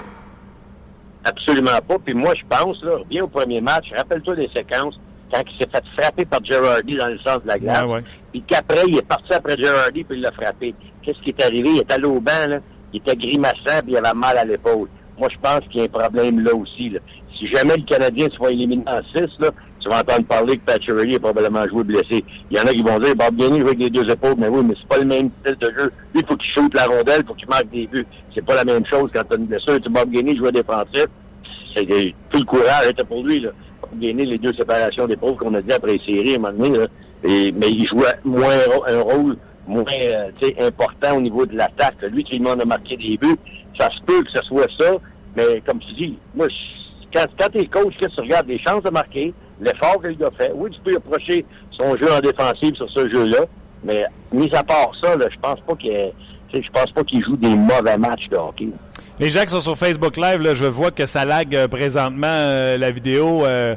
Absolument 1.24 1.80
pas. 1.88 1.98
Puis 1.98 2.14
moi, 2.14 2.32
je 2.36 2.42
pense, 2.48 2.82
là, 2.84 2.98
bien 3.08 3.24
au 3.24 3.28
premier 3.28 3.60
match, 3.60 3.86
rappelle-toi 3.96 4.36
des 4.36 4.48
séquences 4.54 4.98
quand 5.32 5.42
il 5.50 5.58
s'est 5.58 5.70
fait 5.70 5.82
frapper 5.98 6.24
par 6.26 6.44
Gerardi 6.44 6.96
dans 6.96 7.08
le 7.08 7.18
sens 7.18 7.42
de 7.42 7.48
la 7.48 7.58
glace. 7.58 7.84
Ouais, 7.84 7.94
ouais. 7.94 8.04
Puis 8.30 8.42
qu'après, 8.46 8.82
il 8.86 8.98
est 8.98 9.06
parti 9.06 9.32
après 9.32 9.56
Gerardi 9.56 10.04
puis 10.04 10.16
il 10.16 10.22
l'a 10.22 10.30
frappé. 10.30 10.74
Qu'est-ce 11.02 11.18
qui 11.20 11.30
est 11.30 11.42
arrivé? 11.42 11.70
Il 11.70 11.78
est 11.78 11.92
allé 11.92 12.04
au 12.04 12.20
banc, 12.20 12.46
là 12.46 12.58
il 12.94 12.98
était 12.98 13.16
grimaçant 13.16 13.80
puis 13.82 13.92
il 13.92 13.96
avait 13.96 14.14
mal 14.14 14.38
à 14.38 14.44
l'épaule. 14.44 14.88
Moi, 15.18 15.28
je 15.30 15.36
pense 15.42 15.60
qu'il 15.68 15.78
y 15.78 15.80
a 15.80 15.84
un 15.84 15.88
problème 15.88 16.40
là 16.40 16.54
aussi. 16.54 16.90
Là. 16.90 17.00
Si 17.36 17.48
jamais 17.48 17.76
le 17.76 17.82
Canadien 17.82 18.28
se 18.30 18.36
fait 18.36 18.52
éliminer 18.52 18.84
en 18.86 19.00
6, 19.14 19.26
là, 19.40 19.50
tu 19.80 19.88
vas 19.88 20.00
entendre 20.00 20.26
parler 20.26 20.56
que 20.56 20.64
Pacioretty 20.64 21.16
a 21.16 21.18
probablement 21.18 21.68
joué 21.68 21.84
blessé. 21.84 22.24
Il 22.50 22.56
y 22.56 22.60
en 22.60 22.64
a 22.64 22.72
qui 22.72 22.82
vont 22.82 22.98
dire, 22.98 23.14
Bob 23.16 23.36
Gagné 23.36 23.60
joue 23.60 23.66
avec 23.66 23.80
les 23.80 23.90
deux 23.90 24.08
épaules, 24.08 24.34
mais 24.38 24.48
oui, 24.48 24.62
mais 24.64 24.74
c'est 24.80 24.88
pas 24.88 24.98
le 24.98 25.06
même 25.06 25.30
style 25.40 25.56
de 25.58 25.66
jeu. 25.78 25.92
Lui, 26.14 26.22
il 26.22 26.26
faut 26.26 26.36
qu'il 26.36 26.50
shoot 26.52 26.74
la 26.74 26.86
rondelle, 26.86 27.20
il 27.22 27.26
faut 27.26 27.34
qu'il 27.34 27.48
marque 27.48 27.70
des 27.70 27.86
buts. 27.86 28.06
C'est 28.34 28.44
pas 28.44 28.54
la 28.54 28.64
même 28.64 28.86
chose 28.86 29.10
quand 29.12 29.22
tu 29.28 29.34
as 29.34 29.38
une 29.38 29.46
blessure. 29.46 29.80
Tu 29.80 29.90
Bob 29.90 30.10
Gagné 30.10 30.36
jouait 30.36 30.52
défensif. 30.52 31.06
C'est 31.76 31.84
tout 32.30 32.38
le 32.38 32.44
courage 32.44 32.88
était 32.88 33.04
pour 33.04 33.24
lui. 33.24 33.40
Là. 33.40 33.50
Bob 33.82 34.00
Gagné, 34.00 34.24
les 34.24 34.38
deux 34.38 34.52
séparations 34.54 35.06
d'épaules 35.06 35.36
qu'on 35.36 35.54
a 35.54 35.60
dit 35.60 35.72
après 35.72 35.98
les 35.98 36.00
séries 36.06 36.34
à 36.34 36.36
un 36.36 36.38
moment 36.38 36.56
donné, 36.56 36.78
là, 36.78 36.86
et, 37.24 37.52
mais 37.52 37.68
il 37.68 37.86
jouait 37.88 38.18
moins 38.24 38.54
un 38.86 39.00
rôle 39.00 39.36
moins 39.66 39.84
euh, 39.92 40.30
important 40.60 41.16
au 41.16 41.20
niveau 41.20 41.46
de 41.46 41.56
l'attaque. 41.56 42.00
Lui 42.02 42.24
qui 42.24 42.38
demande 42.38 42.60
de 42.60 42.64
marquer 42.64 42.96
des 42.96 43.16
buts, 43.16 43.38
ça 43.78 43.88
se 43.90 44.02
peut 44.04 44.22
que 44.22 44.30
ce 44.34 44.42
soit 44.44 44.68
ça, 44.78 44.92
mais 45.36 45.62
comme 45.66 45.78
tu 45.80 45.92
dis, 45.94 46.18
moi, 46.34 46.46
quand, 47.14 47.26
quand 47.38 47.48
tu 47.50 47.58
es 47.58 47.66
coach, 47.66 47.94
que 48.00 48.06
tu 48.06 48.20
regardes 48.20 48.48
les 48.48 48.60
chances 48.60 48.82
de 48.82 48.90
marquer, 48.90 49.32
l'effort 49.60 50.00
qu'il 50.02 50.22
a 50.22 50.30
fait, 50.32 50.52
oui, 50.54 50.70
tu 50.70 50.80
peux 50.80 50.96
approcher 50.96 51.44
son 51.72 51.96
jeu 51.96 52.12
en 52.12 52.20
défensive 52.20 52.74
sur 52.74 52.90
ce 52.90 53.08
jeu-là, 53.08 53.46
mais 53.82 54.04
mis 54.32 54.54
à 54.54 54.62
part 54.62 54.90
ça, 55.02 55.14
je 55.18 55.38
pense 55.40 55.60
pas 55.60 55.74
qu'il 55.76 56.12
je 56.62 56.70
pense 56.72 56.90
pas 56.92 57.02
qu'il 57.02 57.24
joue 57.24 57.36
des 57.36 57.54
mauvais 57.54 57.98
matchs 57.98 58.28
de 58.30 58.36
hockey. 58.36 58.68
Les 59.18 59.30
gens 59.30 59.42
qui 59.42 59.48
sont 59.48 59.60
sur 59.60 59.76
Facebook 59.76 60.16
Live, 60.16 60.40
là, 60.40 60.54
je 60.54 60.66
vois 60.66 60.90
que 60.90 61.06
ça 61.06 61.24
lag 61.24 61.54
euh, 61.54 61.68
présentement 61.68 62.26
euh, 62.26 62.76
la 62.78 62.90
vidéo. 62.90 63.44
Euh, 63.44 63.76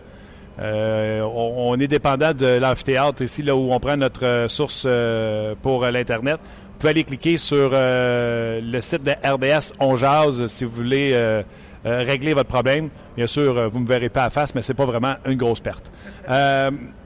euh, 0.59 1.21
on, 1.21 1.71
on, 1.71 1.79
est 1.79 1.87
dépendant 1.87 2.33
de 2.33 2.45
l'amphithéâtre 2.59 3.21
ici, 3.21 3.43
là 3.43 3.55
où 3.55 3.71
on 3.71 3.79
prend 3.79 3.95
notre 3.95 4.25
euh, 4.25 4.47
source 4.47 4.83
euh, 4.87 5.53
pour 5.61 5.85
l'Internet. 5.85 6.39
Vous 6.41 6.79
pouvez 6.79 6.89
aller 6.91 7.03
cliquer 7.03 7.37
sur 7.37 7.71
le 7.73 8.79
site 8.81 9.01
de 9.03 9.11
RDS 9.27 9.73
On 9.79 9.97
Jazz 9.97 10.45
si 10.45 10.63
vous 10.63 10.71
voulez 10.71 11.41
régler 11.83 12.35
votre 12.35 12.49
problème. 12.49 12.89
Bien 13.15 13.25
sûr, 13.25 13.67
vous 13.71 13.79
ne 13.79 13.83
me 13.83 13.89
verrez 13.89 14.09
pas 14.09 14.25
à 14.25 14.29
face, 14.29 14.53
mais 14.53 14.61
c'est 14.61 14.75
pas 14.75 14.85
vraiment 14.85 15.15
une 15.25 15.37
grosse 15.37 15.59
perte. 15.59 15.91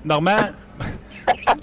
Normand? 0.04 0.50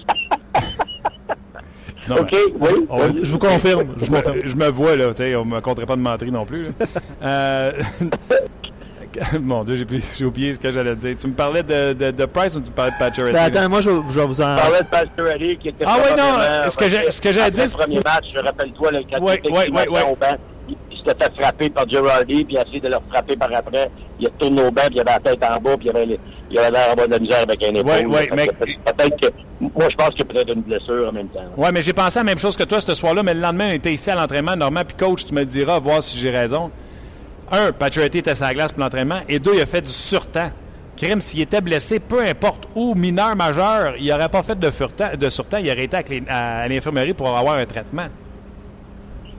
Non, 2.09 2.15
OK, 2.21 2.35
oui. 2.59 2.87
On, 2.89 2.97
je 3.23 3.31
vous 3.31 3.37
confirme. 3.37 3.93
Je, 3.97 4.11
me, 4.11 4.47
je 4.47 4.55
me 4.55 4.67
vois, 4.69 4.95
là. 4.95 5.09
On 5.09 5.45
ne 5.45 5.55
me 5.55 5.61
compterait 5.61 5.85
pas 5.85 5.95
de 5.95 6.01
mentir 6.01 6.31
non 6.31 6.45
plus. 6.45 6.69
euh, 7.21 7.71
Mon 9.41 9.63
Dieu, 9.63 9.75
j'ai 10.17 10.25
oublié 10.25 10.53
ce 10.53 10.59
que 10.59 10.71
j'allais 10.71 10.95
dire. 10.95 11.15
Tu 11.19 11.27
me 11.27 11.33
parlais 11.33 11.63
de, 11.63 11.93
de, 11.93 12.11
de 12.11 12.25
Price 12.25 12.55
ou 12.55 12.61
tu 12.61 12.69
me 12.69 12.75
parlais 12.75 12.91
de 12.91 12.97
Pacioretty? 12.97 13.33
Ben 13.33 13.43
attends, 13.43 13.69
moi, 13.69 13.81
je, 13.81 13.89
je 13.89 14.19
vais 14.19 14.25
vous 14.25 14.41
en... 14.41 14.55
Tu 14.55 14.61
parlais 14.61 14.81
de 14.81 14.87
Pacioretty 14.87 15.57
qui 15.57 15.69
était... 15.69 15.85
Ah 15.87 15.97
oui, 15.97 16.09
non, 16.17 16.69
ce 16.69 16.77
que 16.77 16.87
j'ai, 16.87 17.09
ce 17.09 17.21
que 17.21 17.31
j'ai 17.31 17.51
dit... 17.51 17.61
le 17.61 17.77
premier 17.77 17.99
match, 17.99 18.25
rappelle-toi, 18.35 18.91
le 18.91 18.99
quand 19.11 19.23
ouais, 19.23 19.41
il 19.43 19.49
était 19.49 19.71
ouais, 19.71 19.87
ouais, 19.89 20.03
au 20.03 20.15
banc, 20.15 20.35
il, 20.67 20.75
il 20.91 20.97
s'était 20.97 21.25
fait 21.25 21.41
frapper 21.41 21.69
par 21.69 21.89
Girardi, 21.89 22.43
puis 22.45 22.55
il 22.55 22.57
a 22.57 22.61
essayé 22.61 22.79
de 22.79 22.87
le 22.87 22.97
frapper 23.09 23.35
par 23.35 23.53
après. 23.53 23.89
Il 24.19 24.27
a 24.27 24.29
tourné 24.37 24.61
au 24.61 24.71
banc, 24.71 24.83
puis 24.87 24.95
il 24.95 24.99
avait 25.01 25.11
la 25.11 25.19
tête 25.19 25.43
en 25.43 25.59
bas, 25.59 25.77
puis 25.77 25.89
il 25.89 25.97
avait, 25.97 26.19
il 26.51 26.59
avait 26.59 26.71
l'air 26.71 26.89
en 26.91 26.95
bas 26.95 27.07
de 27.07 27.11
la 27.11 27.19
misère 27.19 27.41
avec 27.43 27.63
un 27.63 27.75
épaule. 27.75 28.07
Oui, 28.07 28.17
oui, 28.21 28.29
mais... 28.35 28.47
Peut-être 28.47 29.19
que... 29.19 29.27
Moi, 29.61 29.87
je 29.91 29.95
pense 29.95 30.09
qu'il 30.09 30.19
y 30.19 30.21
a 30.21 30.25
peut-être 30.25 30.53
une 30.53 30.61
blessure 30.61 31.09
en 31.09 31.11
même 31.11 31.27
temps. 31.27 31.43
Oui, 31.57 31.67
mais 31.73 31.81
j'ai 31.81 31.91
pensé 31.91 32.17
à 32.17 32.21
la 32.21 32.25
même 32.25 32.39
chose 32.39 32.55
que 32.55 32.63
toi 32.63 32.79
ce 32.79 32.93
soir-là, 32.95 33.23
mais 33.23 33.33
le 33.33 33.41
lendemain, 33.41 33.69
on 33.69 33.73
était 33.73 33.93
ici 33.93 34.09
à 34.09 34.15
l'entraînement, 34.15 34.55
Normand, 34.55 34.83
puis 34.85 34.95
coach, 34.95 35.25
tu 35.25 35.33
me 35.33 35.43
diras, 35.43 35.79
voir 35.79 36.01
si 36.01 36.17
j'ai 36.19 36.29
raison 36.29 36.71
un, 37.51 37.71
Patrick 37.71 38.15
était 38.15 38.31
à 38.31 38.35
sa 38.35 38.53
glace 38.53 38.71
pour 38.71 38.83
l'entraînement, 38.83 39.21
et 39.27 39.39
deux, 39.39 39.55
il 39.55 39.61
a 39.61 39.65
fait 39.65 39.81
du 39.81 39.89
surtemps. 39.89 40.51
Crime, 40.97 41.21
s'il 41.21 41.41
était 41.41 41.61
blessé, 41.61 41.99
peu 41.99 42.21
importe 42.25 42.67
où, 42.75 42.93
mineur, 42.93 43.35
majeur, 43.35 43.93
il 43.97 44.07
n'aurait 44.07 44.29
pas 44.29 44.43
fait 44.43 44.59
de, 44.59 44.69
furtemps, 44.69 45.15
de 45.17 45.29
surtemps, 45.29 45.57
il 45.57 45.71
aurait 45.71 45.85
été 45.85 45.97
à 46.27 46.67
l'infirmerie 46.67 47.13
pour 47.13 47.35
avoir 47.35 47.55
un 47.55 47.65
traitement. 47.65 48.07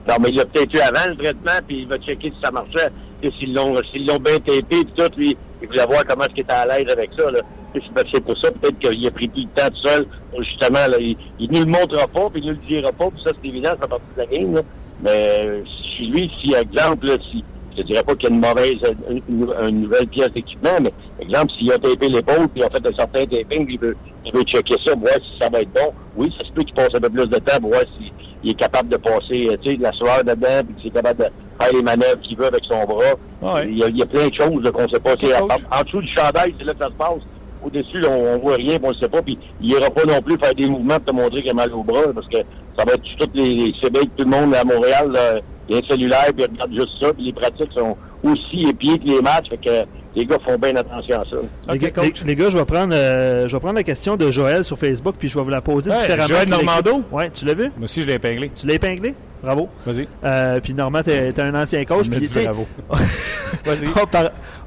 Non, 0.07 0.15
mais 0.19 0.29
il 0.29 0.37
l'a 0.37 0.45
peut-être 0.45 0.73
eu 0.73 0.79
avant 0.79 1.07
le 1.09 1.15
traitement, 1.15 1.59
puis 1.67 1.81
il 1.81 1.87
va 1.87 1.97
checker 1.99 2.31
si 2.31 2.37
ça 2.43 2.49
marchait. 2.51 2.89
S'ils 3.37 3.53
l'ont, 3.53 3.75
s'ils 3.91 4.07
l'ont 4.07 4.17
bien 4.17 4.37
tapé, 4.37 4.63
puis 4.69 4.87
tout, 4.97 5.11
lui, 5.15 5.37
il 5.61 5.67
voulait 5.67 5.85
voir 5.85 6.03
comment 6.07 6.23
est-ce 6.23 6.33
qu'il 6.33 6.43
était 6.43 6.53
à 6.53 6.65
l'aise 6.65 6.91
avec 6.91 7.11
ça. 7.15 7.29
Là. 7.29 7.41
C'est 7.73 8.19
pour 8.21 8.37
ça, 8.37 8.51
peut-être 8.51 8.79
qu'il 8.79 9.07
a 9.07 9.11
pris 9.11 9.29
tout 9.29 9.41
le 9.41 9.61
temps 9.61 9.69
tout 9.69 9.87
seul, 9.87 10.07
justement, 10.39 10.79
il, 10.99 11.15
il 11.39 11.51
ne 11.51 11.59
le 11.59 11.65
montrera 11.65 12.07
pas, 12.07 12.29
puis 12.31 12.41
il 12.43 12.47
ne 12.47 12.53
le 12.53 12.59
dira 12.67 12.91
pas, 12.91 13.09
puis 13.11 13.21
ça, 13.23 13.31
c'est 13.39 13.47
évident, 13.47 13.69
ça 13.79 13.87
partie 13.87 14.03
de 14.17 14.21
la 14.21 14.25
game. 14.25 14.55
Là. 14.55 14.61
Mais 15.03 15.63
si 15.95 16.07
lui, 16.07 16.31
si, 16.41 16.53
exemple, 16.53 17.07
si 17.31 17.43
je 17.77 17.83
dirais 17.83 18.03
pas 18.03 18.15
qu'il 18.15 18.29
y 18.29 18.31
a 18.31 18.35
une 18.35 18.41
mauvaise, 18.41 18.75
une, 19.09 19.53
une 19.67 19.81
nouvelle 19.81 20.07
pièce 20.07 20.31
d'équipement, 20.31 20.77
mais 20.81 20.93
exemple, 21.19 21.51
s'il 21.57 21.71
a 21.71 21.77
tapé 21.77 22.09
l'épaule, 22.09 22.47
puis 22.49 22.61
il 22.61 22.63
a 22.63 22.69
fait 22.69 22.85
un 22.85 22.95
certain 22.95 23.25
taping, 23.25 23.65
il 23.69 23.79
veut, 23.79 23.95
il 24.25 24.33
veut 24.33 24.43
checker 24.43 24.75
ça, 24.85 24.93
voir 24.95 25.13
si 25.15 25.39
ça 25.39 25.49
va 25.49 25.61
être 25.61 25.71
bon. 25.73 25.93
Oui, 26.15 26.33
ça 26.37 26.45
se 26.45 26.51
peut 26.51 26.63
qu'il 26.63 26.73
passe 26.75 26.89
un 26.93 26.99
peu 26.99 27.09
plus 27.09 27.27
de 27.27 27.37
temps 27.37 27.59
pour 27.61 27.71
voir 27.71 27.83
s'il 27.97 28.51
est 28.51 28.59
capable 28.59 28.89
de 28.89 28.97
passer, 28.97 29.49
tu 29.61 29.69
sais, 29.69 29.77
de 29.77 29.83
la 29.83 29.91
sueur 29.93 30.23
dedans, 30.23 30.65
puis 30.65 30.75
qu'il 30.75 30.87
est 30.87 30.93
capable 30.93 31.19
de 31.19 31.29
faire 31.61 31.73
les 31.73 31.83
manœuvres 31.83 32.19
qu'il 32.21 32.37
veut 32.37 32.45
avec 32.45 32.63
son 32.65 32.83
bras. 32.85 33.13
Ouais. 33.41 33.67
Il, 33.69 33.77
y 33.77 33.83
a, 33.83 33.87
il, 33.87 33.97
y 33.97 34.01
a, 34.01 34.05
plein 34.05 34.27
de 34.27 34.33
choses 34.33 34.71
qu'on 34.71 34.83
ne 34.83 34.87
sait 34.87 34.99
pas. 34.99 35.13
En, 35.13 35.79
en, 35.79 35.83
dessous 35.83 36.01
du 36.01 36.07
chandail, 36.07 36.53
c'est 36.57 36.65
là 36.65 36.73
que 36.73 36.79
ça 36.79 36.87
se 36.87 36.93
passe. 36.93 37.21
Au-dessus, 37.63 38.03
on, 38.07 38.35
on 38.35 38.39
voit 38.39 38.55
rien, 38.55 38.77
on 38.81 38.89
ne 38.89 38.95
sait 38.95 39.09
pas, 39.09 39.21
puis 39.21 39.37
il 39.61 39.71
ira 39.71 39.89
pas 39.91 40.03
non 40.05 40.19
plus 40.21 40.37
faire 40.39 40.55
des 40.55 40.67
mouvements 40.67 40.95
pour 40.95 41.05
te 41.05 41.13
montrer 41.13 41.41
qu'il 41.41 41.51
a 41.51 41.53
mal 41.53 41.71
au 41.73 41.83
bras, 41.83 42.11
parce 42.13 42.27
que 42.27 42.37
ça 42.77 42.85
va 42.85 42.93
être 42.93 43.03
toutes 43.19 43.35
les, 43.35 43.55
les 43.55 43.73
tout 43.79 44.09
le 44.19 44.25
monde 44.25 44.55
à 44.55 44.63
Montréal, 44.63 45.11
là, 45.11 45.35
il 45.71 45.77
y 45.77 45.79
a 45.79 45.83
un 45.83 45.89
cellulaire, 45.89 46.33
puis 46.35 46.43
regardent 46.43 46.73
juste 46.73 47.01
ça, 47.01 47.13
puis 47.13 47.25
les 47.25 47.33
pratiques 47.33 47.71
sont 47.73 47.95
aussi 48.23 48.63
épiées 48.67 48.99
que 48.99 49.05
les 49.05 49.21
matchs, 49.21 49.47
fait 49.49 49.57
que 49.57 50.00
les 50.15 50.25
gars 50.25 50.37
font 50.45 50.57
bien 50.57 50.75
attention 50.75 51.21
à 51.21 51.25
ça. 51.25 51.73
Okay, 51.73 51.93
les, 51.95 52.03
les, 52.03 52.13
les, 52.25 52.35
gars, 52.35 52.49
je 52.49 52.57
vais 52.57 52.65
prendre 52.65 52.93
euh, 52.93 53.47
je 53.47 53.55
vais 53.55 53.59
prendre 53.59 53.75
la 53.75 53.83
question 53.83 54.17
de 54.17 54.29
Joël 54.29 54.63
sur 54.63 54.77
Facebook, 54.77 55.15
puis 55.17 55.27
je 55.27 55.37
vais 55.37 55.43
vous 55.43 55.49
la 55.49 55.61
poser 55.61 55.91
ouais, 55.91 55.97
différemment. 55.97 56.27
Joël 56.27 56.49
Normando? 56.49 57.03
Oui, 57.11 57.31
tu 57.31 57.45
l'as 57.45 57.53
vu? 57.53 57.71
Moi 57.77 57.83
aussi, 57.83 58.01
je 58.01 58.07
l'ai 58.07 58.13
épinglé. 58.15 58.51
Tu 58.53 58.67
l'as 58.67 58.73
épinglé? 58.73 59.13
Bravo. 59.41 59.69
Vas-y. 59.85 60.07
Euh, 60.23 60.59
puis 60.59 60.73
Normand, 60.73 61.01
t'es 61.01 61.39
un 61.39 61.55
ancien 61.55 61.83
coach. 61.85 62.09
Puis, 62.09 62.29
bravo. 62.43 62.67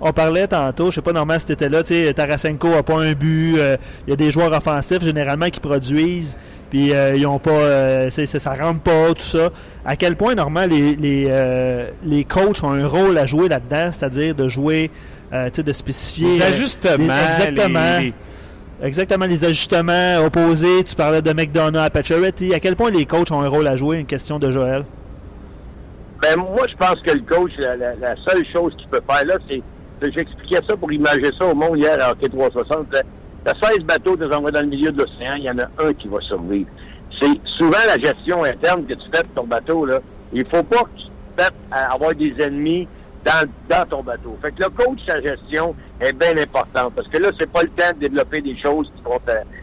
on, 0.01 0.13
parlait 0.13 0.49
tantôt, 0.49 0.91
je 0.91 0.97
sais 0.97 1.03
pas 1.03 1.13
Normand 1.13 1.39
si 1.39 1.47
t'étais 1.47 1.69
là, 1.69 1.83
tu 1.83 1.95
sais, 1.95 2.13
Tarasenko 2.13 2.73
a 2.73 2.83
pas 2.83 2.97
un 2.97 3.13
but. 3.13 3.59
Euh, 3.59 3.77
il 4.07 4.11
y 4.11 4.13
a 4.13 4.17
des 4.17 4.33
joueurs 4.33 4.53
offensifs 4.53 5.03
généralement 5.03 5.49
qui 5.49 5.61
produisent. 5.61 6.37
Puis 6.71 6.93
euh, 6.93 7.15
ils 7.15 7.25
ont 7.27 7.39
pas, 7.39 7.53
euh, 7.53 8.11
ça 8.11 8.55
rentre 8.55 8.81
pas, 8.81 9.15
tout 9.15 9.23
ça. 9.23 9.51
À 9.85 9.95
quel 9.95 10.17
point 10.17 10.35
Normand 10.35 10.67
les 10.67 10.97
les, 10.97 11.31
les 12.03 12.25
coachs 12.25 12.65
ont 12.65 12.73
un 12.73 12.87
rôle 12.87 13.17
à 13.17 13.27
jouer 13.27 13.49
là-dedans, 13.49 13.93
c'est-à-dire 13.93 14.35
de 14.35 14.49
jouer, 14.49 14.91
tu 15.31 15.39
sais, 15.53 15.63
de 15.63 15.73
spécifier. 15.73 16.39
Les 16.39 16.43
ajustements. 16.43 17.27
exactement. 17.29 18.01
Exactement, 18.83 19.27
les 19.27 19.45
ajustements 19.45 20.19
opposés. 20.25 20.83
Tu 20.85 20.95
parlais 20.95 21.23
de 21.23 21.33
McDonough 21.33 21.81
à 21.81 21.91
Pacioretty. 21.91 22.53
À 22.55 22.61
quel 22.61 22.77
point 22.77 22.91
les 22.91 23.07
coachs 23.07 23.31
ont 23.31 23.41
un 23.41 23.49
rôle 23.49 23.67
à 23.67 23.77
jouer? 23.77 23.99
Une 23.99 24.07
question 24.07 24.39
de 24.39 24.51
Joël? 24.51 24.85
Ben, 26.21 26.37
moi, 26.37 26.67
je 26.69 26.77
pense 26.77 27.01
que 27.03 27.13
le 27.13 27.21
coach, 27.21 27.53
la, 27.59 28.15
seule 28.27 28.45
chose 28.53 28.75
qu'il 28.77 28.89
peut 28.89 29.01
faire 29.09 29.25
là, 29.27 29.35
c'est. 29.49 29.63
J'expliquais 30.03 30.61
ça 30.69 30.77
pour 30.77 30.93
imaginer 30.93 31.31
ça 31.39 31.47
au 31.47 31.55
monde 31.55 31.79
hier 31.79 31.97
à 32.03 32.11
Hockey 32.11 32.29
360. 32.29 32.89
T'as 33.45 33.55
16 33.63 33.79
bateaux 33.85 34.17
des 34.17 34.27
envois 34.27 34.51
dans 34.51 34.61
le 34.61 34.67
milieu 34.67 34.91
de 34.91 34.99
l'océan, 34.99 35.35
il 35.37 35.45
y 35.45 35.51
en 35.51 35.59
a 35.59 35.69
un 35.83 35.95
qui 35.95 36.09
va 36.09 36.21
survivre. 36.21 36.69
C'est 37.21 37.41
souvent 37.57 37.79
la 37.87 37.99
gestion 37.99 38.43
interne 38.45 38.85
que 38.85 38.95
tu 38.95 39.05
fais 39.15 39.23
de 39.23 39.29
ton 39.35 39.45
bateau. 39.45 39.87
Là. 39.87 40.01
Il 40.33 40.45
faut 40.47 40.63
pas 40.63 40.83
que 40.83 40.99
tu 40.99 41.07
fasses 41.39 41.53
avoir 41.91 42.15
des 42.15 42.35
ennemis 42.39 42.87
dans, 43.25 43.49
dans 43.69 43.87
ton 43.87 44.03
bateau. 44.03 44.39
Fait 44.43 44.53
que 44.53 44.63
le 44.63 44.71
coach, 44.71 44.99
sa 45.07 45.21
gestion 45.21 45.75
est 46.01 46.13
bien 46.13 46.37
importante 46.37 46.93
parce 46.95 47.09
que 47.09 47.19
là, 47.19 47.31
c'est 47.39 47.51
pas 47.51 47.63
le 47.63 47.71
temps 47.71 47.93
de 47.95 48.01
développer 48.01 48.41
des 48.41 48.57
choses 48.59 48.91
qui 48.95 49.03
vont 49.03 49.19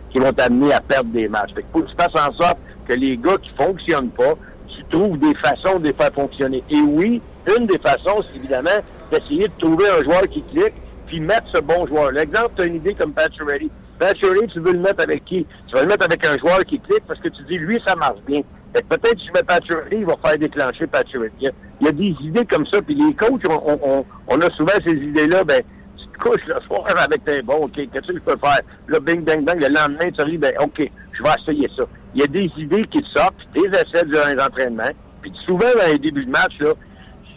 qui 0.10 0.20
vont 0.20 0.34
t'amener 0.34 0.74
à 0.74 0.82
perdre 0.82 1.12
des 1.12 1.28
matchs. 1.28 1.54
Fait 1.54 1.62
que 1.62 1.68
faut 1.72 1.82
que 1.82 1.90
tu 1.90 1.96
fasses 1.96 2.16
en 2.16 2.34
sorte 2.34 2.58
que 2.88 2.94
les 2.94 3.18
gars 3.18 3.38
qui 3.42 3.52
fonctionnent 3.52 4.10
pas, 4.10 4.34
tu 4.68 4.84
trouves 4.90 5.18
des 5.20 5.34
façons 5.36 5.80
de 5.80 5.86
les 5.86 5.94
faire 5.94 6.12
fonctionner. 6.14 6.64
Et 6.70 6.82
oui, 6.82 7.22
une 7.58 7.68
des 7.68 7.78
façons, 7.78 8.24
c'est 8.30 8.38
évidemment 8.38 8.70
d'essayer 9.12 9.48
de 9.48 9.54
trouver 9.58 9.86
un 9.90 10.04
joueur 10.04 10.24
qui 10.24 10.44
clique 10.44 10.74
puis 11.08 11.20
mettre 11.20 11.48
ce 11.54 11.62
bon 11.62 11.86
joueur. 11.88 12.12
L'exemple, 12.12 12.52
tu 12.56 12.62
as 12.64 12.66
une 12.66 12.76
idée 12.76 12.94
comme 12.94 13.14
Pacioretty. 13.14 13.70
Pacioretty, 14.00 14.48
tu 14.54 14.60
veux 14.60 14.74
le 14.74 14.80
mettre 14.80 15.04
avec 15.04 15.26
qui? 15.26 15.46
Tu 15.68 15.76
vas 15.76 15.82
le 15.82 15.88
mettre 15.88 16.06
avec 16.06 16.26
un 16.26 16.38
joueur 16.38 16.60
qui 16.66 16.80
clique 16.80 17.04
parce 17.08 17.20
que 17.20 17.30
tu 17.30 17.44
dis, 17.44 17.58
lui, 17.58 17.82
ça 17.86 17.96
marche 17.96 18.20
bien. 18.26 18.42
Peut-être 18.74 19.02
que 19.02 19.20
tu 19.20 19.32
mets 19.34 19.44
Pacioretty, 19.44 19.98
il 19.98 20.06
va 20.06 20.16
faire 20.24 20.38
déclencher 20.38 20.88
Pacioretty. 20.88 21.48
Il 21.82 21.86
y 21.86 21.90
a 21.90 21.92
des 21.92 22.16
idées 22.22 22.46
comme 22.46 22.66
ça, 22.68 22.82
puis 22.82 22.96
les 22.96 23.14
coachs, 23.16 23.42
on, 23.50 23.80
on, 23.84 24.06
on 24.28 24.42
a 24.42 24.50
souvent 24.52 24.72
ces 24.86 24.94
idées-là, 24.94 25.44
ben, 25.44 25.62
tu 25.98 26.06
te 26.08 26.18
couches 26.18 26.46
le 26.48 26.60
soir 26.62 26.86
avec 26.98 27.24
tes 27.26 27.42
bon, 27.42 27.66
OK, 27.66 27.74
qu'est-ce 27.74 28.08
que 28.08 28.14
je 28.14 28.20
peux 28.20 28.38
faire? 28.38 28.62
Là, 28.88 29.00
bing, 29.00 29.24
bang, 29.24 29.44
bang, 29.44 29.60
le 29.60 29.68
lendemain, 29.68 30.10
tu 30.18 30.26
dis, 30.30 30.38
ben, 30.38 30.54
OK, 30.60 30.90
je 31.12 31.24
vais 31.24 31.30
essayer 31.42 31.70
ça. 31.76 31.84
Il 32.16 32.22
y 32.22 32.24
a 32.24 32.28
des 32.28 32.50
idées 32.58 32.86
qui 32.88 33.04
sortent, 33.14 33.36
puis 33.54 33.64
des 33.64 33.78
essais 33.78 34.06
durant 34.06 34.28
les 34.28 34.42
entraînements, 34.42 34.92
puis 35.22 35.34
souvent, 35.46 35.68
dans 35.78 35.92
les 35.92 36.00
débuts 36.00 36.26
de 36.26 36.32
match, 36.32 36.54
là, 36.60 36.74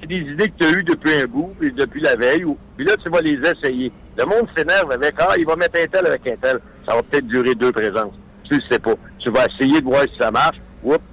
c'est 0.01 0.07
des 0.07 0.31
idées 0.31 0.49
que 0.49 0.59
tu 0.59 0.67
as 0.67 0.71
eues 0.71 0.85
depuis 0.85 1.15
un 1.15 1.25
bout, 1.25 1.53
puis 1.59 1.73
depuis 1.73 2.01
la 2.01 2.15
veille, 2.15 2.45
puis 2.77 2.87
là, 2.87 2.95
tu 3.03 3.11
vas 3.11 3.21
les 3.21 3.39
essayer. 3.39 3.93
Le 4.17 4.25
monde 4.25 4.49
s'énerve 4.57 4.91
avec, 4.93 5.15
ah, 5.19 5.35
il 5.39 5.47
va 5.47 5.57
mettre 5.57 5.81
un 5.81 5.87
tel 5.87 6.07
avec 6.07 6.27
un 6.27 6.37
tel. 6.37 6.61
Ça 6.87 6.95
va 6.95 7.03
peut-être 7.03 7.27
durer 7.27 7.55
deux 7.55 7.73
présences. 7.73 8.15
Tu 8.45 8.55
le 8.55 8.61
sais 8.71 8.79
pas. 8.79 8.95
Tu 9.19 9.31
vas 9.31 9.47
essayer 9.47 9.81
de 9.81 9.85
voir 9.85 10.03
si 10.03 10.17
ça 10.19 10.31
marche. 10.31 10.61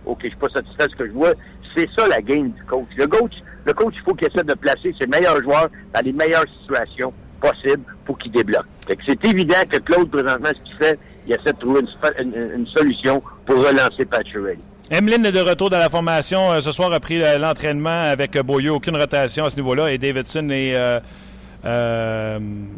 OK, 0.06 0.20
je 0.24 0.28
suis 0.30 0.38
pas 0.38 0.50
satisfait 0.50 0.88
de 0.88 0.92
ce 0.92 0.96
que 0.96 1.08
je 1.08 1.12
vois. 1.14 1.34
C'est 1.76 1.90
ça 1.98 2.08
la 2.08 2.22
game 2.22 2.52
du 2.52 2.64
coach. 2.64 2.88
Le 2.98 3.08
coach, 3.08 3.34
le 3.66 3.74
coach, 3.74 3.94
il 3.96 4.02
faut 4.02 4.14
qu'il 4.14 4.28
essaie 4.28 4.44
de 4.44 4.54
placer 4.54 4.94
ses 5.00 5.08
meilleurs 5.08 5.42
joueurs 5.42 5.70
dans 5.94 6.02
les 6.04 6.12
meilleures 6.12 6.46
situations 6.62 7.14
possibles 7.40 7.84
pour 8.06 8.18
qu'il 8.18 8.32
débloque. 8.32 8.66
c'est 8.88 9.26
évident 9.26 9.56
que 9.70 9.78
Claude, 9.78 10.10
présentement, 10.10 10.50
ce 10.50 10.64
qu'il 10.70 10.78
fait, 10.78 11.00
il 11.28 11.34
essaie 11.34 11.54
de 11.54 11.60
trouver 11.60 11.82
une, 12.20 12.68
solution 12.68 13.22
pour 13.46 13.58
relancer 13.58 14.06
Patrick 14.06 14.60
Emeline 14.90 15.26
est 15.26 15.32
de 15.32 15.40
retour 15.40 15.70
dans 15.70 15.78
la 15.78 15.90
formation. 15.90 16.52
Euh, 16.52 16.60
ce 16.60 16.74
soir, 16.74 16.92
a 16.92 17.00
pris 17.00 17.24
euh, 17.24 17.38
l'entraînement 17.38 18.04
avec 18.04 18.36
euh, 18.36 18.44
Boyeux. 18.44 18.74
Aucune 18.74 18.98
rotation 18.98 19.46
à 19.46 19.50
ce 19.50 19.56
niveau-là. 19.56 19.90
Et 19.90 19.98
Davidson 19.98 20.50
et 20.50 20.76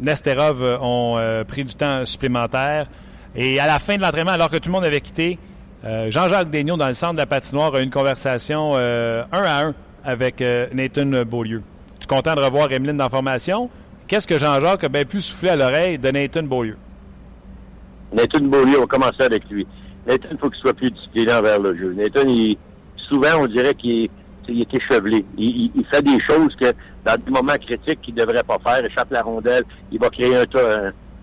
Nesterov 0.00 0.62
ont 0.80 1.18
pris 1.48 1.64
du 1.64 1.74
temps 1.74 2.04
supplémentaire. 2.04 2.86
Et 3.34 3.58
à 3.58 3.66
la 3.66 3.80
fin 3.80 3.96
de 3.96 4.02
l'entraînement, 4.02 4.32
alors 4.32 4.48
que 4.48 4.58
tout 4.58 4.68
le 4.68 4.74
monde 4.74 4.84
avait 4.84 5.00
quitté, 5.00 5.38
Jean-Jacques 5.84 6.50
Daigneault, 6.50 6.78
dans 6.78 6.86
le 6.86 6.94
centre 6.94 7.14
de 7.14 7.18
la 7.18 7.26
patinoire, 7.26 7.74
a 7.74 7.80
eu 7.80 7.82
une 7.82 7.90
conversation 7.90 8.74
un 8.74 9.24
à 9.30 9.66
un 9.66 9.74
avec 10.04 10.42
Nathan 10.72 11.24
Beaulieu. 11.26 11.62
Tu 12.00 12.04
es 12.04 12.06
content 12.06 12.34
de 12.34 12.40
revoir 12.40 12.72
Emeline 12.72 12.96
dans 12.96 13.04
la 13.04 13.10
formation? 13.10 13.70
Qu'est-ce 14.06 14.26
que 14.26 14.38
Jean-Jacques 14.38 14.84
a 14.84 14.88
bien 14.88 15.04
pu 15.04 15.20
souffler 15.20 15.50
à 15.50 15.56
l'oreille 15.56 15.98
de 15.98 16.10
Nathan 16.10 16.42
Beaulieu? 16.42 16.76
Nathan 18.12 18.40
Beaulieu, 18.40 18.76
on 18.76 18.80
va 18.82 18.86
commencer 18.86 19.22
avec 19.22 19.48
lui. 19.50 19.66
Nathan, 20.06 20.28
il 20.32 20.38
faut 20.38 20.50
qu'il 20.50 20.60
soit 20.60 20.74
plus 20.74 20.90
discipliné 20.90 21.32
envers 21.32 21.58
le 21.58 21.76
jeu. 21.76 21.94
Nathan, 21.94 22.28
souvent, 22.96 23.40
on 23.40 23.46
dirait 23.46 23.74
qu'il 23.74 24.04
est, 24.04 24.10
il 24.48 24.66
échevelé. 24.72 25.24
Il, 25.38 25.84
fait 25.92 26.02
des 26.02 26.18
choses 26.28 26.54
que, 26.60 26.72
dans 27.04 27.16
des 27.16 27.30
moments 27.30 27.56
critiques, 27.56 28.00
qu'il 28.02 28.14
ne 28.14 28.20
devrait 28.20 28.42
pas 28.42 28.58
faire. 28.64 28.84
Échappe 28.84 29.10
la 29.10 29.22
rondelle, 29.22 29.64
il 29.90 29.98
va 29.98 30.10
créer 30.10 30.36
un, 30.36 30.44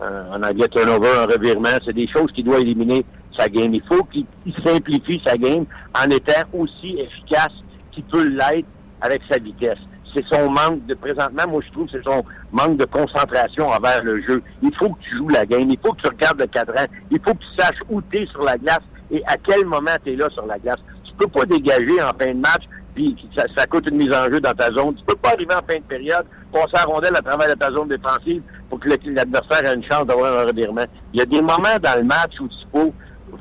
un, 0.01 0.43
un 0.43 0.67
turnover, 0.67 1.09
un 1.19 1.25
revirement. 1.25 1.77
C'est 1.85 1.93
des 1.93 2.07
choses 2.07 2.31
qu'il 2.33 2.45
doit 2.45 2.59
éliminer 2.59 3.05
sa 3.37 3.47
game. 3.47 3.73
Il 3.73 3.83
faut 3.87 4.03
qu'il 4.05 4.25
simplifie 4.65 5.21
sa 5.25 5.37
game 5.37 5.65
en 5.95 6.09
étant 6.09 6.41
aussi 6.53 6.97
efficace 6.99 7.53
qu'il 7.91 8.03
peut 8.03 8.27
l'être 8.27 8.67
avec 9.01 9.21
sa 9.29 9.39
vitesse 9.39 9.79
c'est 10.13 10.25
son 10.27 10.49
manque 10.49 10.85
de 10.87 10.93
présentement, 10.93 11.43
moi 11.47 11.61
je 11.65 11.71
trouve 11.71 11.87
c'est 11.91 12.03
son 12.03 12.23
manque 12.51 12.77
de 12.77 12.85
concentration 12.85 13.67
envers 13.67 14.03
le 14.03 14.21
jeu. 14.21 14.43
Il 14.61 14.73
faut 14.75 14.89
que 14.89 14.99
tu 15.01 15.17
joues 15.17 15.29
la 15.29 15.45
game, 15.45 15.69
il 15.69 15.79
faut 15.83 15.93
que 15.93 16.01
tu 16.01 16.07
regardes 16.07 16.39
le 16.39 16.47
cadran, 16.47 16.85
il 17.09 17.19
faut 17.19 17.33
que 17.33 17.39
tu 17.39 17.61
saches 17.61 17.79
où 17.89 18.01
tu 18.01 18.21
es 18.21 18.25
sur 18.27 18.43
la 18.43 18.57
glace 18.57 18.81
et 19.09 19.23
à 19.25 19.35
quel 19.37 19.65
moment 19.65 19.91
tu 20.03 20.13
es 20.13 20.15
là 20.15 20.29
sur 20.31 20.45
la 20.45 20.59
glace. 20.59 20.79
Tu 21.03 21.13
peux 21.17 21.27
pas 21.27 21.45
dégager 21.45 22.01
en 22.01 22.11
fin 22.19 22.33
de 22.33 22.39
match, 22.39 22.63
puis 22.95 23.15
ça, 23.35 23.65
coûte 23.67 23.89
une 23.89 23.97
mise 23.97 24.13
en 24.13 24.25
jeu 24.25 24.39
dans 24.39 24.53
ta 24.53 24.69
zone. 24.71 24.95
Tu 24.95 25.03
peux 25.05 25.15
pas 25.15 25.29
arriver 25.29 25.53
en 25.53 25.65
fin 25.67 25.79
de 25.79 25.83
période, 25.87 26.25
passer 26.51 26.75
à 26.75 26.83
rondelle 26.83 27.15
à 27.15 27.21
travers 27.21 27.55
ta 27.57 27.69
zone 27.69 27.87
défensive 27.87 28.41
pour 28.69 28.79
que 28.79 28.89
l'adversaire 28.89 29.65
ait 29.65 29.75
une 29.75 29.83
chance 29.83 30.05
d'avoir 30.05 30.39
un 30.39 30.45
revirement. 30.45 30.85
Il 31.13 31.19
y 31.19 31.23
a 31.23 31.25
des 31.25 31.41
moments 31.41 31.77
dans 31.81 31.97
le 31.97 32.03
match 32.03 32.33
où 32.39 32.47
tu 32.47 32.67
peux, 32.71 32.91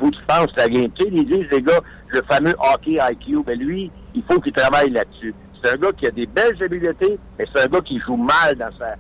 où 0.00 0.10
tu 0.10 0.20
penses 0.26 0.50
la 0.56 0.68
game. 0.68 0.90
Tu 0.94 1.04
sais, 1.04 1.10
ils 1.12 1.26
disent, 1.26 1.46
les 1.50 1.62
gars, 1.62 1.80
le 2.08 2.22
fameux 2.30 2.54
hockey 2.58 2.98
IQ, 3.00 3.42
ben 3.44 3.58
lui, 3.58 3.90
il 4.14 4.22
faut 4.30 4.40
qu'il 4.40 4.52
travaille 4.52 4.90
là-dessus. 4.90 5.34
C'est 5.62 5.72
un 5.72 5.76
gars 5.76 5.92
qui 5.92 6.06
a 6.06 6.10
des 6.10 6.26
belles 6.26 6.56
habiletés, 6.62 7.18
mais 7.38 7.44
c'est 7.52 7.64
un 7.64 7.68
gars 7.68 7.80
qui 7.80 8.00
joue 8.00 8.16
mal 8.16 8.56
dans 8.56 8.70
sa, 8.78 8.96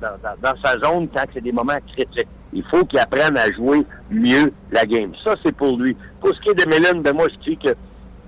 dans, 0.00 0.54
sa 0.64 0.78
zone 0.78 1.08
quand 1.14 1.24
c'est 1.32 1.42
des 1.42 1.52
moments 1.52 1.78
critiques. 1.94 2.28
Il 2.52 2.64
faut 2.70 2.84
qu'il 2.84 2.98
apprenne 2.98 3.36
à 3.36 3.50
jouer 3.52 3.84
mieux 4.10 4.52
la 4.70 4.86
game. 4.86 5.12
Ça, 5.24 5.34
c'est 5.44 5.54
pour 5.54 5.76
lui. 5.76 5.96
Pour 6.20 6.30
ce 6.34 6.40
qui 6.40 6.50
est 6.50 6.64
de 6.64 6.68
Mélène, 6.68 7.02
ben 7.02 7.14
moi, 7.14 7.26
je 7.30 7.50
dis 7.50 7.58
que 7.58 7.74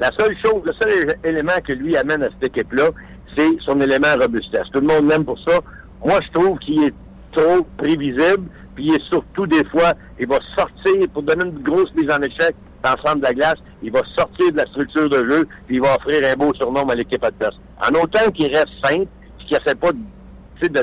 la 0.00 0.10
seule 0.18 0.36
chose, 0.44 0.62
le 0.64 0.72
seul 0.80 1.16
élément 1.24 1.58
que 1.64 1.72
lui 1.72 1.96
amène 1.96 2.22
à 2.22 2.28
cette 2.30 2.50
équipe-là, 2.56 2.90
c'est 3.36 3.56
son 3.64 3.80
élément 3.80 4.14
robustesse. 4.20 4.66
Tout 4.72 4.80
le 4.80 4.86
monde 4.86 5.08
l'aime 5.08 5.24
pour 5.24 5.38
ça. 5.38 5.58
Moi, 6.04 6.18
je 6.26 6.32
trouve 6.38 6.58
qu'il 6.58 6.82
est 6.84 6.94
trop 7.32 7.66
prévisible, 7.76 8.48
puis 8.76 8.92
surtout 9.08 9.46
des 9.46 9.64
fois, 9.64 9.94
il 10.20 10.28
va 10.28 10.38
sortir 10.56 11.08
pour 11.12 11.22
donner 11.22 11.46
une 11.46 11.62
grosse 11.62 11.92
mise 11.94 12.10
en 12.10 12.22
échec 12.22 12.54
l'ensemble 12.84 13.20
de 13.20 13.26
la 13.26 13.34
glace, 13.34 13.56
il 13.82 13.90
va 13.90 14.00
sortir 14.16 14.52
de 14.52 14.56
la 14.56 14.66
structure 14.66 15.08
de 15.08 15.28
jeu, 15.28 15.48
puis 15.66 15.76
il 15.76 15.82
va 15.82 15.96
offrir 15.96 16.22
un 16.24 16.34
beau 16.34 16.52
surnom 16.54 16.88
à 16.88 16.94
l'équipe 16.94 17.24
adverse. 17.24 17.56
En 17.82 17.94
autant 17.94 18.30
qu'il 18.32 18.46
reste 18.48 18.68
simple, 18.84 19.06
puis 19.38 19.46
qu'il 19.46 19.56
essaie 19.56 19.74
pas 19.74 19.92
de, 19.92 20.68
de, 20.68 20.82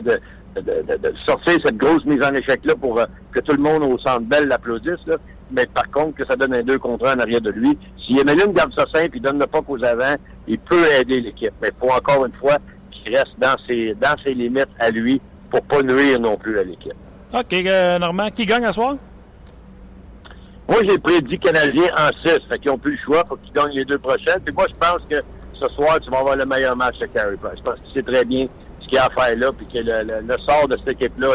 de, 0.61 0.97
de, 0.97 1.13
sortir 1.25 1.53
cette 1.63 1.77
grosse 1.77 2.05
mise 2.05 2.23
en 2.23 2.33
échec-là 2.33 2.75
pour 2.75 2.99
euh, 2.99 3.05
que 3.31 3.39
tout 3.39 3.55
le 3.55 3.61
monde 3.63 3.83
au 3.83 3.97
centre 3.99 4.21
belle 4.21 4.47
l'applaudisse, 4.47 5.05
mais 5.51 5.65
par 5.67 5.89
contre 5.91 6.17
que 6.17 6.25
ça 6.25 6.35
donne 6.35 6.53
un 6.53 6.63
deux 6.63 6.79
contre 6.79 7.07
un 7.07 7.15
en 7.15 7.19
arrière 7.19 7.41
de 7.41 7.51
lui. 7.51 7.77
Si 8.05 8.17
Emeline 8.19 8.53
garde 8.53 8.73
ça 8.77 8.85
simple, 8.93 9.15
il 9.15 9.21
donne 9.21 9.39
le 9.39 9.47
pas 9.47 9.61
aux 9.67 9.83
avant, 9.83 10.15
il 10.47 10.59
peut 10.59 10.85
aider 10.99 11.21
l'équipe. 11.21 11.53
Mais 11.61 11.69
il 11.69 11.79
faut 11.79 11.93
encore 11.93 12.25
une 12.25 12.33
fois 12.33 12.57
qu'il 12.91 13.15
reste 13.15 13.33
dans 13.37 13.55
ses, 13.67 13.93
dans 13.95 14.15
ses 14.23 14.33
limites 14.33 14.69
à 14.79 14.89
lui 14.89 15.21
pour 15.49 15.61
pas 15.63 15.81
nuire 15.81 16.19
non 16.19 16.37
plus 16.37 16.57
à 16.57 16.63
l'équipe. 16.63 16.93
OK, 17.33 17.51
euh, 17.53 17.97
Normand, 17.97 18.29
qui 18.29 18.45
gagne 18.45 18.63
à 18.63 18.71
soir? 18.71 18.95
Moi, 20.69 20.77
j'ai 20.87 20.99
prédit 20.99 21.39
Canadien 21.39 21.85
en 21.97 22.09
6. 22.23 22.39
Fait 22.47 22.59
qu'ils 22.59 22.69
n'ont 22.69 22.77
plus 22.77 22.91
le 22.91 22.97
choix. 23.03 23.23
Faut 23.27 23.37
qu'ils 23.37 23.53
gagnent 23.53 23.75
les 23.75 23.85
deux 23.85 23.97
prochaines. 23.97 24.39
Puis 24.45 24.53
moi, 24.55 24.67
je 24.69 24.75
pense 24.75 25.01
que 25.09 25.15
ce 25.59 25.67
soir, 25.73 25.99
tu 25.99 26.11
vas 26.11 26.19
avoir 26.19 26.35
le 26.35 26.45
meilleur 26.45 26.75
match 26.75 26.99
de 26.99 27.07
Carey 27.07 27.35
Price. 27.41 27.57
Je 27.57 27.63
pense 27.63 27.79
qu'il 27.83 27.93
sait 27.93 28.03
très 28.03 28.23
bien 28.23 28.45
ce 28.81 28.87
qu'il 28.87 28.99
a 28.99 29.05
à 29.05 29.09
faire 29.09 29.35
là. 29.35 29.51
Puis 29.51 29.65
que 29.65 29.79
le, 29.79 30.37
sort 30.47 30.67
de 30.67 30.77
cette 30.77 31.01
équipe-là 31.01 31.29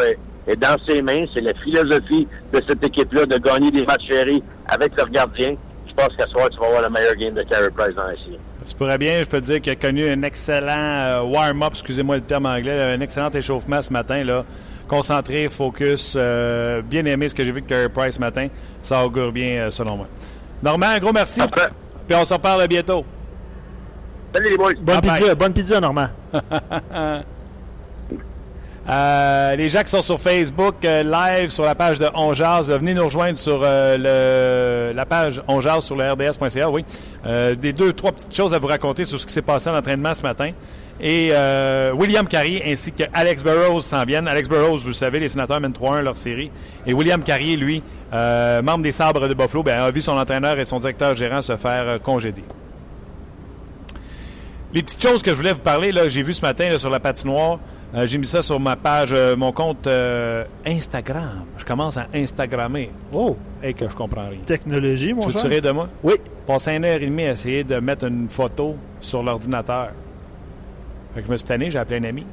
est, 0.47 0.55
dans 0.55 0.77
ses 0.87 1.01
mains. 1.01 1.25
C'est 1.33 1.41
la 1.41 1.53
philosophie 1.53 2.27
de 2.53 2.61
cette 2.67 2.83
équipe-là 2.83 3.25
de 3.25 3.37
gagner 3.37 3.69
des 3.69 3.85
matchs 3.85 4.07
chéris 4.07 4.41
avec 4.67 4.95
leur 4.95 5.09
gardien. 5.09 5.55
Je 5.85 5.93
pense 5.93 6.15
qu'à 6.15 6.25
ce 6.25 6.31
soir, 6.31 6.49
tu 6.49 6.57
vas 6.59 6.67
avoir 6.67 6.81
le 6.81 6.89
meilleur 6.89 7.15
game 7.15 7.33
de 7.33 7.43
Carey 7.43 7.69
Price 7.75 7.93
dans 7.95 8.07
la 8.07 8.15
série. 8.15 8.39
Tu 8.65 8.75
pourrais 8.75 8.97
bien, 8.97 9.19
je 9.19 9.25
peux 9.25 9.41
te 9.41 9.45
dire 9.45 9.61
qu'il 9.61 9.73
a 9.73 9.75
connu 9.75 10.09
un 10.09 10.21
excellent 10.23 10.69
euh, 10.69 11.21
warm-up, 11.23 11.71
excusez-moi 11.73 12.17
le 12.17 12.21
terme 12.21 12.45
anglais, 12.45 12.93
un 12.93 13.01
excellent 13.01 13.29
échauffement 13.29 13.81
ce 13.81 13.91
matin. 13.91 14.23
là 14.23 14.45
concentré, 14.89 15.47
focus, 15.47 16.15
euh, 16.17 16.81
bien 16.81 17.05
aimé 17.05 17.29
ce 17.29 17.35
que 17.35 17.43
j'ai 17.43 17.53
vu 17.53 17.61
que 17.61 17.69
Carey 17.69 17.87
Price 17.87 18.15
ce 18.15 18.19
matin. 18.19 18.47
Ça 18.83 19.05
augure 19.05 19.31
bien, 19.31 19.51
euh, 19.51 19.69
selon 19.69 19.95
moi. 19.95 20.07
Normand, 20.61 20.87
un 20.87 20.99
gros 20.99 21.13
merci. 21.13 21.39
Puis 22.07 22.17
on 22.17 22.25
se 22.25 22.33
reparle 22.33 22.67
bientôt. 22.67 23.05
Salut 24.33 24.49
les 24.49 24.57
boys. 24.57 24.73
Bonne 24.81 25.01
pizza, 25.01 25.35
bonne 25.35 25.53
pizza, 25.53 25.79
Normand. 25.79 26.09
Euh, 28.89 29.55
les 29.55 29.69
gens 29.69 29.83
qui 29.83 29.89
sont 29.89 30.01
sur 30.01 30.19
Facebook 30.19 30.83
euh, 30.83 31.03
live 31.03 31.51
sur 31.51 31.63
la 31.63 31.75
page 31.75 31.99
de 31.99 32.07
Onjaz, 32.15 32.71
venez 32.71 32.95
nous 32.95 33.03
rejoindre 33.03 33.37
sur 33.37 33.59
le, 33.61 34.93
la 34.95 35.05
page 35.05 35.43
Onjaz 35.47 35.81
sur 35.81 35.95
le 35.95 36.11
RDS.ca. 36.11 36.71
Oui, 36.71 36.83
des 37.23 37.71
deux, 37.71 37.93
trois 37.93 38.11
petites 38.11 38.35
choses 38.35 38.51
à 38.51 38.57
vous 38.57 38.65
raconter 38.65 39.05
sur 39.05 39.19
ce 39.19 39.27
qui 39.27 39.33
s'est 39.33 39.43
passé 39.43 39.69
en 39.69 39.77
entraînement 39.77 40.15
ce 40.15 40.23
matin. 40.23 40.53
Et 41.01 41.31
William 41.93 42.27
Carrier 42.27 42.63
ainsi 42.65 42.91
que 42.91 43.03
Alex 43.13 43.43
Burrows 43.43 43.81
s'en 43.81 44.03
viennent. 44.03 44.27
Alex 44.27 44.49
Burrows, 44.49 44.77
vous 44.77 44.87
le 44.87 44.93
savez, 44.93 45.19
les 45.19 45.29
sénateurs 45.29 45.59
mènent 45.61 45.71
3-1 45.71 46.01
leur 46.01 46.17
série. 46.17 46.51
Et 46.85 46.93
William 46.93 47.23
Carrier, 47.23 47.55
lui, 47.55 47.81
membre 48.11 48.83
des 48.83 48.91
Sabres 48.91 49.27
de 49.27 49.33
Buffalo, 49.33 49.63
ben, 49.63 49.81
a 49.81 49.91
vu 49.91 50.01
son 50.01 50.17
entraîneur 50.17 50.59
et 50.59 50.65
son 50.65 50.79
directeur 50.79 51.15
gérant 51.15 51.41
se 51.41 51.55
faire 51.55 52.01
congédier. 52.01 52.43
Les 54.71 54.83
petites 54.83 55.01
choses 55.01 55.23
que 55.23 55.31
je 55.31 55.35
voulais 55.35 55.53
vous 55.53 55.59
parler, 55.59 55.91
là, 55.91 56.07
j'ai 56.07 56.21
vu 56.21 56.31
ce 56.31 56.41
matin 56.41 56.77
sur 56.77 56.91
la 56.91 56.99
patinoire. 56.99 57.59
Euh, 57.95 58.05
j'ai 58.05 58.19
mis 58.19 58.27
ça 58.27 58.43
sur 58.43 58.59
ma 58.59 58.75
page, 58.75 59.09
euh, 59.13 59.35
mon 59.35 59.51
compte 59.51 59.87
euh, 59.87 60.43
Instagram. 60.63 61.45
Je 61.57 61.65
commence 61.65 61.97
à 61.97 62.05
Instagrammer. 62.13 62.91
Oh! 63.11 63.35
Et 63.63 63.73
que 63.73 63.89
je 63.89 63.95
comprends 63.95 64.29
rien. 64.29 64.41
Technologie, 64.45 65.13
mon 65.13 65.27
cher? 65.27 65.41
Tu 65.41 65.61
de 65.61 65.71
moi? 65.71 65.89
Oui. 66.03 66.13
Passer 66.45 66.73
une 66.73 66.85
heure 66.85 67.01
et 67.01 67.05
demie 67.05 67.23
à 67.23 67.31
essayer 67.31 67.63
de 67.63 67.79
mettre 67.79 68.05
une 68.05 68.29
photo 68.29 68.75
sur 69.01 69.23
l'ordinateur. 69.23 69.89
Fait 71.13 71.21
que 71.21 71.27
je 71.27 71.31
me 71.31 71.37
suis 71.37 71.47
tanné, 71.47 71.71
j'ai 71.71 71.79
appelé 71.79 71.99
un 71.99 72.03
ami. 72.03 72.25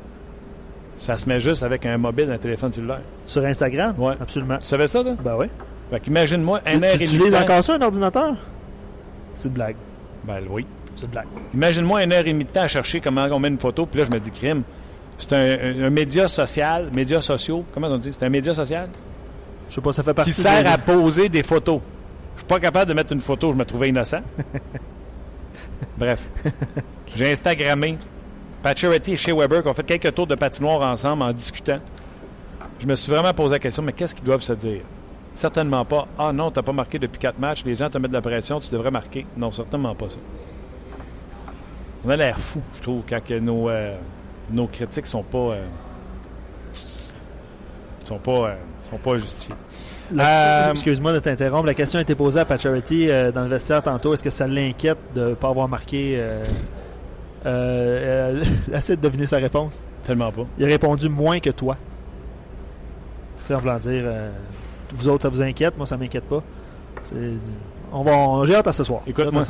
Ça 0.99 1.17
se 1.17 1.29
met 1.29 1.41
juste 1.41 1.63
avec 1.63 1.85
un 1.87 1.99
mobile, 1.99 2.31
un 2.31 2.39
téléphone 2.39 2.73
cellulaire. 2.73 3.03
Sur 3.27 3.45
Instagram? 3.45 3.95
Oui. 3.99 4.15
Absolument. 4.21 4.59
Tu 4.59 4.67
savais 4.67 4.87
ça, 4.87 5.03
là? 5.03 5.15
Ben 5.23 5.37
oui. 5.37 5.47
Fait 5.91 6.01
qu'imagine-moi 6.01 6.61
un 6.67 6.83
heure 6.83 6.95
et 6.95 6.99
demie. 6.99 7.09
Tu 7.09 7.17
utilises 7.17 7.35
encore 7.35 7.63
ça, 7.63 7.75
un 7.75 7.83
ordinateur? 7.83 8.37
C'est 9.35 9.49
une 9.49 9.55
blague. 9.55 9.77
Ben 10.25 10.41
oui. 10.49 10.67
C'est 10.95 11.11
blague. 11.11 11.27
Imagine-moi 11.53 12.05
une 12.05 12.13
heure 12.13 12.27
et 12.27 12.33
demie 12.33 12.45
de 12.45 12.51
temps 12.51 12.63
à 12.63 12.69
chercher 12.69 13.01
comment 13.01 13.27
on 13.31 13.39
met 13.39 13.49
une 13.49 13.59
photo, 13.59 13.85
puis 13.85 14.01
là, 14.01 14.07
je 14.07 14.11
me 14.11 14.19
dis, 14.19 14.31
crime. 14.31 14.63
C'est 15.19 15.33
un, 15.33 15.91
média 15.91 16.29
social, 16.29 16.91
médias 16.93 17.21
sociaux, 17.21 17.65
comment 17.73 17.89
on 17.89 17.99
dit? 17.99 18.11
C'est 18.13 18.27
un 18.27 18.31
média 18.31 18.53
social? 18.53 18.89
Je 19.69 19.75
sais 19.75 19.81
pas, 19.81 19.93
ça 19.93 20.03
fait 20.03 20.15
partie 20.15 20.31
Qui 20.31 20.41
sert 20.41 20.67
à 20.71 20.79
poser 20.79 21.29
des 21.29 21.43
photos. 21.43 21.81
Je 22.35 22.41
suis 22.41 22.47
pas 22.47 22.61
capable 22.61 22.89
de 22.91 22.95
mettre 22.95 23.13
une 23.13 23.21
photo, 23.21 23.53
je 23.53 23.57
me 23.57 23.65
trouvais 23.65 23.89
innocent. 23.89 24.21
Bref. 25.99 26.21
J'ai 27.15 27.33
Instagrammé 27.33 27.97
Patcherity 28.67 29.13
et 29.13 29.17
Shea 29.17 29.33
Weber 29.33 29.63
qui 29.63 29.69
ont 29.69 29.75
fait 29.75 29.85
quelques 29.85 30.13
tours 30.13 30.27
de 30.27 30.35
patinoire 30.35 30.83
ensemble 30.83 31.23
en 31.23 31.33
discutant. 31.33 31.79
Je 32.81 32.87
me 32.89 32.97
suis 32.97 33.13
vraiment 33.13 33.33
posé 33.33 33.55
la 33.55 33.59
question, 33.61 33.81
mais 33.81 33.93
qu'est-ce 33.93 34.13
qu'ils 34.13 34.25
doivent 34.25 34.43
se 34.43 34.55
dire? 34.55 34.81
Certainement 35.37 35.85
pas. 35.85 36.09
Ah 36.19 36.33
non, 36.33 36.51
t'as 36.51 36.63
pas 36.63 36.73
marqué 36.73 36.99
depuis 36.99 37.21
quatre 37.21 37.39
matchs, 37.39 37.63
les 37.65 37.77
gens 37.77 37.89
te 37.89 37.97
mettent 37.97 38.11
de 38.11 38.17
la 38.17 38.23
pression, 38.23 38.59
tu 38.59 38.73
devrais 38.73 38.91
marquer. 38.91 39.25
Non, 39.37 39.53
certainement 39.53 39.95
pas 39.95 40.09
ça. 40.09 40.17
On 42.05 42.11
a 42.11 42.17
l'air 42.17 42.41
fou, 42.41 42.61
je 42.77 42.83
trouve, 42.83 43.03
quand 43.09 43.31
nos, 43.41 43.69
euh, 43.69 43.95
nos 44.51 44.67
critiques 44.67 45.07
sont 45.07 45.23
pas. 45.23 45.39
Euh, 45.39 45.65
sont 48.05 48.19
pas, 48.19 48.33
euh, 48.33 48.55
sont 48.91 48.99
pas 48.99 49.17
justifiées. 49.17 49.55
Excuse-moi 50.73 51.13
de 51.13 51.21
t'interrompre. 51.21 51.67
La 51.67 51.75
question 51.75 52.01
a 52.01 52.03
été 52.03 52.17
posée 52.17 52.41
à 52.41 52.45
Patcherity 52.45 53.07
dans 53.33 53.43
le 53.43 53.49
vestiaire 53.49 53.85
tantôt. 53.85 54.13
Est-ce 54.13 54.25
que 54.25 54.31
ça 54.31 54.49
l'inquiète 54.49 54.99
de 55.15 55.29
ne 55.29 55.35
pas 55.35 55.51
avoir 55.51 55.69
marqué 55.69 56.21
Essaie 58.73 58.97
de 58.97 59.01
deviner 59.01 59.27
sa 59.27 59.37
réponse. 59.37 59.83
Tellement 60.03 60.33
pas. 60.33 60.47
Il 60.59 60.65
a 60.65 60.69
répondu 60.69 61.09
moins 61.09 61.39
que 61.39 61.51
toi. 61.51 61.77
Tu 63.39 63.47
sais, 63.47 63.55
en 63.55 63.59
voulant 63.59 63.79
dire 63.79 64.05
vous 64.91 65.09
autres, 65.09 65.23
ça 65.23 65.29
vous 65.29 65.43
inquiète. 65.43 65.77
Moi, 65.77 65.87
ça 65.87 65.97
m'inquiète 65.97 66.25
pas. 66.25 66.43
On 67.93 68.03
va, 68.03 68.47
j'ai 68.47 68.55
hâte 68.55 68.67
à 68.67 68.73
ce 68.73 68.85
soir. 68.85 69.03
Écoute-moi. 69.07 69.43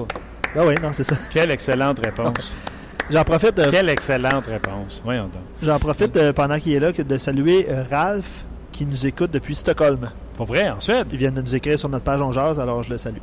Ah 0.54 0.64
oui, 0.64 0.74
non, 0.82 0.90
c'est 0.92 1.04
ça. 1.04 1.16
Quelle 1.32 1.50
excellente 1.50 1.98
réponse. 1.98 2.54
J'en 3.11 3.24
profite. 3.24 3.59
Euh, 3.59 3.70
Quelle 3.70 3.88
excellente 3.88 4.46
réponse. 4.46 5.00
Voyons 5.04 5.24
donc. 5.24 5.42
J'en 5.62 5.78
profite 5.78 6.16
euh, 6.16 6.32
pendant 6.32 6.59
qu'il 6.59 6.72
est 6.72 6.80
là 6.80 6.92
de 6.92 7.16
saluer 7.16 7.66
euh, 7.70 7.85
Ralph 7.90 8.44
qui 8.72 8.85
nous 8.85 9.06
écoute 9.06 9.30
depuis 9.30 9.54
Stockholm. 9.54 10.11
Pour 10.35 10.46
vrai, 10.46 10.68
en 10.68 10.80
Suède. 10.80 11.06
Il 11.12 11.18
vient 11.18 11.30
de 11.30 11.40
nous 11.40 11.54
écrire 11.54 11.78
sur 11.78 11.88
notre 11.88 12.04
page 12.04 12.20
On 12.20 12.30
alors 12.30 12.82
je 12.82 12.90
le 12.90 12.98
salue. 12.98 13.18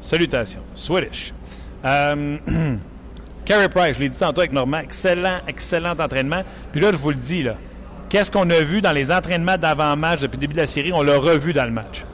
Salutations. 0.00 0.60
Swedish. 0.74 1.32
Carey 3.48 3.70
Price, 3.70 3.96
je 3.96 4.02
l'ai 4.02 4.10
dit 4.10 4.18
tantôt 4.18 4.40
avec 4.42 4.52
Normand, 4.52 4.80
excellent, 4.80 5.38
excellent 5.46 5.98
entraînement. 5.98 6.42
Puis 6.70 6.82
là, 6.82 6.92
je 6.92 6.98
vous 6.98 7.08
le 7.08 7.16
dis, 7.16 7.42
là, 7.42 7.54
qu'est-ce 8.10 8.30
qu'on 8.30 8.50
a 8.50 8.60
vu 8.60 8.82
dans 8.82 8.92
les 8.92 9.10
entraînements 9.10 9.56
d'avant-match 9.56 10.20
depuis 10.20 10.36
le 10.36 10.40
début 10.40 10.52
de 10.52 10.60
la 10.60 10.66
série? 10.66 10.92
On 10.92 11.00
l'a 11.00 11.16
revu 11.16 11.54
dans 11.54 11.64
le 11.64 11.70
match. 11.70 12.04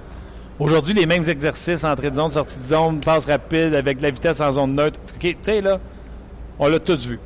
Aujourd'hui, 0.61 0.95
les 0.95 1.07
mêmes 1.07 1.29
exercices, 1.29 1.83
entrée 1.83 2.13
de 2.13 2.15
zone, 2.15 2.31
sortie 2.31 2.61
de 2.61 2.63
zone, 2.63 3.01
passe 3.01 3.27
rapide 3.27 3.75
avec 3.75 4.01
la 4.01 4.11
vitesse 4.11 4.41
en 4.41 4.53
zone 4.53 4.77
neutre. 4.77 5.01
OK, 5.17 5.23
tu 5.23 5.37
sais, 5.43 5.61
là, 5.61 5.81
on 6.61 6.69
l'a 6.69 6.79
tous 6.79 7.05
vu. 7.05 7.19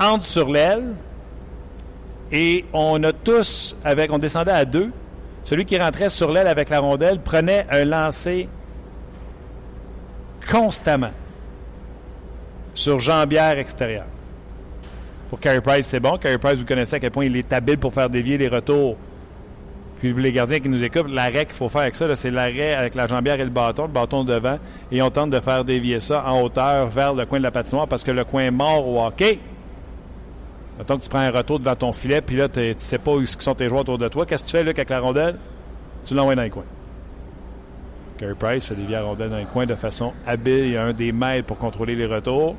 Entre 0.00 0.24
sur 0.24 0.48
l'aile, 0.48 0.94
et 2.32 2.64
on 2.72 3.04
a 3.04 3.12
tous, 3.12 3.76
avec, 3.84 4.10
on 4.12 4.18
descendait 4.18 4.50
à 4.50 4.64
deux. 4.64 4.90
Celui 5.44 5.66
qui 5.66 5.78
rentrait 5.78 6.08
sur 6.08 6.32
l'aile 6.32 6.48
avec 6.48 6.70
la 6.70 6.80
rondelle 6.80 7.20
prenait 7.20 7.66
un 7.70 7.84
lancer 7.84 8.48
constamment 10.50 11.12
sur 12.76 13.00
jambière 13.00 13.58
extérieure. 13.58 14.06
Pour 15.28 15.40
Carey 15.40 15.60
Price, 15.60 15.86
c'est 15.86 15.98
bon. 15.98 16.16
Carey 16.16 16.38
Price, 16.38 16.58
vous 16.58 16.64
connaissez 16.64 16.94
à 16.94 17.00
quel 17.00 17.10
point 17.10 17.24
il 17.24 17.36
est 17.36 17.52
habile 17.52 17.78
pour 17.78 17.92
faire 17.92 18.08
dévier 18.08 18.38
les 18.38 18.46
retours 18.46 18.96
puis 19.98 20.12
les 20.12 20.32
gardiens 20.32 20.60
qui 20.60 20.68
nous 20.68 20.84
écoutent, 20.84 21.10
l'arrêt 21.10 21.46
qu'il 21.46 21.54
faut 21.54 21.68
faire 21.68 21.82
avec 21.82 21.96
ça, 21.96 22.14
c'est 22.16 22.30
l'arrêt 22.30 22.74
avec 22.74 22.94
la 22.94 23.06
jambière 23.06 23.40
et 23.40 23.44
le 23.44 23.50
bâton, 23.50 23.84
le 23.84 23.92
bâton 23.92 24.24
devant, 24.24 24.58
et 24.92 25.00
on 25.00 25.10
tente 25.10 25.30
de 25.30 25.40
faire 25.40 25.64
dévier 25.64 26.00
ça 26.00 26.24
en 26.26 26.42
hauteur 26.42 26.88
vers 26.88 27.14
le 27.14 27.24
coin 27.24 27.38
de 27.38 27.44
la 27.44 27.50
patinoire 27.50 27.88
parce 27.88 28.04
que 28.04 28.10
le 28.10 28.24
coin 28.24 28.42
est 28.42 28.50
mort 28.50 28.86
au 28.86 29.02
hockey. 29.02 29.38
Mettons 30.78 30.98
que 30.98 31.02
tu 31.02 31.08
prends 31.08 31.20
un 31.20 31.30
retour 31.30 31.58
devant 31.58 31.76
ton 31.76 31.92
filet, 31.92 32.20
puis 32.20 32.36
là, 32.36 32.48
tu 32.48 32.74
sais 32.76 32.98
pas 32.98 33.12
où 33.12 33.24
sont 33.24 33.54
tes 33.54 33.68
joueurs 33.68 33.80
autour 33.80 33.96
de 33.96 34.08
toi. 34.08 34.26
Qu'est-ce 34.26 34.42
que 34.42 34.48
tu 34.48 34.52
fais, 34.52 34.62
là, 34.62 34.70
avec 34.70 34.90
la 34.90 35.00
rondelle? 35.00 35.36
Tu 36.04 36.14
l'envoies 36.14 36.34
dans 36.34 36.42
les 36.42 36.50
coins. 36.50 36.64
Carey 38.18 38.34
Price 38.38 38.66
fait 38.66 38.74
dévier 38.74 38.96
la 38.96 39.02
rondelle 39.02 39.30
dans 39.30 39.38
les 39.38 39.44
coins 39.44 39.66
de 39.66 39.74
façon 39.74 40.12
habile. 40.26 40.66
Il 40.66 40.72
y 40.72 40.76
a 40.76 40.84
un 40.84 40.92
des 40.92 41.12
maîtres 41.12 41.46
pour 41.46 41.58
contrôler 41.58 41.94
les 41.94 42.06
retours. 42.06 42.56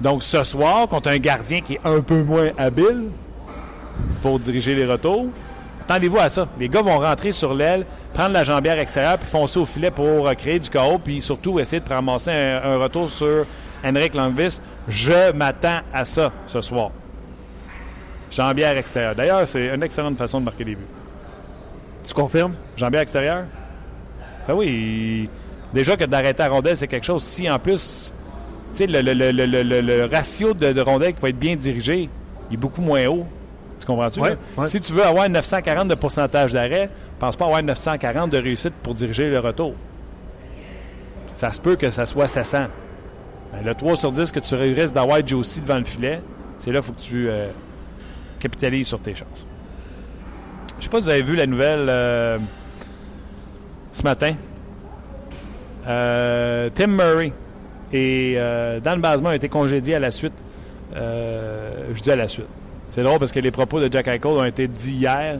Donc, 0.00 0.22
ce 0.22 0.42
soir, 0.44 0.88
contre 0.88 1.08
un 1.08 1.18
gardien 1.18 1.60
qui 1.60 1.74
est 1.74 1.80
un 1.84 2.00
peu 2.00 2.22
moins 2.22 2.50
habile 2.58 3.04
pour 4.22 4.38
diriger 4.38 4.74
les 4.74 4.84
retours, 4.84 5.26
Attendez-vous 5.88 6.18
à 6.18 6.28
ça. 6.28 6.48
Les 6.58 6.68
gars 6.68 6.82
vont 6.82 6.98
rentrer 6.98 7.30
sur 7.30 7.54
l'aile, 7.54 7.86
prendre 8.12 8.32
la 8.32 8.42
jambière 8.42 8.76
extérieure, 8.76 9.18
puis 9.18 9.28
foncer 9.28 9.60
au 9.60 9.64
filet 9.64 9.92
pour 9.92 10.26
euh, 10.26 10.34
créer 10.34 10.58
du 10.58 10.68
chaos, 10.68 10.98
puis 10.98 11.20
surtout 11.20 11.60
essayer 11.60 11.78
de 11.78 11.88
ramasser 11.88 12.32
un, 12.32 12.76
retour 12.78 13.08
sur 13.08 13.46
Henrik 13.84 14.16
Langvis. 14.16 14.60
Je 14.88 15.30
m'attends 15.30 15.78
à 15.92 16.04
ça 16.04 16.32
ce 16.48 16.60
soir. 16.60 16.90
Jambière 18.32 18.76
extérieure. 18.76 19.14
D'ailleurs, 19.14 19.46
c'est 19.46 19.72
une 19.72 19.82
excellente 19.84 20.18
façon 20.18 20.40
de 20.40 20.46
marquer 20.46 20.64
des 20.64 20.74
buts. 20.74 20.86
Tu 22.04 22.12
confirmes? 22.14 22.54
Jambière 22.76 23.02
extérieure? 23.02 23.44
Ben 24.46 24.54
oui. 24.54 25.28
Déjà 25.74 25.96
que 25.96 26.04
d'arrêter 26.04 26.42
à 26.42 26.48
rondelle, 26.48 26.76
c'est 26.76 26.86
quelque 26.86 27.04
chose. 27.04 27.22
Si 27.22 27.50
en 27.50 27.58
plus, 27.58 28.12
tu 28.74 28.78
sais, 28.78 28.86
le, 28.86 30.06
ratio 30.06 30.54
de, 30.54 30.72
de 30.72 30.80
rondelle 30.80 31.14
qui 31.14 31.20
va 31.20 31.28
être 31.28 31.38
bien 31.38 31.56
dirigé, 31.56 32.08
il 32.50 32.54
est 32.54 32.56
beaucoup 32.56 32.80
moins 32.80 33.06
haut. 33.06 33.26
Tu 33.80 33.86
comprends-tu? 33.86 34.20
Si 34.66 34.80
tu 34.80 34.92
veux 34.92 35.04
avoir 35.04 35.28
940 35.28 35.88
de 35.88 35.94
pourcentage 35.94 36.52
d'arrêt, 36.52 36.90
pense 37.18 37.36
pas 37.36 37.46
avoir 37.46 37.62
940 37.62 38.30
de 38.30 38.38
réussite 38.38 38.74
pour 38.82 38.94
diriger 38.94 39.28
le 39.28 39.38
retour. 39.38 39.74
Ça 41.28 41.52
se 41.52 41.60
peut 41.60 41.76
que 41.76 41.90
ça 41.90 42.06
soit 42.06 42.28
700. 42.28 42.66
Ben, 43.52 43.64
le 43.64 43.74
3 43.74 43.96
sur 43.96 44.12
10 44.12 44.32
que 44.32 44.40
tu 44.40 44.54
risques 44.54 44.94
d'avoir 44.94 45.26
Josie 45.26 45.60
devant 45.60 45.78
le 45.78 45.84
filet, 45.84 46.20
c'est 46.58 46.72
là 46.72 46.80
qu'il 46.80 46.86
faut 46.86 46.92
que 46.92 47.00
tu 47.00 47.28
euh, 47.28 47.48
capitalises 48.40 48.86
sur 48.88 49.00
tes 49.00 49.14
chances. 49.14 49.46
Je 50.78 50.84
sais 50.84 50.90
pas 50.90 50.98
si 50.98 51.04
vous 51.04 51.10
avez 51.10 51.22
vu 51.22 51.36
la 51.36 51.46
nouvelle 51.46 51.86
euh, 51.88 52.38
ce 53.96 54.02
matin. 54.02 54.34
Euh, 55.86 56.68
Tim 56.74 56.88
Murray 56.88 57.32
et 57.92 58.36
Dan 58.82 59.00
Basman 59.00 59.32
ont 59.32 59.36
été 59.36 59.48
congédiés 59.48 59.94
à 59.94 60.00
la 60.00 60.10
suite. 60.10 60.42
je 60.94 62.02
dis 62.02 62.10
à 62.10 62.16
la 62.16 62.28
suite. 62.28 62.46
C'est 62.90 63.02
drôle 63.02 63.18
parce 63.18 63.32
que 63.32 63.40
les 63.40 63.50
propos 63.50 63.80
de 63.80 63.92
Jack 63.92 64.08
Eichel 64.08 64.30
ont 64.30 64.44
été 64.44 64.68
dits 64.68 64.96
hier, 64.96 65.38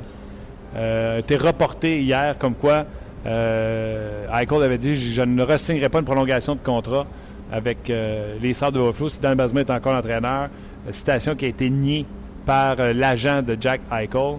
euh, 0.76 1.18
été 1.18 1.36
reportés 1.36 2.02
hier, 2.02 2.36
comme 2.38 2.54
quoi 2.54 2.84
euh, 3.24 4.26
Eichel 4.28 4.62
avait 4.62 4.78
dit 4.78 4.94
Je 4.94 5.22
ne 5.22 5.42
re 5.42 5.88
pas 5.90 5.98
une 5.98 6.04
prolongation 6.04 6.54
de 6.54 6.60
contrat 6.60 7.06
avec 7.50 7.88
euh, 7.88 8.36
les 8.42 8.52
Sables 8.52 8.76
de 8.76 8.82
Buffalo 8.82 9.08
si 9.08 9.20
Dan 9.20 9.36
Basma 9.36 9.60
est 9.60 9.70
encore 9.70 9.94
l'entraîneur. 9.94 10.48
Citation 10.90 11.34
qui 11.34 11.46
a 11.46 11.48
été 11.48 11.70
niée 11.70 12.04
par 12.44 12.76
l'agent 12.76 13.42
de 13.42 13.56
Jack 13.58 13.80
Eichel. 13.90 14.38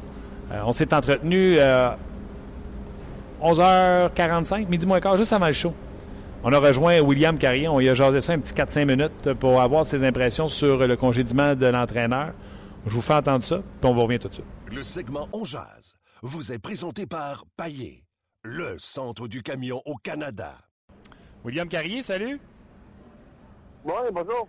on 0.65 0.71
s'est 0.73 0.93
entretenu 0.93 1.57
11h45, 3.41 4.67
midi 4.67 4.85
moins 4.85 4.99
quart, 4.99 5.17
juste 5.17 5.33
avant 5.33 5.47
le 5.47 5.53
show. 5.53 5.73
On 6.43 6.53
a 6.53 6.59
rejoint 6.59 6.99
William 6.99 7.37
Carrier. 7.37 7.67
On 7.67 7.79
y 7.79 7.89
a 7.89 7.93
jasé 7.93 8.21
ça 8.21 8.33
un 8.33 8.39
petit 8.39 8.53
4-5 8.53 8.85
minutes 8.85 9.33
pour 9.33 9.61
avoir 9.61 9.85
ses 9.85 10.03
impressions 10.03 10.47
sur 10.47 10.85
le 10.87 10.95
congédiement 10.95 11.55
de 11.55 11.65
l'entraîneur. 11.65 12.33
Je 12.85 12.91
vous 12.91 13.01
fais 13.01 13.15
entendre 13.15 13.43
ça, 13.43 13.57
puis 13.57 13.89
on 13.89 13.93
vous 13.93 14.01
revient 14.03 14.19
tout 14.19 14.29
de 14.29 14.33
suite. 14.33 14.45
Le 14.71 14.81
segment 14.81 15.27
On 15.33 15.43
Jazz 15.43 15.97
vous 16.21 16.51
est 16.51 16.59
présenté 16.59 17.05
par 17.05 17.45
Paillé, 17.57 18.03
le 18.43 18.77
centre 18.79 19.27
du 19.27 19.43
camion 19.43 19.81
au 19.85 19.95
Canada. 19.95 20.53
William 21.43 21.67
Carrier, 21.67 22.01
salut. 22.01 22.39
Oui, 23.83 23.93
bonjour. 24.11 24.47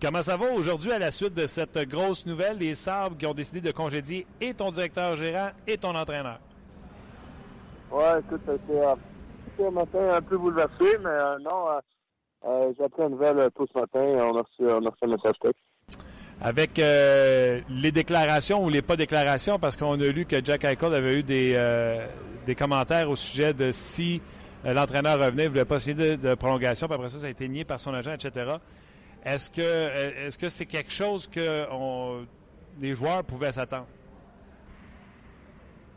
Comment 0.00 0.22
ça 0.22 0.36
va 0.36 0.52
aujourd'hui 0.52 0.92
à 0.92 0.98
la 0.98 1.10
suite 1.10 1.34
de 1.34 1.46
cette 1.46 1.78
grosse 1.88 2.26
nouvelle, 2.26 2.58
les 2.58 2.74
Sabres 2.74 3.16
qui 3.16 3.26
ont 3.26 3.34
décidé 3.34 3.60
de 3.60 3.70
congédier 3.70 4.26
et 4.40 4.54
ton 4.54 4.70
directeur 4.70 5.16
gérant 5.16 5.50
et 5.66 5.78
ton 5.78 5.94
entraîneur? 5.94 6.38
Ouais, 7.90 8.20
écoute, 8.20 8.40
c'était 8.46 9.64
un 9.64 9.70
matin 9.70 10.14
un 10.14 10.22
peu 10.22 10.38
bouleversé, 10.38 10.96
mais 11.00 11.08
euh, 11.08 11.38
non, 11.40 11.70
euh, 11.70 11.80
euh, 12.46 12.72
j'ai 12.76 12.84
appris 12.84 13.02
une 13.02 13.10
nouvelle 13.10 13.50
tout 13.56 13.66
ce 13.72 13.78
matin 13.78 14.02
et 14.02 14.20
on 14.20 14.36
a 14.36 14.42
reçu, 14.42 14.62
on 14.62 14.86
a 14.86 14.90
reçu 14.90 15.04
un 15.04 15.08
message 15.08 15.34
texte. 15.40 15.62
Avec 16.40 16.76
les 16.78 17.92
déclarations 17.92 18.64
ou 18.64 18.70
les 18.70 18.80
pas 18.80 18.96
déclarations, 18.96 19.58
parce 19.58 19.76
qu'on 19.76 20.00
a 20.00 20.06
lu 20.06 20.24
que 20.24 20.42
Jack 20.42 20.64
Eichel 20.64 20.94
avait 20.94 21.18
eu 21.18 21.22
des, 21.22 21.54
des 22.46 22.54
commentaires 22.54 23.10
au 23.10 23.16
sujet 23.16 23.52
de 23.52 23.72
si 23.72 24.22
l'entraîneur 24.64 25.18
revenait, 25.18 25.42
il 25.42 25.46
ne 25.46 25.50
voulait 25.50 25.64
pas 25.66 25.78
signer 25.80 26.16
de, 26.16 26.34
prolongation, 26.34 26.86
puis 26.86 26.94
après 26.94 27.10
ça, 27.10 27.18
ça 27.18 27.26
a 27.26 27.30
été 27.30 27.46
nié 27.46 27.64
par 27.64 27.78
son 27.78 27.92
agent, 27.92 28.14
etc. 28.14 28.52
Est-ce 29.22 29.50
que 29.50 30.26
est-ce 30.26 30.38
que 30.38 30.48
c'est 30.48 30.64
quelque 30.64 30.92
chose 30.92 31.26
que 31.26 31.66
on, 31.72 32.24
les 32.80 32.94
joueurs 32.94 33.22
pouvaient 33.22 33.52
s'attendre? 33.52 33.86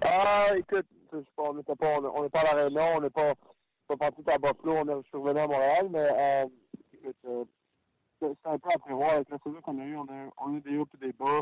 Ah, 0.01 0.47
écoute, 0.58 0.86
on 1.38 1.54
n'est 1.54 1.63
pas, 1.63 2.39
à 2.39 2.56
la 2.56 2.63
Réunion, 2.63 2.84
on 2.97 3.02
n'est 3.02 3.10
pas, 3.10 3.34
pas 3.88 3.97
parti 3.97 4.21
à 4.28 4.38
Buffalo, 4.38 4.78
on 4.78 4.88
est 4.88 5.04
revenu 5.13 5.39
à 5.39 5.47
Montréal, 5.47 5.88
mais 5.91 5.99
euh, 5.99 6.45
euh, 7.26 7.43
c'est 8.19 8.49
un 8.49 8.58
peu 8.58 8.69
à 8.73 8.80
prévoir 8.80 9.12
avec 9.12 9.30
la 9.30 9.38
saison 9.43 9.62
qu'on 9.62 9.80
a 9.80 9.84
eu. 9.84 9.97
On 9.97 10.08
a, 10.08 10.52
eu 10.52 10.62
des 10.62 10.78
hauts 10.78 10.88
et 10.95 11.06
des 11.06 11.13
bas. 11.13 11.41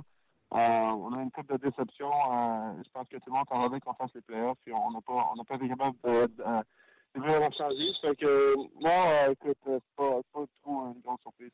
Euh, 0.54 0.58
on 0.58 1.14
a 1.14 1.22
une 1.22 1.32
coupe 1.32 1.52
de 1.52 1.58
déception. 1.58 2.10
Je 2.10 2.90
pense 2.92 3.08
que 3.08 3.18
tout 3.18 3.28
le 3.28 3.34
monde 3.34 3.46
attendait 3.50 3.80
qu'on 3.80 3.94
fasse 3.94 4.12
les 4.16 4.22
playoffs 4.22 4.58
et 4.66 4.74
on 4.74 4.92
n'a 4.92 5.02
pas, 5.02 5.30
on 5.32 5.36
n'a 5.36 5.44
pas 5.44 5.56
été 5.56 5.70
capable 5.70 5.98
de, 6.04 6.28
de, 6.28 7.20
vraiment 7.22 7.52
changer. 7.52 7.94
Fait 8.02 8.16
que, 8.16 8.56
non, 8.82 9.32
écoute, 9.32 9.58
c'est 9.64 9.84
pas, 9.96 10.20
pas 10.34 10.46
trop 10.64 10.94
une 10.94 11.02
grande 11.02 11.22
surprise. 11.22 11.52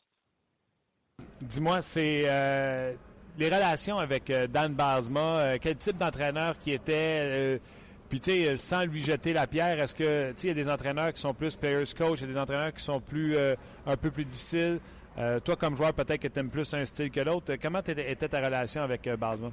Dis-moi, 1.42 1.82
c'est 1.82 2.22
les 3.38 3.50
relations 3.50 3.98
avec 4.00 4.32
Dan 4.32 4.74
Basma, 4.74 5.60
quel 5.60 5.76
type 5.76 5.98
d'entraîneur 5.98 6.58
qui 6.58 6.72
était, 6.72 7.60
puis 8.10 8.20
tu 8.20 8.32
sais, 8.32 8.58
sans 8.58 8.86
lui 8.86 9.02
jeter 9.02 9.34
la 9.34 9.48
pierre, 9.48 9.80
est-ce 9.80 9.96
que, 9.96 10.32
tu 10.32 10.40
sais, 10.40 10.48
il 10.48 10.58
y 10.58 10.60
a 10.60 10.64
des 10.64 10.70
entraîneurs 10.70 11.14
qui 11.14 11.22
sont 11.22 11.34
plus 11.34 11.56
players 11.56 11.84
coach, 11.98 12.22
il 12.22 12.28
y 12.28 12.30
a 12.30 12.34
des 12.34 12.40
entraîneurs 12.40 12.74
qui 12.74 12.84
sont 12.84 13.00
plus, 13.00 13.38
un 13.38 13.98
peu 13.98 14.12
plus 14.12 14.26
difficiles. 14.26 14.80
toi, 15.44 15.56
comme 15.56 15.76
joueur, 15.76 15.94
peut-être 15.94 16.22
que 16.22 16.28
tu 16.28 16.40
aimes 16.40 16.50
plus 16.50 16.74
un 16.74 16.86
style 16.86 17.12
que 17.12 17.20
l'autre. 17.20 17.54
Comment 17.62 17.80
était 17.80 18.28
ta 18.28 18.40
relation 18.40 18.82
avec 18.82 19.08
Basma? 19.18 19.52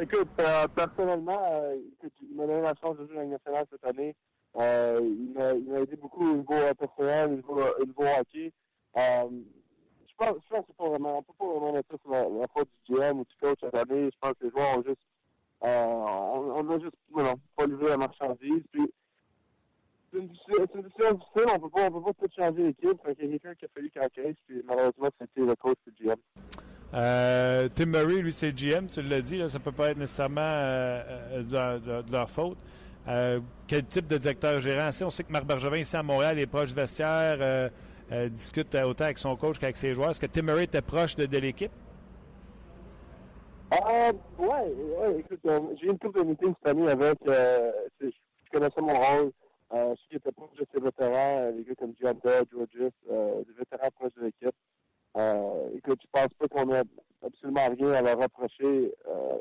Écoute, 0.00 0.28
personnellement, 0.74 1.62
il 2.02 2.36
m'a 2.36 2.46
donné 2.46 2.62
la 2.62 2.74
chance 2.80 2.96
de 2.98 3.06
jouer 3.06 3.16
dans 3.16 3.28
nationale 3.28 3.64
cette 3.70 3.84
année. 3.84 4.14
il 4.54 5.32
m'a 5.34 5.80
aidé 5.80 5.96
beaucoup 5.96 6.30
au 6.30 6.36
niveau 6.36 6.74
personnel, 6.78 7.30
au 7.30 7.36
niveau, 7.36 7.60
au 7.60 8.20
hockey 8.20 8.52
je 10.18 10.24
pense, 10.24 10.36
je 10.42 10.56
pense 10.56 10.66
que 10.66 10.72
pas 10.72 10.88
vraiment, 10.88 11.18
on 11.18 11.22
peut 11.22 11.32
pas 11.38 11.46
vraiment 11.46 11.72
mettre 11.72 11.88
ça 11.90 11.96
sur 12.02 12.10
la, 12.10 12.22
la 12.22 12.46
du 12.46 12.94
GM 12.94 13.20
ou 13.20 13.24
du 13.24 13.34
coach 13.40 13.58
cette 13.60 13.74
année. 13.74 14.10
Je 14.12 14.18
pense 14.20 14.32
que 14.32 14.44
les 14.44 14.50
joueurs 14.50 14.78
ont 14.78 14.82
juste, 14.82 14.96
euh, 14.96 15.15
on, 15.60 16.52
on 16.56 16.70
a 16.70 16.78
juste, 16.78 16.94
non, 17.14 17.34
pas 17.56 17.66
levé 17.66 17.88
la 17.88 17.96
marchandise. 17.96 18.62
Puis, 18.72 18.90
c'est 20.12 20.18
une, 20.18 20.28
décision 20.28 20.64
difficile, 20.64 21.50
on 21.54 21.58
peut 21.58 21.70
pas, 21.70 21.90
peut 21.90 22.00
pas 22.00 22.12
tout 22.12 22.32
changer 22.36 22.62
l'équipe. 22.62 22.98
Qu'il 23.02 23.30
y 23.30 23.34
a 23.34 23.38
quelqu'un 23.38 23.54
qui 23.54 23.64
a 23.64 23.68
fallu 23.74 23.90
qu'il 23.90 24.34
puis 24.46 24.62
malheureusement, 24.64 25.08
c'était 25.20 25.46
le 25.46 25.54
coach 25.56 25.78
du 25.86 26.04
GM. 26.04 26.16
Euh, 26.94 27.68
Tim 27.74 27.86
Murray, 27.86 28.22
lui, 28.22 28.32
c'est 28.32 28.52
GM, 28.52 28.86
tu 28.86 29.02
l'as 29.02 29.20
dit, 29.20 29.38
là, 29.38 29.48
ça 29.48 29.58
peut 29.58 29.72
pas 29.72 29.90
être 29.90 29.98
nécessairement 29.98 30.40
euh, 30.40 31.42
euh 31.50 32.02
de, 32.02 32.12
leur 32.12 32.30
faute. 32.30 32.56
Euh, 33.08 33.40
quel 33.66 33.84
type 33.84 34.06
de 34.06 34.18
directeur 34.18 34.60
gérant? 34.60 34.90
On 35.02 35.10
sait 35.10 35.24
que 35.24 35.32
Marc 35.32 35.44
Bergevin, 35.44 35.78
ici 35.78 35.96
à 35.96 36.02
Montréal, 36.02 36.38
est 36.38 36.46
proche 36.46 36.72
vestiaire. 36.72 37.38
Euh, 37.40 37.68
euh, 38.12 38.28
discute 38.28 38.72
autant 38.76 39.04
avec 39.04 39.18
son 39.18 39.34
coach 39.36 39.58
qu'avec 39.58 39.76
ses 39.76 39.92
joueurs. 39.94 40.10
Est-ce 40.10 40.20
que 40.20 40.26
Tim 40.26 40.42
Murray 40.42 40.64
était 40.64 40.80
proche 40.80 41.16
de 41.16 41.38
l'équipe? 41.38 41.72
Euh, 43.72 44.12
ouais, 44.38 44.46
ouais, 44.46 45.18
écoute, 45.20 45.40
euh, 45.46 45.60
j'ai 45.80 45.88
une 45.88 45.98
couple 45.98 46.20
de 46.20 46.24
meetings 46.24 46.54
cette 46.62 46.68
année 46.68 46.88
avec, 46.88 47.18
euh, 47.26 47.72
je, 48.00 48.08
connaissais 48.52 48.80
mon 48.80 48.94
rôle, 48.94 49.32
euh, 49.74 49.94
je 50.10 50.16
était 50.16 50.30
proche 50.30 50.54
de 50.56 50.66
ses 50.72 50.80
vétérans, 50.80 51.50
des 51.50 51.64
gars 51.64 51.74
comme 51.74 51.92
Dodge, 51.92 52.46
Rogers, 52.54 52.92
euh, 53.10 53.42
des 53.44 53.52
vétérans 53.58 53.90
proches 53.96 54.14
de 54.18 54.26
l'équipe. 54.26 54.54
Euh, 55.16 55.70
écoute, 55.74 55.98
je 56.00 56.06
pense 56.12 56.28
pas 56.38 56.46
qu'on 56.46 56.72
ait 56.74 56.82
absolument 57.24 57.68
rien 57.76 57.90
à 57.90 58.02
leur 58.02 58.18
reprocher, 58.18 58.94
euh, 59.08 59.38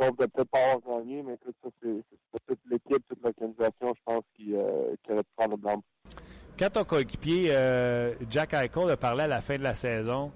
sauf 0.00 0.16
de 0.16 0.26
peut-être 0.26 0.50
pas 0.50 0.72
avoir 0.72 1.00
gagné, 1.00 1.24
mais 1.24 1.34
écoute, 1.34 1.56
ça, 1.64 1.70
c'est 1.82 2.40
toute 2.46 2.60
l'équipe, 2.70 3.04
toute 3.08 3.22
l'organisation, 3.24 3.94
je 3.96 4.00
pense, 4.04 4.22
qui, 4.36 4.54
euh, 4.54 4.94
qui 5.02 5.10
aurait 5.10 5.24
pu 5.24 5.30
prendre 5.36 5.52
le 5.52 5.56
blanc. 5.56 5.82
Quand 6.56 6.70
ton 6.70 6.84
coéquipier 6.84 7.48
euh, 7.50 8.14
Jack 8.30 8.54
Eichel 8.54 8.90
a 8.90 8.96
parlé 8.96 9.24
à 9.24 9.26
la 9.26 9.40
fin 9.40 9.56
de 9.56 9.62
la 9.62 9.74
saison, 9.74 10.30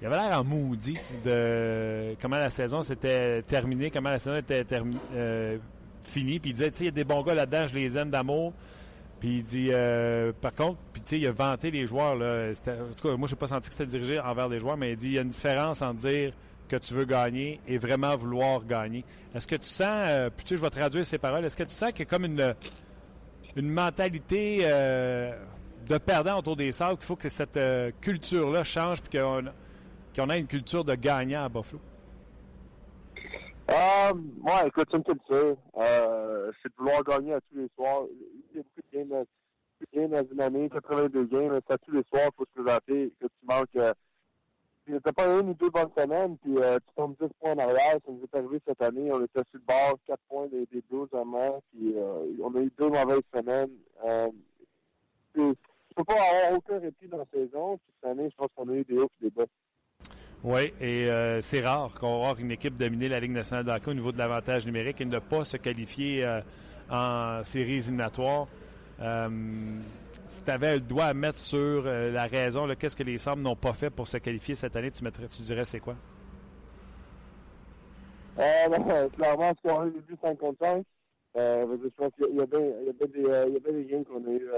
il 0.00 0.06
avait 0.06 0.16
l'air 0.16 0.40
en 0.40 0.44
maudit 0.44 0.98
de 1.24 2.14
comment 2.20 2.38
la 2.38 2.50
saison 2.50 2.82
s'était 2.82 3.42
terminée, 3.42 3.90
comment 3.90 4.10
la 4.10 4.18
saison 4.18 4.36
était 4.36 4.64
euh, 5.14 5.58
finie. 6.04 6.38
Puis 6.38 6.50
il 6.50 6.52
disait, 6.54 6.70
tu 6.70 6.78
sais, 6.78 6.84
il 6.84 6.86
y 6.86 6.88
a 6.88 6.92
des 6.92 7.04
bons 7.04 7.22
gars 7.22 7.34
là-dedans, 7.34 7.66
je 7.66 7.74
les 7.74 7.98
aime 7.98 8.10
d'amour. 8.10 8.52
Puis 9.18 9.38
il 9.38 9.42
dit, 9.42 9.68
euh, 9.70 10.32
par 10.40 10.54
contre, 10.54 10.78
puis 10.92 11.02
tu 11.02 11.08
sais, 11.10 11.18
il 11.18 11.26
a 11.26 11.32
vanté 11.32 11.70
les 11.70 11.86
joueurs. 11.86 12.16
Là. 12.16 12.50
En 12.50 12.94
tout 12.94 13.08
cas, 13.08 13.16
moi, 13.16 13.28
je 13.28 13.34
n'ai 13.34 13.38
pas 13.38 13.48
senti 13.48 13.68
que 13.68 13.74
c'était 13.74 13.90
dirigé 13.90 14.18
envers 14.18 14.48
les 14.48 14.58
joueurs, 14.58 14.76
mais 14.76 14.92
il 14.92 14.96
dit, 14.96 15.08
il 15.08 15.14
y 15.14 15.18
a 15.18 15.22
une 15.22 15.28
différence 15.28 15.82
entre 15.82 16.00
dire 16.00 16.32
que 16.68 16.76
tu 16.76 16.94
veux 16.94 17.04
gagner 17.04 17.60
et 17.66 17.76
vraiment 17.76 18.16
vouloir 18.16 18.64
gagner. 18.64 19.04
Est-ce 19.34 19.46
que 19.46 19.56
tu 19.56 19.66
sens, 19.66 20.30
puis 20.36 20.44
tu 20.44 20.50
sais, 20.50 20.56
je 20.56 20.62
vais 20.62 20.70
traduire 20.70 21.04
ces 21.04 21.18
paroles, 21.18 21.44
est-ce 21.44 21.56
que 21.56 21.64
tu 21.64 21.74
sens 21.74 21.90
qu'il 21.90 22.00
y 22.00 22.02
a 22.02 22.06
comme 22.06 22.24
une 22.24 22.54
une 23.56 23.70
mentalité 23.70 24.62
euh, 24.64 25.32
de 25.88 25.98
perdant 25.98 26.38
autour 26.38 26.56
des 26.56 26.72
sables, 26.72 26.96
qu'il 26.96 27.06
faut 27.06 27.16
que 27.16 27.28
cette 27.28 27.56
euh, 27.56 27.90
culture-là 28.00 28.64
change 28.64 29.00
puis 29.00 29.18
qu'on 29.18 29.44
qu'on 30.14 30.30
ait 30.30 30.40
une 30.40 30.46
culture 30.46 30.84
de 30.84 30.94
gagnant 30.94 31.44
à 31.44 31.48
Buffalo? 31.48 31.80
Euh, 33.70 34.12
ouais, 34.12 34.66
écoute, 34.66 34.88
c'est 34.90 34.96
une 34.96 35.04
culture. 35.04 35.56
Euh, 35.76 36.52
c'est 36.62 36.68
de 36.68 36.74
vouloir 36.76 37.04
gagner 37.04 37.34
à 37.34 37.40
tous 37.40 37.58
les 37.58 37.68
soirs. 37.76 38.02
Il 38.52 38.56
y 38.56 38.60
a 38.60 38.62
beaucoup 38.62 38.80
de 38.92 38.98
games, 38.98 39.24
games 39.94 40.10
dans 40.10 40.32
une 40.32 40.40
année, 40.40 40.68
82 40.68 41.24
games, 41.26 41.60
c'est 41.66 41.74
à 41.74 41.78
tous 41.78 41.92
les 41.92 42.02
soirs, 42.08 42.30
il 42.32 42.36
faut 42.36 42.44
se 42.44 42.62
présenter. 42.62 43.12
Que 43.20 43.26
tu 43.26 43.46
manques. 43.46 43.68
Euh, 43.76 43.92
t'as 44.98 45.12
pas 45.12 45.26
une 45.38 45.50
ou 45.50 45.54
deux 45.54 45.70
bonnes 45.70 45.90
semaines, 45.96 46.36
puis 46.38 46.56
euh, 46.58 46.78
tu 46.78 46.94
tombes 46.96 47.14
10 47.20 47.28
points 47.38 47.52
en 47.52 47.58
arrière. 47.58 47.98
Ça 48.04 48.12
nous 48.12 48.22
est 48.22 48.36
arrivé 48.36 48.60
cette 48.66 48.82
année. 48.82 49.12
On 49.12 49.22
était 49.24 49.42
sur 49.50 49.58
le 49.58 49.60
bord, 49.60 49.98
4 50.06 50.18
points 50.28 50.46
des, 50.48 50.66
Blues 50.90 51.08
en 51.12 51.24
main, 51.24 51.52
puis 51.70 51.94
euh, 51.96 52.26
on 52.42 52.54
a 52.56 52.60
eu 52.60 52.72
deux 52.78 52.88
mauvaises 52.88 53.20
semaines. 53.32 53.70
Euh, 54.04 54.28
tu 55.34 55.54
peux 55.94 56.04
pas 56.04 56.14
avoir 56.14 56.58
aucun 56.58 56.78
répit 56.78 57.06
dans 57.06 57.18
la 57.18 57.26
saison. 57.32 57.78
Puis 57.78 57.94
cette 57.94 58.10
année, 58.10 58.28
je 58.30 58.36
pense 58.36 58.48
qu'on 58.56 58.68
a 58.68 58.74
eu 58.74 58.84
des 58.84 58.98
hauts 58.98 59.10
et 59.20 59.24
des 59.24 59.30
bas. 59.30 59.46
Oui, 60.42 60.72
et 60.80 61.10
euh, 61.10 61.42
c'est 61.42 61.60
rare 61.60 61.90
qu'on 62.00 62.22
va 62.22 62.40
une 62.40 62.50
équipe 62.50 62.76
dominer 62.76 63.08
la 63.08 63.20
Ligue 63.20 63.32
nationale 63.32 63.64
de 63.64 63.70
hockey 63.70 63.90
au 63.90 63.94
niveau 63.94 64.10
de 64.10 64.18
l'avantage 64.18 64.64
numérique 64.64 65.00
et 65.00 65.04
ne 65.04 65.18
pas 65.18 65.44
se 65.44 65.58
qualifier 65.58 66.24
euh, 66.24 66.40
en 66.90 67.44
séries 67.44 67.78
éliminatoires. 67.78 68.46
Euh, 69.00 69.28
tu 70.44 70.50
avais 70.50 70.74
le 70.74 70.80
doigt 70.80 71.06
à 71.06 71.14
mettre 71.14 71.38
sur 71.38 71.58
euh, 71.58 72.10
la 72.10 72.26
raison, 72.26 72.66
qu'est-ce 72.78 72.96
que 72.96 73.02
les 73.02 73.18
Sabres 73.18 73.42
n'ont 73.42 73.56
pas 73.56 73.72
fait 73.72 73.90
pour 73.90 74.08
se 74.08 74.16
qualifier 74.18 74.54
cette 74.54 74.76
année, 74.76 74.90
tu, 74.90 75.04
mettrais, 75.04 75.26
tu 75.26 75.42
dirais 75.42 75.64
c'est 75.64 75.80
quoi? 75.80 75.96
Clairement, 79.16 79.52
ce 79.56 79.68
qu'on 79.68 79.80
a 79.80 79.86
eu 79.86 79.92
55, 80.22 80.84
euh, 81.36 81.76
je 81.82 81.88
pense 81.88 82.12
qu'il 82.14 82.34
y 82.34 82.40
euh, 82.40 82.76
il 82.82 82.86
y 82.86 83.56
a 83.56 83.60
bien 83.60 83.72
des 83.72 83.84
games 83.84 84.04
qu'on 84.04 84.24
a 84.24 84.30
eu. 84.30 84.48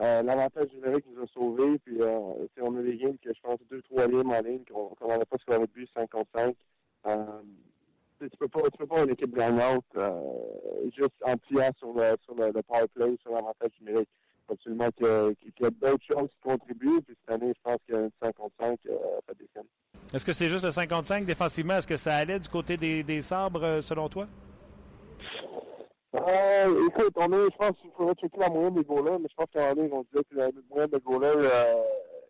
Euh, 0.00 0.22
L'avantage 0.22 0.72
numérique 0.74 1.04
nous 1.12 1.22
a 1.22 1.26
sauvés, 1.26 1.78
puis 1.84 2.00
euh, 2.00 2.18
on 2.60 2.76
a 2.76 2.82
des 2.82 2.96
games 2.96 3.18
que 3.18 3.32
je 3.34 3.40
pense 3.42 3.58
deux, 3.70 3.82
troisième 3.82 4.30
en 4.30 4.40
ligne, 4.40 4.64
qu'on 4.70 4.94
qu 4.94 5.06
n'avait 5.06 5.24
pas 5.24 5.36
sur 5.38 5.60
le 5.60 5.66
but 5.66 5.88
55. 5.94 6.56
Euh, 7.06 7.24
tu 8.18 8.36
peux 8.38 8.48
pas, 8.48 8.62
tu 8.62 8.78
peux 8.78 8.86
pas 8.86 9.04
une 9.04 9.10
équipe 9.10 9.34
gagnante 9.34 9.84
euh, 9.96 10.20
juste 10.94 11.14
en 11.24 11.36
pliant 11.36 11.70
sur 11.78 11.92
le, 11.92 12.16
sur 12.24 12.34
le, 12.34 12.62
power 12.62 12.86
play, 12.94 13.16
sur 13.22 13.32
l'avantage 13.32 13.70
numérique 13.80 14.08
absolument 14.50 14.88
qu'il 14.90 15.06
y 15.06 15.64
a, 15.64 15.70
d'autres 15.70 16.04
choses 16.04 16.28
qui 16.30 16.40
contribuent. 16.42 17.00
Puis 17.02 17.16
cette 17.20 17.34
année, 17.34 17.52
je 17.56 17.60
pense 17.62 17.78
qu'il 17.86 17.94
y 17.94 17.98
a 17.98 18.00
une 18.02 18.10
55 18.22 18.78
euh, 18.86 18.96
fait 19.26 19.38
des 19.38 19.48
Est-ce 20.12 20.24
que 20.24 20.32
c'est 20.32 20.48
juste 20.48 20.64
le 20.64 20.70
55 20.70 21.24
défensivement? 21.24 21.74
Est-ce 21.74 21.86
que 21.86 21.96
ça 21.96 22.16
allait 22.16 22.38
du 22.38 22.48
côté 22.48 22.76
des, 22.76 23.02
des 23.02 23.20
sabres, 23.20 23.62
euh, 23.62 23.80
selon 23.80 24.08
toi? 24.08 24.26
Écoute, 26.12 27.14
on 27.16 27.32
est, 27.32 27.50
je 27.52 27.56
pense 27.56 27.76
qu'il 27.80 27.90
faudrait 27.96 28.14
checker 28.14 28.38
la 28.40 28.50
moyenne 28.50 28.74
des 28.74 28.82
goalers, 28.82 29.18
mais 29.20 29.28
je 29.30 29.34
pense 29.36 29.46
qu'en 29.54 29.70
année, 29.70 29.88
on 29.92 30.02
que 30.02 30.18
la 30.32 30.48
moyenne 30.68 30.90
des 30.90 30.98
goalers 30.98 31.36
euh, 31.36 31.82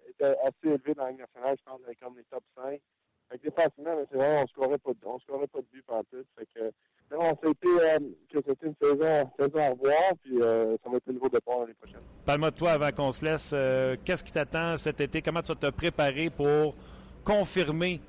était 0.09 0.37
assez 0.45 0.75
élevée 0.75 0.95
dans 0.95 1.05
la 1.05 1.11
Ligue 1.11 1.21
nationale. 1.21 1.57
Je 1.59 1.65
pense 1.65 1.81
comme 2.01 2.17
les 2.17 2.25
top 2.25 2.43
5. 2.57 2.79
Fait 3.31 3.39
que 3.39 3.45
défensivement, 3.45 3.93
c'est 4.11 4.19
vrai, 4.19 4.43
on 4.43 4.47
scorait 4.49 4.79
pas 4.79 4.91
de, 4.91 4.99
on 5.05 5.19
scorait 5.21 5.47
pas 5.47 5.61
de 5.61 5.67
but 5.73 5.85
par 5.87 6.03
tout. 6.11 6.25
Fait 6.37 6.47
que, 6.55 6.73
non, 7.11 7.31
c'était 7.43 7.69
euh, 7.69 7.99
que 8.31 8.39
c'était 8.47 8.67
une 8.67 8.75
saison, 8.83 9.31
saison 9.39 9.59
à 9.59 9.71
revoir, 9.71 10.13
puis 10.23 10.43
euh, 10.43 10.77
ça 10.83 10.91
va 10.91 10.97
être 10.97 11.07
le 11.07 11.15
nouveau 11.15 11.29
départ 11.29 11.61
l'année 11.61 11.75
prochaine. 11.75 12.01
Parle-moi 12.27 12.51
de 12.51 12.57
toi 12.57 12.73
avant 12.73 12.91
qu'on 12.91 13.13
se 13.13 13.25
laisse. 13.25 13.53
Euh, 13.55 13.97
Qu'est-ce 14.05 14.25
qui 14.25 14.33
t'attend 14.33 14.77
cet 14.77 15.01
été? 15.01 15.23
Comment 15.23 15.41
tu 15.41 15.53
vas 15.53 15.71
te 15.71 15.71
préparer 15.75 16.29
pour 16.29 16.75
confirmer 17.25 18.01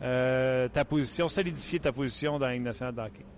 ta 0.00 0.84
position, 0.84 1.28
solidifier 1.28 1.80
ta 1.80 1.92
position 1.92 2.38
dans 2.38 2.46
la 2.46 2.52
Ligue 2.54 2.62
nationale 2.62 2.94
de? 2.94 3.37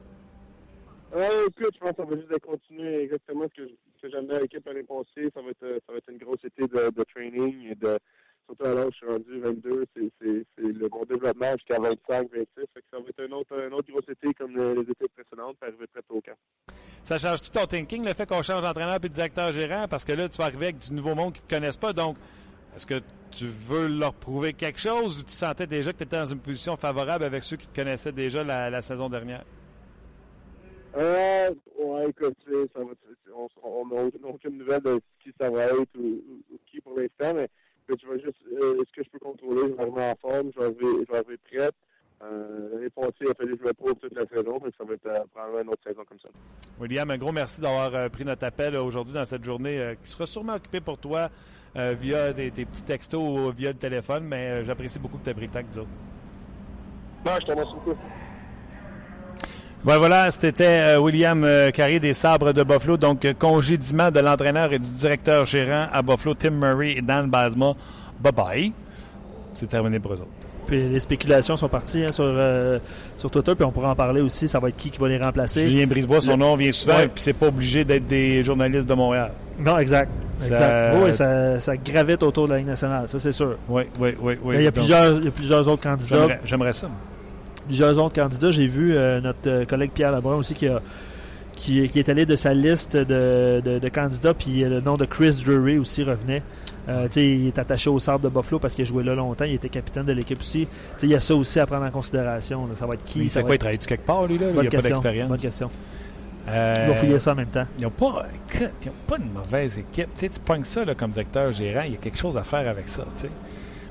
Euh, 1.12 1.46
écoute, 1.48 1.74
je 1.74 1.78
pense 1.80 1.90
que 1.90 1.96
ça 1.96 2.04
va 2.04 2.16
juste 2.16 2.38
continuer 2.40 3.02
exactement 3.02 3.46
ce 3.48 3.62
que, 3.62 3.68
que 4.02 4.10
j'aimais 4.10 4.34
à 4.34 4.40
l'équipe 4.40 4.64
l'année 4.64 4.84
passée. 4.84 5.28
Ça 5.34 5.42
va 5.42 5.50
être 5.50 5.82
ça 5.86 5.92
va 5.92 5.98
être 5.98 6.10
une 6.10 6.18
grosse 6.18 6.44
été 6.44 6.62
de, 6.62 6.90
de 6.90 7.04
training 7.04 7.70
et 7.70 7.74
de 7.74 7.98
surtout 8.46 8.64
à 8.64 8.74
l'âge 8.74 8.92
je 8.92 8.96
suis 8.96 9.06
rendu 9.06 9.40
22, 9.40 9.84
c'est 9.94 10.32
le 10.58 10.88
bon 10.88 11.04
développement 11.04 11.52
jusqu'à 11.52 11.78
25, 11.80 12.30
26. 12.32 12.46
ça 12.56 12.98
va 12.98 13.04
être 13.08 13.20
un 13.20 13.32
autre, 13.32 13.60
un 13.60 13.72
autre 13.72 13.90
gros 13.90 14.00
été 14.00 14.34
comme 14.34 14.56
les, 14.56 14.80
étés 14.82 15.08
précédentes 15.14 15.56
pour 15.58 15.68
arriver 15.68 15.86
prêt 15.86 16.02
au 16.08 16.20
camp. 16.20 16.36
Ça 17.04 17.18
change 17.18 17.42
tout 17.42 17.50
ton 17.50 17.66
thinking, 17.66 18.04
le 18.04 18.14
fait 18.14 18.26
qu'on 18.26 18.42
change 18.42 18.62
d'entraîneur 18.62 18.96
et 18.96 19.00
de 19.00 19.08
directeur 19.08 19.52
gérant? 19.52 19.86
Parce 19.88 20.04
que 20.04 20.12
là, 20.12 20.28
tu 20.28 20.38
vas 20.38 20.44
arriver 20.44 20.66
avec 20.66 20.78
du 20.78 20.92
nouveau 20.92 21.14
monde 21.14 21.32
qui 21.32 21.42
ne 21.42 21.46
te 21.46 21.54
connaissent 21.54 21.76
pas. 21.76 21.92
Donc, 21.92 22.16
est-ce 22.76 22.86
que 22.86 23.00
tu 23.30 23.46
veux 23.46 23.88
leur 23.88 24.14
prouver 24.14 24.52
quelque 24.52 24.78
chose 24.78 25.20
ou 25.20 25.22
tu 25.22 25.32
sentais 25.32 25.66
déjà 25.66 25.92
que 25.92 25.98
tu 25.98 26.04
étais 26.04 26.16
dans 26.16 26.26
une 26.26 26.40
position 26.40 26.76
favorable 26.76 27.24
avec 27.24 27.42
ceux 27.44 27.56
qui 27.56 27.68
te 27.68 27.74
connaissaient 27.74 28.12
déjà 28.12 28.44
la, 28.44 28.82
saison 28.82 29.08
dernière? 29.08 29.44
Euh, 30.96 31.50
ouais, 31.78 32.10
écoute, 32.10 32.36
ça 32.74 32.80
va, 32.80 32.90
on 33.62 33.86
n'a 33.86 34.28
aucune 34.28 34.58
nouvelle 34.58 34.82
de 34.82 35.00
qui 35.22 35.32
ça 35.40 35.50
va 35.50 35.64
être 35.66 35.96
ou, 35.98 36.20
qui 36.66 36.80
pour 36.80 36.98
l'instant, 36.98 37.34
mais 37.34 37.48
je 37.88 38.08
vais 38.08 38.20
juste, 38.20 38.38
euh, 38.52 38.82
ce 38.86 38.92
que 38.92 39.04
je 39.04 39.10
peux 39.10 39.18
contrôler, 39.18 39.62
je 39.62 39.74
vais 39.74 39.82
arriver 39.82 40.02
en 40.02 40.16
forme, 40.20 40.50
je 40.54 40.60
vais 40.60 40.66
arriver, 40.66 41.04
je 41.06 41.12
vais 41.12 41.18
arriver 41.18 41.36
prête. 41.38 41.74
Euh, 42.22 42.68
L'année 42.74 42.90
passée, 42.90 43.14
il 43.22 43.30
a 43.30 43.34
fallu 43.34 43.56
que 43.56 43.62
je 43.62 43.68
me 43.68 43.72
prouve 43.72 43.94
toute 43.94 44.14
la 44.14 44.26
saison, 44.26 44.58
donc 44.58 44.72
ça 44.76 44.84
va 44.84 44.94
être 44.94 45.06
euh, 45.06 45.24
probablement 45.32 45.62
une 45.62 45.68
autre 45.70 45.82
saison 45.86 46.02
comme 46.06 46.18
ça. 46.18 46.28
William, 46.78 47.10
un 47.10 47.16
gros 47.16 47.32
merci 47.32 47.60
d'avoir 47.60 47.94
euh, 47.94 48.08
pris 48.08 48.24
notre 48.24 48.44
appel 48.44 48.76
aujourd'hui 48.76 49.14
dans 49.14 49.24
cette 49.24 49.44
journée 49.44 49.96
qui 50.02 50.10
sera 50.10 50.26
sûrement 50.26 50.54
occupée 50.54 50.80
pour 50.80 50.98
toi 50.98 51.30
via 51.74 52.32
tes, 52.34 52.50
petits 52.50 52.84
textos 52.84 53.22
ou 53.22 53.50
via 53.52 53.70
le 53.70 53.78
téléphone, 53.78 54.24
mais 54.24 54.64
j'apprécie 54.64 54.98
beaucoup 54.98 55.18
que 55.18 55.24
tu 55.24 55.30
aies 55.30 55.34
pris 55.34 55.46
le 55.46 55.52
temps 55.52 55.62
que 55.62 55.68
nous 55.68 55.78
autres. 55.78 55.90
Non, 57.24 57.32
je 57.40 57.46
te 57.46 57.50
remercie 57.52 57.74
beaucoup. 57.74 57.98
Ben 59.82 59.96
voilà, 59.96 60.30
c'était 60.30 60.96
William 60.96 61.46
Carré 61.72 62.00
des 62.00 62.12
Sabres 62.12 62.52
de 62.52 62.62
Buffalo. 62.62 62.98
Donc, 62.98 63.26
congédiement 63.38 64.10
de 64.10 64.20
l'entraîneur 64.20 64.72
et 64.72 64.78
du 64.78 64.88
directeur 64.88 65.46
gérant 65.46 65.86
à 65.92 66.02
Buffalo, 66.02 66.34
Tim 66.34 66.50
Murray 66.50 66.96
et 66.98 67.02
Dan 67.02 67.30
Basma. 67.30 67.74
Bye-bye. 68.22 68.72
C'est 69.54 69.68
terminé 69.68 69.98
pour 69.98 70.12
eux 70.12 70.16
autres. 70.16 70.40
Puis 70.66 70.88
les 70.88 71.00
spéculations 71.00 71.56
sont 71.56 71.68
parties 71.68 72.04
hein, 72.04 72.12
sur, 72.12 72.24
euh, 72.24 72.78
sur 73.18 73.28
Twitter, 73.28 73.56
puis 73.56 73.64
on 73.64 73.72
pourra 73.72 73.90
en 73.90 73.96
parler 73.96 74.20
aussi. 74.20 74.46
Ça 74.46 74.60
va 74.60 74.68
être 74.68 74.76
qui 74.76 74.90
qui 74.90 75.00
va 75.00 75.08
les 75.08 75.18
remplacer. 75.18 75.66
Julien 75.66 75.86
Brisebois, 75.86 76.20
son 76.20 76.36
nom 76.36 76.54
vient 76.54 76.70
souvent, 76.70 76.98
puis 77.00 77.10
c'est 77.16 77.32
pas 77.32 77.48
obligé 77.48 77.84
d'être 77.84 78.06
des 78.06 78.42
journalistes 78.42 78.88
de 78.88 78.94
Montréal. 78.94 79.32
Non, 79.58 79.78
exact. 79.78 80.10
exact. 80.40 80.94
Oui, 81.02 81.12
ça, 81.12 81.58
ça, 81.58 81.76
gravite 81.76 82.22
autour 82.22 82.46
de 82.46 82.52
la 82.52 82.58
Ligue 82.58 82.68
nationale, 82.68 83.08
ça 83.08 83.18
c'est 83.18 83.32
sûr. 83.32 83.56
Oui, 83.68 83.82
oui, 83.98 84.14
oui. 84.20 84.38
oui. 84.42 84.54
Il, 84.58 84.62
y 84.62 84.66
a 84.68 84.72
plusieurs, 84.72 85.16
il 85.18 85.24
y 85.24 85.28
a 85.28 85.32
plusieurs 85.32 85.66
autres 85.66 85.82
candidats. 85.82 86.38
J'aimerais 86.44 86.72
ça. 86.72 86.88
Plusieurs 87.70 87.98
autres 87.98 88.20
candidats. 88.20 88.50
J'ai 88.50 88.66
vu 88.66 88.96
euh, 88.96 89.20
notre 89.20 89.48
euh, 89.48 89.64
collègue 89.64 89.92
Pierre 89.94 90.10
Lebrun 90.10 90.34
aussi 90.34 90.54
qui 90.54 90.66
a 90.66 90.82
qui, 91.54 91.78
est 91.80 92.08
allé 92.08 92.26
de 92.26 92.34
sa 92.36 92.52
liste 92.52 92.96
de, 92.96 93.60
de, 93.62 93.78
de 93.78 93.88
candidats, 93.88 94.32
puis 94.32 94.62
le 94.62 94.80
nom 94.80 94.96
de 94.96 95.04
Chris 95.04 95.42
Drury 95.44 95.78
aussi 95.78 96.02
revenait. 96.02 96.42
Euh, 96.88 97.06
il 97.14 97.46
est 97.46 97.58
attaché 97.60 97.90
au 97.90 98.00
sable 98.00 98.24
de 98.24 98.28
Buffalo 98.28 98.58
parce 98.58 98.74
qu'il 98.74 98.82
a 98.82 98.86
joué 98.86 99.04
là 99.04 99.14
longtemps. 99.14 99.44
Il 99.44 99.54
était 99.54 99.68
capitaine 99.68 100.04
de 100.04 100.12
l'équipe 100.12 100.40
aussi. 100.40 100.66
il 101.00 101.08
y 101.08 101.14
a 101.14 101.20
ça 101.20 101.36
aussi 101.36 101.60
à 101.60 101.66
prendre 101.66 101.84
en 101.84 101.90
considération. 101.92 102.68
Ça 102.74 102.86
va 102.86 102.94
être 102.94 103.04
qui? 103.04 103.28
C'est 103.28 103.42
quoi? 103.42 103.54
Il 103.54 103.58
travaille 103.58 103.78
quelque 103.78 104.04
part, 104.04 104.26
lui? 104.26 104.38
Là? 104.38 104.46
il 104.50 104.56
n'a 104.56 104.70
pas 104.70 104.80
d'expérience. 104.80 105.28
Bonne 105.28 105.38
question. 105.38 105.70
Euh, 106.48 106.74
il 106.82 106.88
va 106.88 106.94
fouiller 106.96 107.18
ça 107.20 107.32
en 107.32 107.36
même 107.36 107.46
temps. 107.46 107.66
Ils 107.78 107.84
n'ont 107.84 107.90
pas, 107.90 108.26
pas 109.06 109.16
une 109.18 109.32
mauvaise 109.32 109.78
équipe. 109.78 110.08
tu 110.18 110.28
pognes 110.44 110.64
ça 110.64 110.84
là, 110.84 110.96
comme 110.96 111.12
directeur 111.12 111.52
gérant. 111.52 111.82
Il 111.84 111.92
y 111.92 111.94
a 111.94 111.98
quelque 111.98 112.18
chose 112.18 112.36
à 112.36 112.42
faire 112.42 112.66
avec 112.66 112.88
ça. 112.88 113.04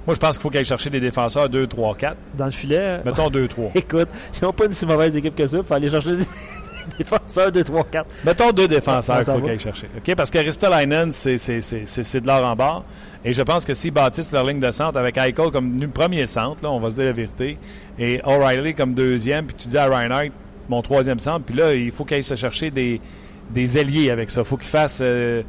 Moi, 0.06 0.16
je 0.16 0.20
pense 0.20 0.38
qu'il 0.38 0.42
faut 0.42 0.50
qu'il 0.50 0.60
aille 0.60 0.66
chercher 0.66 0.90
des 0.90 1.00
défenseurs 1.00 1.50
2, 1.50 1.68
3, 1.68 1.96
4. 1.96 2.18
Dans 2.38 2.46
le 2.46 2.52
filet. 2.52 3.02
Mettons 3.06 3.30
2, 3.30 3.48
3. 3.48 3.72
Écoute, 3.76 4.08
ils 4.40 4.44
n'ont 4.44 4.54
pas 4.54 4.66
une 4.66 4.72
si 4.72 4.86
mauvaise 4.86 5.16
équipe 5.16 5.36
que 5.36 5.46
ça. 5.46 5.58
Il 5.58 5.64
faut 5.64 5.74
aller 5.74 5.90
chercher 5.90 6.16
des 6.16 6.26
défenseurs 6.98 7.52
2, 7.52 7.64
3, 7.64 7.84
4. 7.92 8.08
Mettons 8.26 8.52
deux 8.52 8.68
défenseurs 8.68 9.20
qu'il 9.20 9.34
faut 9.34 9.40
qu'il 9.40 9.50
aille 9.52 9.60
chercher. 9.60 9.88
OK? 9.98 10.16
Parce 10.16 10.32
que 10.32 10.40
Ristolainen, 10.40 11.12
c'est 11.12 11.36
de 11.38 12.28
l'or 12.28 12.46
en 12.46 12.56
bas. 12.56 12.84
Et 13.24 13.34
je 13.34 13.42
pense 13.42 13.66
que 13.66 13.74
s'ils 13.74 13.92
bâtissent 13.92 14.32
leur 14.32 14.46
ligne 14.46 14.60
de 14.60 14.72
centre 14.72 14.98
avec 14.98 15.18
Eichel 15.18 15.52
comme 15.52 15.76
premier 15.90 16.26
centre, 16.26 16.64
là, 16.64 16.72
on 16.72 16.80
va 16.80 16.90
se 16.90 16.96
dire 16.96 17.06
la 17.06 17.12
vérité, 17.12 17.58
et 17.98 18.22
O'Reilly 18.24 18.74
comme 18.74 18.94
deuxième, 18.94 19.46
puis 19.46 19.56
tu 19.58 19.68
dis 19.68 19.78
à 19.78 19.88
Reinhardt, 19.88 20.32
mon 20.70 20.82
troisième 20.82 21.20
centre, 21.20 21.44
puis 21.46 21.56
là, 21.56 21.74
il 21.74 21.92
faut 21.92 22.06
qu'il 22.06 22.16
aille 22.16 22.24
se 22.24 22.36
chercher 22.36 22.72
des, 22.72 23.02
des 23.50 23.78
alliés 23.78 24.10
avec 24.10 24.30
ça. 24.30 24.42
Il 24.42 24.46
faut 24.46 24.56
qu'il 24.56 24.70
fasse 24.70 25.00
euh, 25.02 25.44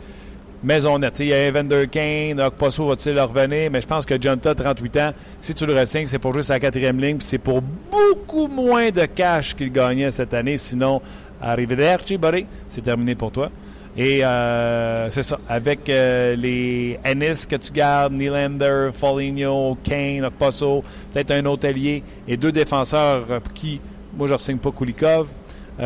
maison 0.63 0.99
nette. 0.99 1.21
Il 1.21 1.27
y 1.27 1.33
a 1.33 1.47
Evander 1.47 1.89
Kane, 1.91 2.41
Okposo 2.41 2.87
va-t-il 2.87 3.19
revenir, 3.19 3.71
mais 3.71 3.81
je 3.81 3.87
pense 3.87 4.05
que 4.05 4.21
Jonta, 4.21 4.55
38 4.55 4.97
ans, 4.99 5.13
si 5.41 5.55
tu 5.55 5.67
le 5.67 5.75
ressignes, 5.75 6.07
c'est 6.07 6.19
pour 6.19 6.35
juste 6.35 6.51
la 6.51 6.61
quatrième 6.61 7.01
ligne, 7.01 7.17
puis 7.17 7.27
c'est 7.27 7.39
pour 7.39 7.63
beaucoup 7.63 8.47
moins 8.49 8.91
de 8.91 9.07
cash 9.07 9.55
qu'il 9.55 9.73
gagnait 9.73 10.11
cette 10.11 10.35
année. 10.35 10.57
Sinon, 10.59 11.01
arrivederci, 11.41 12.19
buddy, 12.19 12.47
c'est 12.69 12.83
terminé 12.83 13.15
pour 13.15 13.33
toi. 13.33 13.51
Et 13.97 14.25
euh, 14.25 15.11
c'est 15.11 15.25
ça, 15.25 15.39
avec 15.49 15.89
euh, 15.89 16.37
les 16.37 16.99
Ennis 17.05 17.47
que 17.49 17.57
tu 17.57 17.73
gardes, 17.73 18.13
Nylander, 18.13 18.91
Foligno, 18.93 19.77
Kane, 19.83 20.25
Okposo, 20.25 20.85
peut-être 21.13 21.33
un 21.33 21.45
allié 21.45 22.03
et 22.29 22.37
deux 22.37 22.53
défenseurs 22.53 23.25
euh, 23.31 23.41
qui, 23.53 23.81
moi 24.17 24.29
je 24.29 24.35
ne 24.35 24.39
signe 24.39 24.59
pas 24.59 24.71
Kulikov. 24.71 25.29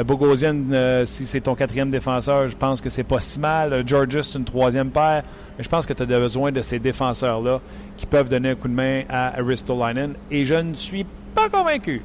Bogosian, 0.02 1.04
si 1.04 1.24
c'est 1.26 1.42
ton 1.42 1.54
quatrième 1.54 1.90
défenseur, 1.90 2.48
je 2.48 2.56
pense 2.56 2.80
que 2.80 2.88
c'est 2.88 3.04
pas 3.04 3.20
si 3.20 3.38
mal. 3.38 3.84
Georges, 3.86 4.34
une 4.34 4.44
troisième 4.44 4.90
paire. 4.90 5.22
Mais 5.56 5.62
je 5.62 5.68
pense 5.68 5.86
que 5.86 5.92
tu 5.92 6.02
as 6.02 6.06
besoin 6.06 6.50
de 6.50 6.62
ces 6.62 6.78
défenseurs-là 6.78 7.60
qui 7.96 8.06
peuvent 8.06 8.28
donner 8.28 8.50
un 8.50 8.54
coup 8.54 8.68
de 8.68 8.74
main 8.74 9.02
à 9.08 9.38
Aristolainen. 9.38 10.14
Et 10.30 10.44
je 10.44 10.54
ne 10.54 10.74
suis 10.74 11.06
pas 11.34 11.48
convaincu 11.48 12.02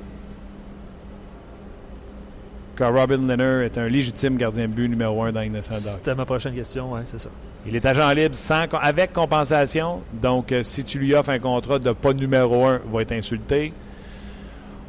que 2.80 2.84
Robin 2.86 3.18
Leonard 3.18 3.64
est 3.64 3.78
un 3.78 3.88
légitime 3.88 4.38
gardien 4.38 4.68
de 4.68 4.72
but 4.72 4.88
numéro 4.88 5.24
un 5.24 5.34
dans 5.34 5.42
l'innocent 5.42 5.74
C'était 5.74 6.16
ma 6.16 6.26
prochaine 6.26 6.56
question, 6.56 6.94
oui, 6.94 7.02
c'est 7.06 7.20
ça. 7.20 7.30
Il 7.66 7.76
est 7.76 7.86
agent 7.86 8.10
libre 8.12 8.36
sans, 8.36 8.68
avec 8.82 9.12
compensation. 9.12 10.02
Donc, 10.14 10.54
euh, 10.54 10.64
si 10.64 10.86
tu 10.86 10.98
lui 10.98 11.14
offres 11.14 11.32
un 11.32 11.40
contrat 11.40 11.78
de 11.78 11.92
pas 11.92 12.14
numéro 12.14 12.66
un, 12.68 12.80
il 12.86 12.92
va 12.92 13.02
être 13.02 13.12
insulté 13.12 13.74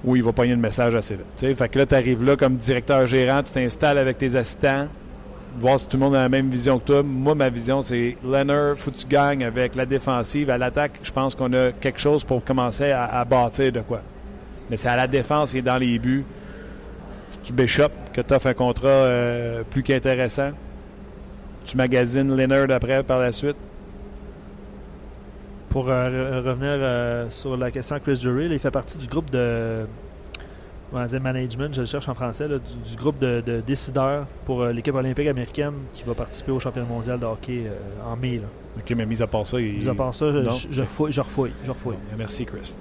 ou 0.04 0.16
il 0.16 0.22
va 0.22 0.32
pogner 0.32 0.52
le 0.52 0.60
message 0.60 0.94
assez 0.94 1.16
vite. 1.16 1.56
Fait 1.56 1.68
que 1.68 1.78
là, 1.78 1.86
tu 1.86 1.94
arrives 1.94 2.24
là 2.24 2.36
comme 2.36 2.56
directeur 2.56 3.06
gérant, 3.06 3.42
tu 3.42 3.52
t'installes 3.52 3.98
avec 3.98 4.18
tes 4.18 4.34
assistants, 4.36 4.86
voir 5.58 5.78
si 5.78 5.88
tout 5.88 5.96
le 5.96 6.04
monde 6.04 6.14
a 6.14 6.22
la 6.22 6.28
même 6.28 6.48
vision 6.48 6.78
que 6.78 6.84
toi. 6.84 7.02
Moi, 7.02 7.34
ma 7.34 7.50
vision, 7.50 7.80
c'est 7.80 8.16
Leonard, 8.24 8.76
faut 8.76 8.90
que 8.90 9.44
avec 9.44 9.74
la 9.74 9.86
défensive. 9.86 10.50
À 10.50 10.58
l'attaque, 10.58 11.00
je 11.02 11.12
pense 11.12 11.34
qu'on 11.34 11.52
a 11.52 11.72
quelque 11.72 12.00
chose 12.00 12.24
pour 12.24 12.42
commencer 12.44 12.90
à, 12.90 13.04
à 13.04 13.24
bâtir 13.24 13.72
de 13.72 13.80
quoi. 13.80 14.00
Mais 14.70 14.76
c'est 14.76 14.88
à 14.88 14.96
la 14.96 15.06
défense 15.06 15.54
et 15.54 15.62
dans 15.62 15.76
les 15.76 15.98
buts 15.98 16.24
tu 17.42 17.52
Bishop, 17.52 17.90
que 18.12 18.20
tu 18.20 18.34
offres 18.34 18.48
un 18.48 18.54
contrat 18.54 18.88
euh, 18.88 19.62
plus 19.68 19.82
qu'intéressant. 19.82 20.50
Tu 21.64 21.76
magasines 21.76 22.34
Leonard 22.36 22.70
après 22.70 23.02
par 23.02 23.20
la 23.20 23.32
suite. 23.32 23.56
Pour 25.70 25.88
euh, 25.88 26.42
revenir 26.44 26.68
euh, 26.68 27.30
sur 27.30 27.56
la 27.56 27.70
question 27.70 27.96
de 27.96 28.00
Chris 28.00 28.16
Jury, 28.16 28.48
il 28.50 28.58
fait 28.58 28.70
partie 28.70 28.98
du 28.98 29.06
groupe 29.06 29.30
de 29.30 29.86
on 30.92 30.96
va 30.96 31.06
dire 31.06 31.20
management, 31.20 31.72
je 31.72 31.82
le 31.82 31.86
cherche 31.86 32.08
en 32.08 32.14
français, 32.14 32.48
du, 32.48 32.96
groupe 32.96 33.20
de, 33.20 33.62
décideurs 33.64 34.26
pour 34.44 34.64
l'équipe 34.64 34.94
olympique 34.94 35.28
américaine 35.28 35.74
qui 35.92 36.02
va 36.02 36.14
participer 36.14 36.50
au 36.50 36.58
championnat 36.58 36.88
mondial 36.88 37.20
de 37.20 37.26
hockey 37.26 37.70
en 38.04 38.16
mai. 38.16 38.40
OK, 38.76 38.96
mais 38.96 39.06
mis 39.06 39.22
à 39.22 39.28
part 39.28 39.46
ça... 39.46 39.60
Il... 39.60 39.78
Mis 39.78 39.88
à 39.88 39.94
part 39.94 40.12
ça, 40.12 40.32
je, 40.32 40.40
je, 40.68 40.80
refouille. 40.80 41.12
Je 41.12 41.20
refouille. 41.70 41.94
merci, 42.18 42.44
Chris. 42.44 42.76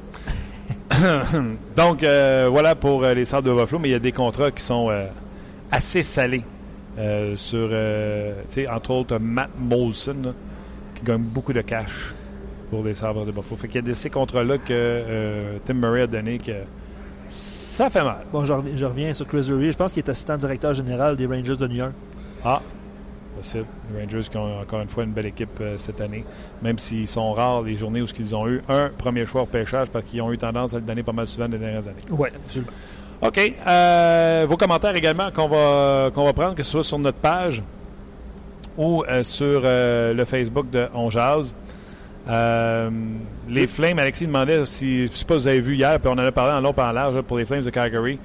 Donc, 1.75 2.03
euh, 2.03 2.47
voilà 2.49 2.75
pour 2.75 3.03
euh, 3.03 3.13
les 3.13 3.25
centres 3.25 3.43
de 3.43 3.53
Buffalo, 3.53 3.79
mais 3.79 3.89
il 3.89 3.91
y 3.91 3.95
a 3.95 3.99
des 3.99 4.11
contrats 4.11 4.51
qui 4.51 4.63
sont 4.63 4.89
euh, 4.89 5.05
assez 5.71 6.03
salés. 6.03 6.43
sur, 7.35 7.69
entre 8.71 8.91
autres, 8.91 9.17
Matt 9.19 9.51
Molson, 9.59 10.33
qui 10.95 11.03
gagne 11.03 11.21
beaucoup 11.21 11.53
de 11.53 11.61
cash 11.61 12.13
pour 12.69 12.83
les 12.83 12.93
sabres 12.93 13.25
de 13.25 13.31
Buffalo. 13.31 13.55
Fait 13.55 13.67
qu'il 13.67 13.77
y 13.77 13.79
a 13.79 13.81
des, 13.81 13.93
ces 13.93 14.09
contrats-là 14.09 14.57
que 14.57 15.57
Tim 15.65 15.73
Murray 15.73 16.01
a 16.01 16.07
donné 16.07 16.37
que 16.37 16.53
ça 17.29 17.89
fait 17.89 18.03
mal. 18.03 18.25
Bon, 18.33 18.43
je 18.43 18.85
reviens, 18.85 19.13
sur 19.13 19.27
Chris 19.27 19.45
Ruby. 19.49 19.71
Je 19.71 19.77
pense 19.77 19.93
qu'il 19.93 20.03
est 20.03 20.09
assistant 20.09 20.35
directeur 20.35 20.73
général 20.73 21.15
des 21.15 21.27
Rangers 21.27 21.55
de 21.55 21.67
New 21.67 21.75
York. 21.75 21.93
Ah, 22.43 22.59
possible. 23.37 23.65
Les 23.93 24.03
Rangers 24.03 24.27
qui 24.29 24.37
ont 24.37 24.59
encore 24.59 24.81
une 24.81 24.87
fois 24.87 25.03
une 25.03 25.11
belle 25.11 25.27
équipe 25.27 25.59
euh, 25.61 25.75
cette 25.77 26.01
année, 26.01 26.25
même 26.61 26.79
s'ils 26.79 27.07
sont 27.07 27.31
rares 27.31 27.61
les 27.61 27.75
journées 27.75 28.01
où 28.01 28.05
ils 28.17 28.35
ont 28.35 28.47
eu 28.47 28.61
un 28.67 28.89
premier 28.97 29.25
choix 29.25 29.43
au 29.43 29.45
pêchage 29.45 29.89
parce 29.89 30.05
qu'ils 30.05 30.21
ont 30.21 30.31
eu 30.31 30.37
tendance 30.37 30.73
à 30.73 30.77
le 30.77 30.83
donner 30.83 31.03
pas 31.03 31.11
mal 31.11 31.27
souvent 31.27 31.47
les 31.47 31.57
dernières 31.57 31.87
années. 31.87 31.97
Oui, 32.09 32.29
absolument. 32.35 32.71
OK. 33.21 33.53
Euh, 33.67 34.45
vos 34.49 34.57
commentaires 34.57 34.95
également 34.95 35.29
qu'on 35.31 35.47
va, 35.47 36.09
qu'on 36.13 36.25
va 36.25 36.33
prendre, 36.33 36.55
que 36.55 36.63
ce 36.63 36.71
soit 36.71 36.83
sur 36.83 36.97
notre 36.97 37.19
page 37.19 37.61
ou 38.75 39.03
euh, 39.03 39.23
sur 39.23 39.61
le 39.63 40.23
Facebook 40.25 40.69
de 40.71 40.87
On 40.95 41.09
Jazz. 41.11 41.53
Les 42.27 43.67
Flames, 43.67 43.99
Alexis 43.99 44.27
demandait 44.27 44.65
si, 44.65 45.07
je 45.07 45.11
sais 45.11 45.25
pas 45.25 45.39
si 45.39 45.43
vous 45.43 45.47
avez 45.47 45.59
vu 45.61 45.75
hier, 45.75 45.99
puis 45.99 46.09
on 46.09 46.13
en 46.13 46.19
a 46.19 46.31
parlé 46.31 46.53
en 46.53 46.61
long 46.61 46.73
en 46.77 46.91
large 46.91 47.21
pour 47.21 47.37
les 47.37 47.45
Flames 47.45 47.63
de 47.63 47.69
Calgary. 47.69 48.19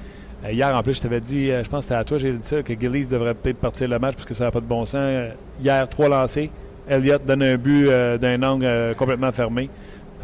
Euh, 0.45 0.53
hier, 0.53 0.77
en 0.77 0.83
plus, 0.83 0.95
je 0.95 1.01
t'avais 1.01 1.21
dit, 1.21 1.51
euh, 1.51 1.65
je 1.65 1.69
pense 1.69 1.81
que 1.81 1.85
c'était 1.85 1.95
à 1.95 2.05
toi, 2.05 2.19
j'ai 2.19 2.33
dit 2.33 2.43
ça, 2.43 2.63
que 2.63 2.79
Gillies 2.79 3.07
devrait 3.07 3.35
peut-être 3.35 3.59
partir 3.59 3.89
le 3.89 3.99
match 3.99 4.15
parce 4.15 4.27
que 4.27 4.35
ça 4.35 4.45
n'a 4.45 4.51
pas 4.51 4.61
de 4.61 4.67
bon 4.67 4.85
sens. 4.85 5.01
Euh, 5.01 5.31
hier, 5.61 5.89
trois 5.89 6.09
lancés. 6.09 6.51
Elliott 6.89 7.25
donne 7.25 7.43
un 7.43 7.57
but 7.57 7.89
d'un 8.21 8.43
angle 8.43 8.95
complètement 8.99 9.33
fermé. 9.33 9.71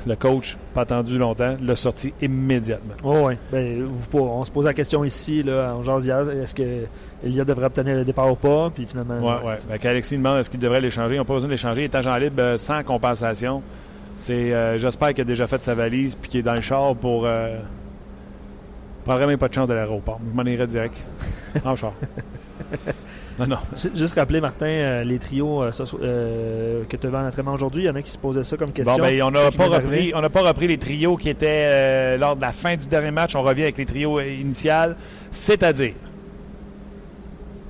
Le 0.07 0.17
coach, 0.17 0.57
pas 0.75 0.83
attendu 0.83 1.19
longtemps, 1.19 1.57
l'a 1.63 1.77
sorti 1.77 2.13
immédiatement. 2.23 2.95
Oh 3.05 3.27
oui, 3.27 3.35
ben, 3.53 3.89
on 4.13 4.45
se 4.45 4.51
pose 4.51 4.65
la 4.65 4.75
question 4.75 5.05
ici, 5.05 5.43
là, 5.43 5.75
en 5.75 5.99
est-ce 5.99 6.55
que 6.55 6.85
Elliott 7.25 7.47
devrait 7.47 7.67
obtenir 7.67 7.97
le 7.97 8.05
départ 8.05 8.31
ou 8.31 8.37
pas? 8.37 8.71
Puis 8.71 8.87
finalement. 8.87 9.19
Oui, 9.21 9.35
oui. 9.47 9.53
Ben, 9.69 9.79
Qu'Alexis 9.79 10.17
demande 10.17 10.39
est-ce 10.39 10.51
qu'il 10.51 10.61
devrait 10.61 10.81
l'échanger? 10.81 11.15
Ils 11.15 11.19
n'ont 11.19 11.25
pas 11.25 11.35
besoin 11.35 11.49
de 11.49 11.53
l'échanger. 11.53 11.83
Il 11.83 11.85
est 11.85 11.95
agent 11.95 12.17
libre 12.17 12.57
sans 12.57 12.83
compensation. 12.83 13.63
C'est, 14.17 14.79
j'espère 14.79 15.11
qu'il 15.15 15.23
a 15.23 15.25
déjà 15.25 15.47
fait 15.47 15.63
sa 15.63 15.75
valise 15.75 16.17
puis 16.17 16.31
qu'il 16.31 16.41
est 16.41 16.45
dans 16.45 16.55
le 16.55 16.61
char 16.61 16.95
pour. 16.95 17.25
Euh, 17.27 17.59
prendrait 19.05 19.27
même 19.27 19.39
pas 19.39 19.49
de 19.49 19.55
chance 19.55 19.69
de 19.69 19.75
l'aéroport. 19.75 20.21
Je 20.25 20.31
m'en 20.31 20.45
irais 20.45 20.67
direct 20.67 21.03
en 21.65 21.75
char. 21.75 21.93
Non, 23.41 23.47
non. 23.47 23.57
Juste 23.95 24.15
rappeler, 24.17 24.41
Martin, 24.41 25.03
les 25.03 25.19
trios 25.19 25.63
que 25.71 26.97
tu 26.97 27.09
vu 27.09 27.17
en 27.17 27.27
entraînement 27.27 27.55
aujourd'hui, 27.55 27.85
il 27.85 27.87
y 27.87 27.91
en 27.91 27.95
a 27.95 28.03
qui 28.03 28.11
se 28.11 28.19
posaient 28.19 28.45
ça 28.45 28.57
comme 28.59 28.71
question. 28.71 28.97
Bon, 28.97 29.03
ben, 29.03 29.23
on 29.23 29.31
n'a 29.31 29.51
pas, 29.51 29.67
repris, 29.67 30.13
pas 30.13 30.43
repris 30.43 30.69
les 30.69 30.77
trios 30.79 31.17
qui 31.17 31.31
étaient 31.31 32.19
lors 32.19 32.37
de 32.37 32.43
la 32.43 32.53
fin 32.53 32.77
du 32.77 32.87
dernier 32.87 33.11
match. 33.11 33.35
On 33.35 33.43
revient 33.43 33.63
avec 33.63 33.79
les 33.79 33.87
trios 33.87 34.21
initiales, 34.21 34.97
c'est-à-dire 35.31 35.95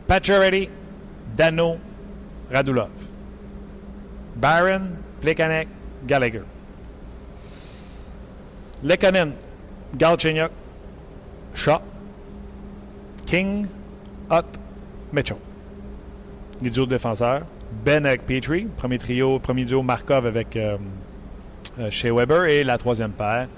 Pacioretty, 0.09 0.69
Dano, 1.37 1.77
Radulov. 2.53 2.89
Baron, 4.35 4.83
Plekanec, 5.21 5.69
Gallagher. 6.05 6.43
Lekanen, 8.83 9.33
Galchenyuk, 9.95 10.51
Shaw, 11.55 11.81
King, 13.27 13.69
Hutt, 14.31 14.47
Mitchell. 15.13 15.37
Les 16.63 16.71
duos 16.71 16.87
défenseurs. 16.87 17.43
Ben 17.85 18.05
avec 18.05 18.27
Petrie, 18.27 18.67
premier 18.77 18.99
trio, 18.99 19.39
premier 19.39 19.65
duo 19.65 19.83
Markov 19.83 20.27
avec 20.27 20.57
euh, 20.57 20.77
euh, 21.79 21.91
Shea 21.91 22.13
Weber 22.13 22.45
et 22.45 22.65
la 22.65 22.77
troisième 22.79 23.13
paire, 23.13 23.49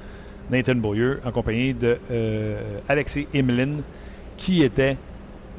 Nathan 0.51 0.75
Beaulieu 0.77 1.21
en 1.25 1.31
compagnie 1.33 1.75
de 1.75 1.99
euh, 2.11 2.79
Alexis 2.89 3.27
qui 4.37 4.63
était 4.63 4.97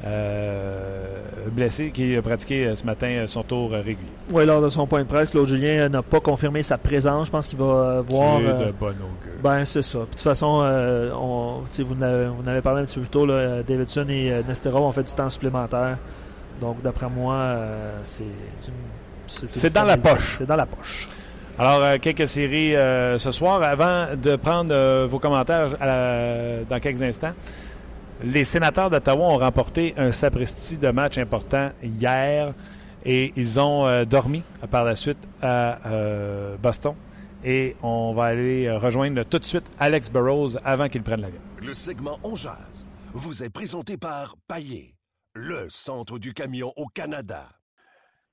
euh, 0.06 1.16
blessé, 1.50 1.90
qui 1.90 2.16
a 2.16 2.22
pratiqué 2.22 2.66
euh, 2.66 2.74
ce 2.74 2.84
matin 2.84 3.24
son 3.26 3.42
tour 3.42 3.70
régulier. 3.70 4.08
Oui, 4.30 4.44
lors 4.46 4.60
de 4.62 4.68
son 4.68 4.86
point 4.86 5.00
de 5.02 5.08
presse, 5.08 5.30
Claude 5.30 5.46
Julien 5.46 5.88
n'a 5.88 6.02
pas 6.02 6.20
confirmé 6.20 6.62
sa 6.62 6.78
présence. 6.78 7.26
Je 7.26 7.32
pense 7.32 7.48
qu'il 7.48 7.58
va 7.58 8.02
voir. 8.02 8.38
C'est 8.38 8.66
de 8.66 8.72
bon 8.72 8.88
augure. 8.88 9.40
Ben, 9.42 9.64
c'est 9.64 9.82
ça. 9.82 10.00
de 10.00 10.04
toute 10.04 10.20
façon, 10.20 10.62
on, 11.14 11.60
vous, 11.82 11.94
en 11.94 12.46
avez 12.46 12.60
parlé 12.60 12.82
un 12.82 12.84
petit 12.84 12.96
peu 12.96 13.02
plus 13.02 13.10
tôt, 13.10 13.26
là, 13.26 13.62
Davidson 13.62 14.06
et 14.08 14.42
Nesterov 14.46 14.82
ont 14.82 14.92
fait 14.92 15.04
du 15.04 15.12
temps 15.12 15.30
supplémentaire. 15.30 15.98
Donc, 16.64 16.82
d'après 16.82 17.08
moi, 17.10 17.56
c'est. 18.04 18.24
C'est 19.26 19.72
dans 19.72 19.84
la 19.84 19.98
poche. 19.98 20.36
C'est 20.38 20.46
dans 20.46 20.56
la 20.56 20.66
poche. 20.66 21.08
Alors, 21.58 22.00
quelques 22.00 22.26
séries 22.26 22.72
ce 22.72 23.30
soir. 23.30 23.62
Avant 23.62 24.06
de 24.16 24.36
prendre 24.36 25.06
vos 25.06 25.18
commentaires 25.18 25.68
dans 26.68 26.80
quelques 26.80 27.02
instants, 27.02 27.34
les 28.22 28.44
sénateurs 28.44 28.88
d'Ottawa 28.88 29.26
ont 29.26 29.36
remporté 29.36 29.94
un 29.98 30.10
sapristi 30.10 30.78
de 30.78 30.88
match 30.88 31.18
important 31.18 31.70
hier 31.82 32.54
et 33.04 33.32
ils 33.36 33.60
ont 33.60 33.86
euh, 33.86 34.04
dormi 34.04 34.42
par 34.70 34.84
la 34.84 34.94
suite 34.94 35.28
à 35.42 35.86
euh, 35.86 36.56
Boston. 36.56 36.94
Et 37.44 37.76
on 37.82 38.14
va 38.14 38.24
aller 38.24 38.70
rejoindre 38.70 39.22
tout 39.24 39.38
de 39.38 39.44
suite 39.44 39.70
Alex 39.78 40.10
Burrows 40.10 40.56
avant 40.64 40.88
qu'il 40.88 41.02
prenne 41.02 41.20
l'avion. 41.20 41.40
Le 41.60 41.74
segment 41.74 42.18
On 42.22 42.34
Jazz 42.34 42.86
vous 43.12 43.42
est 43.42 43.50
présenté 43.50 43.96
par 43.98 44.36
Paillé, 44.48 44.93
le 45.34 45.68
centre 45.68 46.18
du 46.18 46.32
camion 46.32 46.72
au 46.76 46.86
Canada. 46.86 47.48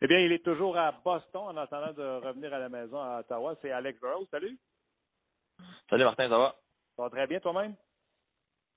Eh 0.01 0.07
bien, 0.07 0.19
il 0.19 0.31
est 0.31 0.43
toujours 0.43 0.77
à 0.77 0.91
Boston 0.91 1.41
en 1.47 1.57
attendant 1.57 1.93
de 1.93 2.25
revenir 2.25 2.53
à 2.53 2.59
la 2.59 2.69
maison 2.69 2.99
à 2.99 3.19
Ottawa. 3.19 3.55
C'est 3.61 3.71
Alex 3.71 3.99
Burrows. 3.99 4.27
Salut. 4.29 4.57
Salut 5.89 6.03
Martin, 6.03 6.29
ça 6.29 6.37
va? 6.37 6.55
Ça 6.95 7.03
va 7.03 7.09
très 7.09 7.27
bien 7.27 7.39
toi-même? 7.39 7.75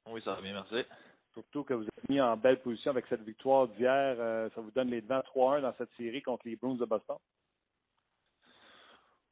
Oui, 0.06 0.22
ça 0.22 0.34
va 0.34 0.40
bien, 0.40 0.52
merci. 0.52 0.86
Surtout 1.34 1.64
que 1.64 1.74
vous 1.74 1.84
êtes 1.84 2.08
mis 2.08 2.20
en 2.20 2.36
belle 2.36 2.60
position 2.60 2.90
avec 2.90 3.06
cette 3.08 3.22
victoire 3.22 3.68
d'hier. 3.68 4.16
Euh, 4.18 4.48
ça 4.54 4.60
vous 4.60 4.70
donne 4.70 4.88
les 4.88 5.00
devants 5.02 5.22
3-1 5.34 5.62
dans 5.62 5.74
cette 5.76 5.92
série 5.96 6.22
contre 6.22 6.46
les 6.46 6.56
Bruins 6.56 6.76
de 6.76 6.84
Boston. 6.84 7.16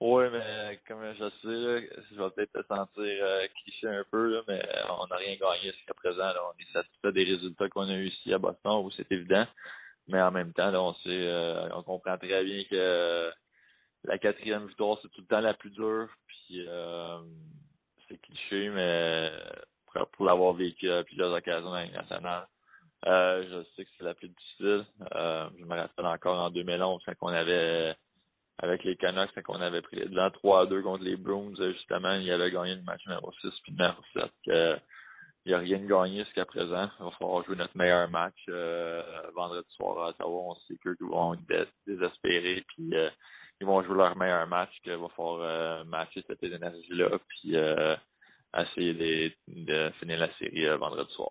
Oui, 0.04 0.24
mais 0.32 0.80
comme 0.88 0.98
je 1.14 1.28
sais, 1.30 1.88
je 2.10 2.20
vais 2.20 2.30
peut-être 2.30 2.60
te 2.60 2.66
sentir 2.66 3.04
euh, 3.04 3.46
cliché 3.62 3.86
un 3.86 4.04
peu, 4.10 4.42
mais 4.48 4.60
on 4.98 5.06
n'a 5.06 5.14
rien 5.14 5.36
gagné 5.36 5.70
jusqu'à 5.70 5.94
présent. 5.94 6.28
On 6.44 6.58
est 6.58 6.72
satisfait 6.72 7.12
des 7.12 7.22
résultats 7.22 7.68
qu'on 7.68 7.88
a 7.88 7.94
eu 7.94 8.08
ici 8.08 8.34
à 8.34 8.38
Boston, 8.38 8.84
où 8.84 8.90
c'est 8.90 9.10
évident. 9.12 9.46
Mais 10.08 10.20
en 10.20 10.32
même 10.32 10.52
temps, 10.54 10.74
on 10.74 10.92
sait, 10.94 11.08
euh, 11.08 11.68
on 11.76 11.84
comprend 11.84 12.18
très 12.18 12.42
bien 12.42 12.64
que 12.68 13.30
la 14.02 14.18
quatrième 14.18 14.66
victoire, 14.66 14.98
c'est 15.02 15.08
tout 15.10 15.20
le 15.20 15.26
temps 15.28 15.40
la 15.40 15.54
plus 15.54 15.70
dure. 15.70 16.08
Puis 16.26 16.66
c'est 18.08 18.20
cliché, 18.22 18.70
mais 18.70 19.30
pour 20.10 20.26
l'avoir 20.26 20.54
vécu 20.54 20.90
à 20.90 21.04
plusieurs 21.04 21.32
occasions 21.32 21.70
dans 21.70 21.92
nationale. 21.92 22.48
Euh, 23.06 23.44
je 23.48 23.64
sais 23.76 23.84
que 23.84 23.90
c'est 23.96 24.04
la 24.04 24.14
plus 24.14 24.28
difficile. 24.28 24.84
Euh, 25.14 25.48
je 25.58 25.64
me 25.64 25.76
rappelle 25.76 26.06
encore 26.06 26.40
en 26.40 26.50
2011 26.50 27.02
quand 27.06 27.14
on 27.20 27.28
avait 27.28 27.94
avec 28.62 28.84
les 28.84 28.96
Canucks, 28.96 29.30
quand 29.44 29.56
on 29.56 29.60
avait 29.60 29.82
pris 29.82 29.96
les 29.96 30.06
devants 30.06 30.30
3 30.30 30.66
2 30.66 30.82
contre 30.82 31.04
les 31.04 31.16
Bruins, 31.16 31.54
justement, 31.56 32.14
il 32.14 32.30
avait 32.30 32.50
gagné 32.50 32.76
le 32.76 32.82
match 32.82 33.04
numéro 33.06 33.32
6 33.40 33.50
puis 33.62 33.72
numéro 33.72 34.00
7. 34.14 34.30
il 34.46 35.48
n'y 35.48 35.54
a 35.54 35.58
rien 35.58 35.78
de 35.78 35.86
gagné 35.86 36.24
jusqu'à 36.24 36.46
présent. 36.46 36.88
Il 37.00 37.04
va 37.04 37.10
falloir 37.18 37.44
jouer 37.44 37.56
notre 37.56 37.76
meilleur 37.76 38.08
match 38.08 38.38
euh, 38.48 39.02
vendredi 39.34 39.68
soir 39.74 39.98
à 39.98 40.08
Ottawa. 40.10 40.52
On 40.52 40.54
sait 40.66 40.76
qu'eux 40.82 40.96
vont 41.00 41.34
être 41.34 41.68
désespérés, 41.86 42.64
puis 42.68 42.94
ils 43.60 43.66
vont 43.66 43.82
jouer 43.82 43.96
leur 43.96 44.16
meilleur 44.16 44.46
match, 44.46 44.70
qu'il 44.82 44.96
va 44.96 45.08
falloir 45.10 45.84
matcher 45.84 46.24
cette 46.26 46.42
énergie-là, 46.42 47.18
puis 47.28 47.56
essayer 48.58 49.34
de, 49.48 49.90
finir 49.98 50.18
la 50.18 50.32
série 50.34 50.66
euh, 50.66 50.76
vendredi 50.76 51.12
soir. 51.14 51.30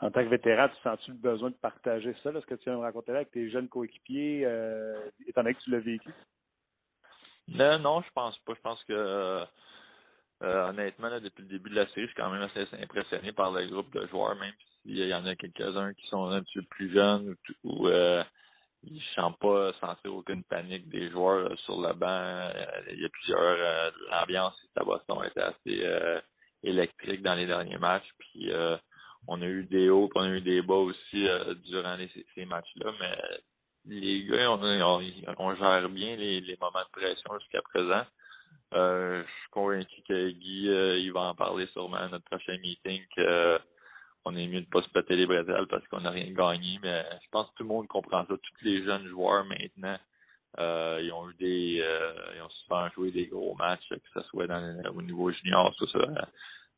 En 0.00 0.10
tant 0.10 0.22
que 0.22 0.28
vétéran, 0.28 0.68
tu 0.68 0.80
sens-tu 0.82 1.12
le 1.12 1.16
besoin 1.16 1.50
de 1.50 1.56
partager 1.56 2.14
ça, 2.22 2.32
ce 2.32 2.46
que 2.46 2.54
tu 2.54 2.64
viens 2.64 2.74
de 2.74 2.78
me 2.78 2.84
raconter 2.84 3.12
là, 3.12 3.18
avec 3.18 3.30
tes 3.30 3.50
jeunes 3.50 3.68
coéquipiers, 3.68 4.42
euh, 4.44 5.10
étant 5.26 5.42
donné 5.42 5.54
que 5.54 5.60
tu 5.60 5.70
l'as 5.70 5.80
vécu? 5.80 6.10
Non, 7.48 7.78
non, 7.78 8.02
je 8.02 8.10
pense 8.14 8.38
pas. 8.40 8.54
Je 8.54 8.60
pense 8.60 8.82
que 8.84 8.92
euh, 8.92 9.44
honnêtement, 10.68 11.08
depuis 11.20 11.42
le 11.42 11.48
début 11.48 11.70
de 11.70 11.76
la 11.76 11.86
série, 11.88 12.02
je 12.02 12.06
suis 12.06 12.14
quand 12.16 12.30
même 12.30 12.42
assez 12.42 12.66
impressionné 12.80 13.32
par 13.32 13.52
le 13.52 13.66
groupe 13.68 13.92
de 13.92 14.06
joueurs, 14.08 14.36
même 14.36 14.52
s'il 14.82 14.98
y 14.98 15.14
en 15.14 15.26
a 15.26 15.36
quelques-uns 15.36 15.94
qui 15.94 16.06
sont 16.08 16.26
un 16.26 16.42
petit 16.42 16.58
peu 16.58 16.66
plus 16.70 16.92
jeunes 16.92 17.36
ou, 17.64 17.88
ils 18.84 18.96
ne 18.96 19.00
sentent 19.14 19.38
pas 19.38 19.72
sentir 19.74 20.12
aucune 20.12 20.42
panique 20.42 20.88
des 20.88 21.08
joueurs 21.10 21.56
sur 21.60 21.80
le 21.80 21.92
banc. 21.92 22.50
il 22.90 23.00
y 23.00 23.04
a 23.04 23.08
plusieurs 23.10 23.92
l'ambiance 24.10 24.60
à 24.74 24.82
Boston 24.82 25.18
était 25.24 25.40
assez 25.40 26.22
électrique 26.62 27.22
dans 27.22 27.34
les 27.34 27.46
derniers 27.46 27.78
matchs. 27.78 28.08
Puis 28.18 28.52
euh, 28.52 28.76
on 29.26 29.40
a 29.42 29.46
eu 29.46 29.64
des 29.64 29.88
hauts, 29.90 30.10
on 30.14 30.22
a 30.22 30.28
eu 30.28 30.40
des 30.40 30.62
bas 30.62 30.74
aussi 30.74 31.26
euh, 31.28 31.54
durant 31.54 31.96
ces 32.34 32.44
matchs-là, 32.44 32.92
mais 33.00 33.18
les 33.86 34.24
gars, 34.24 34.50
on, 34.50 35.54
gère 35.54 35.88
bien 35.88 36.16
les, 36.16 36.56
moments 36.60 36.80
de 36.80 37.00
pression 37.00 37.38
jusqu'à 37.38 37.62
présent. 37.62 38.04
Euh, 38.74 39.22
je 39.22 39.28
suis 39.40 39.50
convaincu 39.50 40.02
que 40.08 40.30
Guy, 40.30 40.66
il 41.04 41.12
va 41.12 41.22
en 41.22 41.34
parler 41.34 41.66
sûrement 41.68 41.96
à 41.96 42.08
notre 42.08 42.24
prochain 42.24 42.56
meeting 42.58 43.02
que 43.14 43.58
on 44.24 44.36
est 44.36 44.46
mieux 44.46 44.60
de 44.60 44.66
pas 44.66 44.82
se 44.82 44.88
péter 44.88 45.16
les 45.16 45.26
bretelles 45.26 45.66
parce 45.68 45.86
qu'on 45.88 46.00
n'a 46.00 46.10
rien 46.10 46.30
gagné, 46.30 46.78
mais 46.80 47.04
je 47.24 47.28
pense 47.30 47.50
que 47.50 47.56
tout 47.56 47.62
le 47.64 47.68
monde 47.70 47.88
comprend 47.88 48.24
ça. 48.26 48.34
Tous 48.36 48.64
les 48.64 48.84
jeunes 48.84 49.08
joueurs 49.08 49.44
maintenant, 49.44 49.98
ils 50.58 51.12
ont 51.12 51.28
eu 51.30 51.34
des 51.34 51.84
ils 52.36 52.42
ont 52.42 52.48
souvent 52.48 52.88
joué 52.90 53.10
des 53.10 53.26
gros 53.26 53.54
matchs, 53.56 53.88
que 53.88 53.96
ce 54.14 54.22
soit 54.28 54.46
dans, 54.46 54.80
au 54.94 55.02
niveau 55.02 55.30
junior, 55.32 55.74
tout 55.76 55.88
ça, 55.88 55.98
euh, 55.98 56.14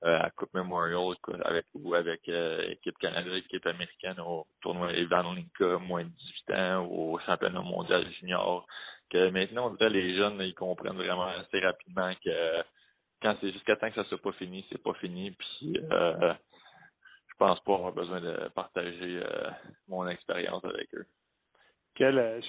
à 0.03 0.30
Coupe 0.30 0.53
Memorial 0.55 1.14
avec 1.45 1.66
ou 1.74 1.95
avec 1.95 2.28
euh, 2.28 2.62
équipe 2.70 2.99
canadienne, 2.99 3.36
équipe 3.36 3.66
américaine 3.66 4.20
au 4.20 4.47
tournoi 4.61 4.92
Evan 4.92 5.34
Linka, 5.34 5.78
moins 5.78 6.05
de 6.05 6.11
18 6.11 6.51
ans, 6.51 6.86
au 6.86 7.18
championnat 7.20 7.62
mondial 7.62 8.07
junior. 8.20 8.66
Que 9.11 9.30
maintenant, 9.30 9.68
on 9.70 9.74
dirait 9.74 9.90
les 9.90 10.16
jeunes, 10.16 10.40
ils 10.40 10.55
comprennent 10.55 10.97
vraiment 10.97 11.26
assez 11.26 11.61
rapidement 11.61 12.12
que 12.22 12.62
quand 13.22 13.36
c'est 13.40 13.53
jusqu'à 13.53 13.76
temps 13.76 13.88
que 13.88 13.95
ça 13.95 14.05
soit 14.05 14.20
pas 14.20 14.32
fini, 14.32 14.66
c'est 14.70 14.82
pas 14.82 14.95
fini. 14.95 15.30
Puis 15.30 15.78
euh, 15.90 16.34
je 17.28 17.34
pense 17.38 17.61
pas 17.61 17.74
avoir 17.74 17.92
besoin 17.92 18.20
de 18.20 18.49
partager 18.55 19.22
euh, 19.22 19.51
mon 19.88 20.07
expérience 20.09 20.64
avec 20.64 20.88
eux. 20.95 21.07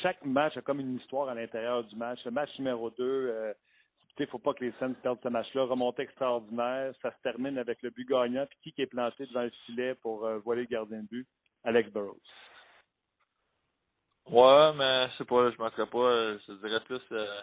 Chaque 0.01 0.25
match 0.25 0.57
a 0.57 0.61
comme 0.61 0.79
une 0.79 0.95
histoire 0.95 1.29
à 1.29 1.35
l'intérieur 1.35 1.83
du 1.83 1.95
match. 1.95 2.19
Le 2.25 2.31
match 2.31 2.49
numéro 2.57 2.89
2, 2.89 3.53
il 4.23 4.23
ne 4.23 4.29
faut 4.29 4.39
pas 4.39 4.53
que 4.53 4.63
les 4.63 4.71
Sens 4.79 4.95
perdent 5.03 5.19
ce 5.21 5.27
match-là. 5.27 5.63
Remontée 5.63 6.03
extraordinaire. 6.03 6.93
Ça 7.01 7.11
se 7.11 7.21
termine 7.21 7.57
avec 7.57 7.81
le 7.81 7.89
but 7.89 8.07
gagnant. 8.07 8.45
Puis 8.61 8.71
qui 8.71 8.81
est 8.81 8.87
planté 8.87 9.25
devant 9.25 9.43
le 9.43 9.51
filet 9.65 9.95
pour 9.95 10.25
euh, 10.25 10.39
voiler 10.39 10.61
le 10.61 10.67
gardien 10.67 11.01
de 11.01 11.07
but? 11.07 11.27
Alex 11.63 11.89
Burrows. 11.91 12.19
Ouais, 14.29 14.73
mais 14.75 15.09
je 15.09 15.17
sais 15.17 15.25
pas, 15.25 15.51
je 15.51 15.57
ne 15.57 15.63
mettrais 15.63 15.87
pas. 15.87 16.37
Je 16.37 16.53
dirais 16.53 16.79
plus 16.85 17.01
euh, 17.11 17.41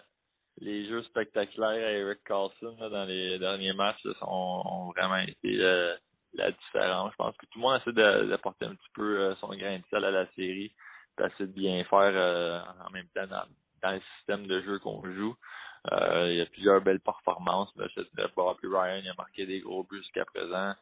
les 0.59 0.87
jeux 0.87 1.03
spectaculaires 1.03 1.69
à 1.69 1.91
Eric 1.91 2.23
Carlson 2.25 2.75
dans 2.79 3.05
les 3.05 3.37
derniers 3.37 3.73
matchs 3.73 4.05
ont, 4.21 4.91
vraiment 4.95 5.17
été 5.17 5.59
euh, 5.59 5.95
la 6.33 6.51
différence. 6.51 7.11
Je 7.11 7.17
pense 7.17 7.37
que 7.37 7.45
tout 7.45 7.59
le 7.59 7.61
monde 7.61 7.79
essaie 7.79 8.27
d'apporter 8.27 8.65
un 8.65 8.75
petit 8.75 8.91
peu 8.95 9.35
son 9.35 9.49
grain 9.49 9.77
de 9.77 9.83
sel 9.89 10.03
à 10.03 10.11
la 10.11 10.25
série, 10.33 10.73
essayer 11.19 11.47
de 11.47 11.53
bien 11.53 11.83
faire 11.85 12.65
en 12.85 12.89
même 12.91 13.07
temps 13.13 13.27
dans 13.81 13.91
le 13.91 14.01
système 14.17 14.47
de 14.47 14.61
jeu 14.61 14.79
qu'on 14.79 15.03
joue. 15.13 15.35
Euh, 15.91 16.27
il 16.29 16.37
y 16.37 16.41
a 16.41 16.45
plusieurs 16.45 16.81
belles 16.81 17.01
performances. 17.01 17.69
Là, 17.75 17.87
Bobby 18.35 18.67
Ryan 18.67 19.01
il 19.03 19.09
a 19.09 19.13
marqué 19.17 19.45
des 19.45 19.59
gros 19.59 19.83
buts 19.83 19.97
jusqu'à 19.97 20.25
présent. 20.25 20.73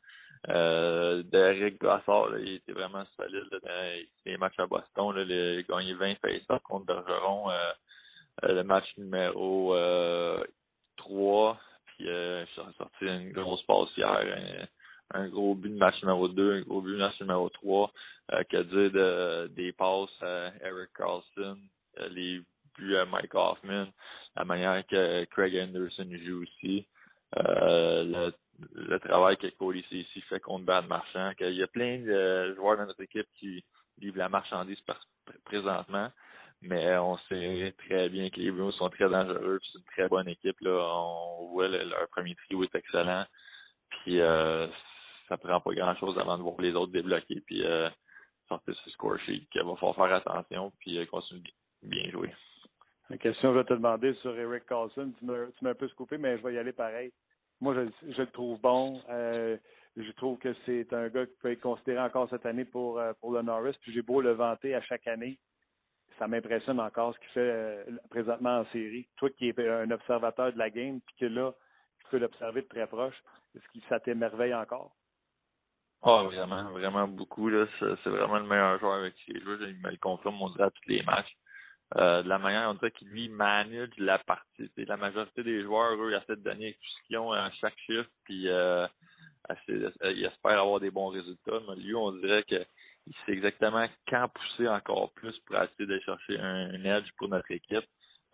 Euh, 0.49 1.23
Derek 1.23 1.79
Gossard, 1.79 2.37
il 2.39 2.55
était 2.55 2.71
vraiment 2.71 3.03
solide 3.17 3.49
dans 3.51 4.05
les 4.25 4.37
matchs 4.37 4.59
à 4.59 4.67
Boston. 4.67 5.15
Là, 5.15 5.23
il 5.23 5.31
a 5.33 5.61
gagné 5.63 5.93
20 5.93 6.15
face 6.15 6.61
contre 6.63 6.85
Bergeron. 6.85 7.49
Euh, 7.49 7.71
euh, 8.43 8.53
le 8.53 8.63
match 8.63 8.85
numéro 8.97 9.75
euh, 9.75 10.43
3. 10.97 11.57
Puis 11.85 12.09
euh, 12.09 12.45
je 12.45 12.61
sorti 12.77 13.05
une 13.05 13.31
grosse 13.31 13.63
passe 13.63 13.89
hier, 13.97 14.67
un, 15.13 15.27
gros 15.27 15.55
but 15.55 15.69
de 15.69 15.77
match 15.77 16.01
numéro 16.01 16.27
2, 16.27 16.53
un 16.53 16.61
gros 16.61 16.81
but 16.81 16.93
de 16.93 16.97
match 16.97 17.19
numéro 17.19 17.49
3, 17.49 17.91
euh, 18.31 18.37
a 18.37 18.63
dit 18.63 18.91
de, 18.91 19.47
des 19.55 19.71
passes 19.73 20.09
à 20.21 20.51
Eric 20.63 20.89
Carlson, 20.95 21.57
euh, 21.99 22.09
les 22.09 22.41
à 22.79 23.05
Mike 23.05 23.33
Hoffman, 23.35 23.87
la 24.35 24.45
manière 24.45 24.85
que 24.87 25.25
Craig 25.25 25.55
Anderson 25.55 26.09
joue 26.25 26.43
aussi. 26.43 26.87
le, 27.35 28.31
le 28.73 28.99
travail 28.99 29.37
que 29.37 29.47
Cody 29.47 29.83
ici 29.91 30.21
fait 30.21 30.39
contre 30.39 30.65
Bad 30.65 30.87
Marchand, 30.87 31.33
qu'il 31.37 31.53
y 31.55 31.63
a 31.63 31.67
plein 31.67 31.99
de 31.99 32.53
joueurs 32.55 32.77
dans 32.77 32.85
notre 32.85 33.01
équipe 33.01 33.27
qui 33.37 33.63
livrent 33.99 34.17
la 34.19 34.29
marchandise 34.29 34.81
présentement. 35.45 36.09
Mais 36.61 36.95
on 36.97 37.17
sait 37.29 37.73
très 37.85 38.07
bien 38.09 38.29
que 38.29 38.39
les 38.39 38.71
sont 38.73 38.89
très 38.89 39.09
dangereux. 39.09 39.59
C'est 39.63 39.79
une 39.79 39.85
très 39.85 40.07
bonne 40.07 40.27
équipe. 40.27 40.57
On 40.63 41.47
voit 41.51 41.67
leur 41.67 42.07
premier 42.09 42.35
trio 42.35 42.63
est 42.63 42.75
excellent. 42.75 43.25
Puis 43.89 44.21
euh, 44.21 44.67
ça 45.27 45.37
prend 45.37 45.59
pas 45.59 45.73
grand 45.73 45.95
chose 45.95 46.17
avant 46.19 46.37
de 46.37 46.43
voir 46.43 46.61
les 46.61 46.73
autres 46.73 46.91
débloquer. 46.91 47.41
Puis 47.47 47.65
euh, 47.65 47.89
sortir 48.47 48.75
ce 48.85 48.89
score 48.91 49.17
sheet. 49.21 49.47
Il 49.55 49.63
va 49.63 49.75
falloir 49.75 49.95
faire 49.95 50.15
attention 50.15 50.71
puis 50.79 50.99
euh, 50.99 51.05
continuer 51.07 51.53
bien 51.81 52.11
jouer. 52.11 52.31
La 53.11 53.17
question 53.17 53.49
que 53.49 53.55
je 53.55 53.59
vais 53.59 53.65
te 53.65 53.73
demander 53.73 54.13
sur 54.15 54.37
Eric 54.37 54.65
Carlson, 54.65 55.11
tu 55.19 55.25
m'as 55.25 55.69
un 55.69 55.75
peu 55.75 55.87
scoopé, 55.89 56.17
mais 56.17 56.37
je 56.37 56.43
vais 56.43 56.53
y 56.53 56.57
aller 56.57 56.71
pareil. 56.71 57.11
Moi, 57.59 57.75
je, 57.75 58.21
le 58.21 58.27
trouve 58.27 58.59
bon. 58.59 59.01
Euh, 59.09 59.57
je 59.95 60.11
trouve 60.13 60.39
que 60.39 60.53
c'est 60.65 60.91
un 60.93 61.09
gars 61.09 61.25
qui 61.25 61.35
peut 61.41 61.51
être 61.51 61.61
considéré 61.61 61.99
encore 61.99 62.29
cette 62.29 62.45
année 62.45 62.65
pour, 62.65 62.99
euh, 62.99 63.13
pour 63.19 63.33
le 63.33 63.41
Norris. 63.43 63.75
Puis 63.81 63.93
j'ai 63.93 64.01
beau 64.01 64.21
le 64.21 64.31
vanter 64.31 64.73
à 64.73 64.81
chaque 64.81 65.07
année 65.07 65.37
ça 66.21 66.27
m'impressionne 66.27 66.79
encore 66.79 67.15
ce 67.15 67.19
qu'il 67.19 67.29
fait 67.29 67.39
euh, 67.39 67.83
présentement 68.11 68.59
en 68.59 68.65
série. 68.65 69.07
Toi 69.17 69.31
qui 69.31 69.49
es 69.49 69.67
un 69.67 69.89
observateur 69.89 70.53
de 70.53 70.57
la 70.59 70.69
game, 70.69 71.01
puis 71.01 71.15
que 71.19 71.25
là, 71.25 71.51
tu 71.97 72.05
peux 72.11 72.19
l'observer 72.19 72.61
de 72.61 72.67
très 72.67 72.85
proche, 72.85 73.15
est-ce 73.55 73.63
que 73.79 73.85
ça 73.89 73.99
t'émerveille 73.99 74.53
encore? 74.53 74.91
Ah, 76.03 76.23
vraiment, 76.23 76.71
vraiment 76.71 77.07
beaucoup. 77.07 77.49
C'est, 77.79 78.09
vraiment 78.09 78.37
le 78.37 78.45
meilleur 78.45 78.79
joueur 78.79 78.93
avec 78.99 79.15
qui 79.15 79.31
il 79.31 79.43
joue. 79.43 79.55
Il 79.61 79.77
me 79.81 79.89
le 79.89 79.97
confirme, 79.97 80.39
on 80.41 80.49
dirait, 80.49 80.65
à 80.65 80.69
tous 80.69 80.89
les 80.89 81.01
matchs. 81.01 81.35
Euh, 81.97 82.23
de 82.23 82.29
la 82.29 82.39
manière, 82.39 82.69
on 82.69 82.75
dirait 82.75 82.91
qu'il 82.91 83.09
lui 83.09 83.27
manage 83.29 83.89
la 83.97 84.17
partie. 84.19 84.71
la 84.77 84.97
majorité 84.97 85.43
des 85.43 85.63
joueurs, 85.63 85.93
eux, 85.93 86.11
ils 86.11 86.15
essaient 86.15 86.37
de 86.37 86.43
donner 86.43 86.77
ce 86.81 87.07
qu'ils 87.07 87.17
ont 87.17 87.33
à 87.33 87.51
chaque 87.59 87.77
chiffre, 87.79 88.09
puis 88.23 88.47
euh, 88.47 88.87
ils 89.67 90.25
espèrent 90.25 90.61
avoir 90.61 90.79
des 90.79 90.91
bons 90.91 91.09
résultats. 91.09 91.59
Mais 91.67 91.75
lui, 91.75 91.93
on 91.95 92.11
dirait 92.13 92.43
que 92.43 92.63
il 93.07 93.13
sait 93.25 93.31
exactement 93.31 93.87
quand 94.07 94.29
pousser 94.29 94.67
encore 94.67 95.11
plus 95.13 95.37
pour 95.41 95.55
essayer 95.57 95.85
de 95.85 95.99
chercher 95.99 96.39
un, 96.39 96.83
edge 96.85 97.09
pour 97.17 97.27
notre 97.29 97.49
équipe. 97.51 97.85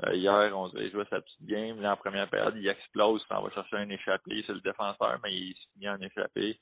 Euh, 0.05 0.14
hier, 0.14 0.51
on 0.55 0.68
devait 0.70 0.91
jouer 0.91 1.05
sa 1.10 1.22
petite 1.22 1.45
game. 1.45 1.82
Là, 1.82 1.93
en 1.93 1.97
première 1.97 2.30
période, 2.30 2.55
il 2.58 2.68
explose, 2.68 3.26
on 3.32 3.41
va 3.41 3.49
chercher 3.51 3.78
un 3.78 3.89
échappé. 3.89 4.43
C'est 4.45 4.53
le 4.53 4.62
défenseur, 4.62 5.20
mais 5.24 5.34
il 5.34 5.55
finit 5.74 5.89
en 5.89 5.99
échappé. 5.99 6.60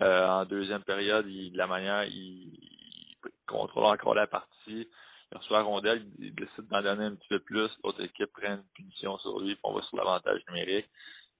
Euh, 0.00 0.26
en 0.26 0.44
deuxième 0.46 0.82
période, 0.82 1.26
il, 1.28 1.52
de 1.52 1.58
la 1.58 1.66
manière, 1.66 2.04
il, 2.04 2.58
contrôle 3.46 3.84
encore 3.84 4.14
la 4.14 4.26
partie. 4.26 4.88
Il 5.32 5.38
reçoit 5.38 5.58
la 5.58 5.64
rondelle, 5.64 6.06
il 6.18 6.34
décide 6.34 6.68
d'en 6.68 6.82
donner 6.82 7.04
un 7.06 7.14
petit 7.14 7.28
peu 7.28 7.40
plus. 7.40 7.70
L'autre 7.82 8.02
équipe 8.02 8.30
prend 8.32 8.54
une 8.54 8.64
punition 8.74 9.18
sur 9.18 9.40
lui, 9.40 9.54
puis 9.54 9.62
on 9.64 9.72
va 9.72 9.82
sur 9.82 9.96
l'avantage 9.96 10.42
numérique. 10.48 10.88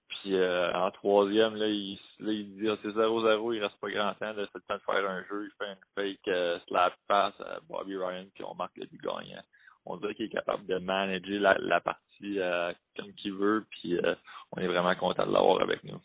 Puis 0.08 0.34
euh, 0.34 0.72
en 0.72 0.90
troisième, 0.90 1.56
là, 1.56 1.66
il, 1.68 1.98
là, 2.20 2.32
dit 2.32 2.68
ah, 2.68 2.76
c'est 2.82 2.88
0-0, 2.88 3.54
il 3.54 3.62
reste 3.62 3.78
pas 3.80 3.90
grand 3.90 4.14
temps, 4.14 4.32
c'est 4.34 4.54
le 4.54 4.60
temps 4.60 4.74
de 4.74 4.80
faire 4.80 5.10
un 5.10 5.24
jeu, 5.24 5.46
il 5.46 5.52
fait 5.58 5.72
une 5.72 5.78
fake 5.94 6.28
euh, 6.28 6.58
slap 6.68 6.94
pass 7.08 7.34
à 7.40 7.60
Bobby 7.68 7.96
Ryan, 7.96 8.26
puis 8.34 8.44
on 8.44 8.54
marque 8.54 8.76
le 8.76 8.86
but 8.86 9.00
gagnant. 9.00 9.42
On 9.84 9.96
dirait 9.96 10.14
qu'il 10.14 10.26
est 10.26 10.30
capable 10.30 10.64
de 10.66 10.78
manager 10.78 11.56
la, 11.58 11.80
partie 11.80 12.38
euh, 12.38 12.72
comme 12.96 13.12
qu'il 13.14 13.34
veut, 13.34 13.64
puis 13.70 13.98
on 14.52 14.60
est 14.60 14.68
vraiment 14.68 14.94
content 14.94 15.26
de 15.26 15.32
l'avoir 15.32 15.60
avec 15.60 15.82
nous. 15.82 16.00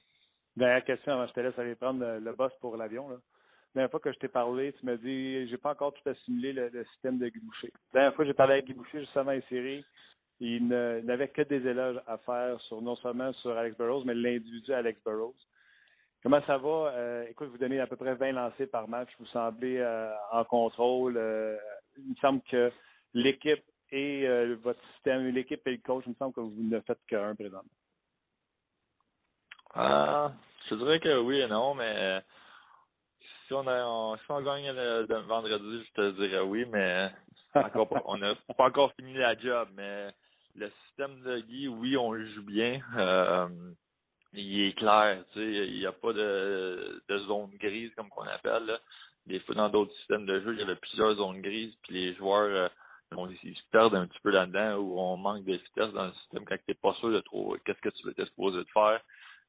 Dernière 0.55 0.83
question 0.83 1.13
avant 1.13 1.27
je 1.27 1.33
te 1.33 1.39
laisse 1.39 1.59
aller 1.59 1.75
prendre 1.75 2.03
le, 2.17 2.33
boss 2.33 2.51
pour 2.59 2.75
l'avion. 2.75 3.09
Là. 3.09 3.17
La 3.77 3.81
dernière 3.81 3.91
fois 3.91 3.99
que 3.99 4.11
je 4.11 4.17
t'ai 4.17 4.27
parlé, 4.27 4.73
tu 4.73 4.87
m'as 4.87 4.95
dit 4.95 5.47
j'ai 5.47 5.57
pas 5.57 5.73
encore 5.73 5.93
tout 5.93 6.09
assimilé 6.09 6.51
le, 6.51 6.83
système 6.93 7.19
de 7.19 7.27
Guy. 7.27 7.39
La 7.93 7.99
dernière 7.99 8.15
fois 8.15 8.25
que 8.25 8.31
j'ai 8.31 8.33
parlé 8.33 8.53
avec 8.53 8.65
Guy 8.65 8.73
Boucher, 8.73 9.01
justement, 9.01 9.29
les 9.29 9.43
séries, 9.49 9.85
il 10.39 10.67
n'avait 10.67 11.27
que 11.27 11.43
des 11.43 11.57
éloges 11.57 12.01
à 12.07 12.17
faire 12.17 12.59
sur 12.61 12.81
non 12.81 12.95
seulement 12.95 13.31
sur 13.33 13.55
Alex 13.55 13.77
Burrows, 13.77 14.03
mais 14.03 14.15
l'individu 14.15 14.73
Alex 14.73 14.99
Burrows. 15.05 15.35
Comment 16.23 16.41
ça 16.47 16.57
va? 16.57 16.91
Euh, 16.95 17.27
écoute, 17.29 17.49
vous 17.49 17.59
donnez 17.59 17.79
à 17.79 17.85
peu 17.85 17.95
près 17.97 18.15
20 18.15 18.31
lancés 18.31 18.65
par 18.65 18.87
match. 18.87 19.09
Vous 19.19 19.27
semblez 19.27 19.77
euh, 19.77 20.11
en 20.31 20.43
contrôle. 20.43 21.15
Euh, 21.15 21.55
il 21.99 22.09
me 22.09 22.15
semble 22.15 22.41
que 22.49 22.71
l'équipe 23.13 23.63
et 23.91 24.25
votre 24.63 24.81
système, 24.93 25.27
l'équipe 25.27 25.61
et 25.67 25.73
le 25.73 25.77
coach, 25.77 26.03
il 26.07 26.13
me 26.13 26.15
semble 26.15 26.33
que 26.33 26.39
vous 26.41 26.63
ne 26.63 26.79
faites 26.79 27.05
qu'un 27.07 27.35
présentement. 27.35 27.69
Ah, 29.75 30.31
je 30.67 30.73
dirais 30.73 30.99
que 30.99 31.19
oui 31.19 31.41
et 31.41 31.47
non, 31.47 31.75
mais 31.75 32.23
si 33.47 33.53
on, 33.53 33.67
a, 33.67 34.17
si 34.17 34.31
on 34.31 34.41
gagne 34.41 34.71
le, 34.71 35.05
vendredi, 35.27 35.85
je 35.87 35.93
te 35.93 36.11
dirais 36.11 36.41
oui, 36.41 36.65
mais 36.71 37.09
on 38.05 38.17
n'a 38.17 38.35
pas 38.57 38.65
encore 38.65 38.93
fini 38.93 39.13
la 39.13 39.37
job, 39.37 39.69
mais 39.75 40.09
le 40.55 40.69
système 40.85 41.21
de 41.21 41.39
Guy, 41.39 41.67
oui, 41.67 41.97
on 41.97 42.11
le 42.11 42.25
joue 42.33 42.43
bien. 42.43 42.81
Euh, 42.97 43.47
il 44.33 44.67
est 44.67 44.73
clair, 44.73 45.23
il 45.35 45.79
n'y 45.79 45.85
a 45.85 45.91
pas 45.91 46.13
de, 46.13 47.01
zone 47.09 47.51
grise 47.57 47.93
comme 47.95 48.09
qu'on 48.09 48.23
appelle. 48.23 48.79
Des 49.25 49.39
fois, 49.41 49.55
dans 49.55 49.69
d'autres 49.69 49.93
systèmes 49.95 50.25
de 50.25 50.39
jeu, 50.41 50.53
il 50.53 50.59
y 50.59 50.63
avait 50.63 50.75
plusieurs 50.75 51.15
zones 51.15 51.41
grises, 51.41 51.73
puis 51.83 51.93
les 51.93 52.13
joueurs 52.15 52.71
euh, 53.15 53.27
se 53.27 53.69
perdent 53.71 53.95
un 53.95 54.07
petit 54.07 54.19
peu 54.21 54.31
là-dedans 54.31 54.75
où 54.75 54.99
on 54.99 55.17
manque 55.17 55.45
de 55.45 55.53
vitesse 55.53 55.93
dans 55.93 56.07
le 56.07 56.13
système 56.13 56.45
quand 56.45 56.55
tu 56.55 56.63
n'es 56.67 56.75
pas 56.75 56.93
sûr 56.95 57.11
de 57.11 57.19
trop 57.21 57.55
qu'est-ce 57.65 57.81
que 57.81 57.89
tu 57.89 58.05
veux 58.05 58.25
supposé 58.25 58.59
de 58.59 58.69
faire. 58.73 59.01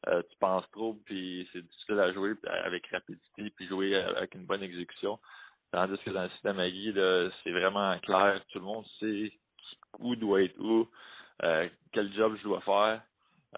Euh, 0.06 0.22
tu 0.30 0.36
penses 0.38 0.70
trop, 0.70 0.94
puis 1.04 1.48
c'est 1.52 1.60
difficile 1.60 1.98
à 1.98 2.12
jouer 2.12 2.34
avec 2.64 2.86
rapidité, 2.86 3.50
puis 3.50 3.66
jouer 3.66 3.96
avec 3.96 4.34
une 4.34 4.46
bonne 4.46 4.62
exécution. 4.62 5.18
Tandis 5.72 5.98
que 5.98 6.10
dans 6.10 6.22
le 6.22 6.30
système 6.30 6.60
à 6.60 6.70
Guy, 6.70 6.92
c'est 7.42 7.50
vraiment 7.50 7.98
clair. 7.98 8.40
Tout 8.48 8.60
le 8.60 8.64
monde 8.64 8.86
sait 9.00 9.32
où 9.98 10.16
doit 10.16 10.42
être 10.42 10.58
où, 10.58 10.88
euh, 11.42 11.68
quel 11.92 12.12
job 12.14 12.36
je 12.38 12.44
dois 12.44 12.60
faire. 12.60 13.02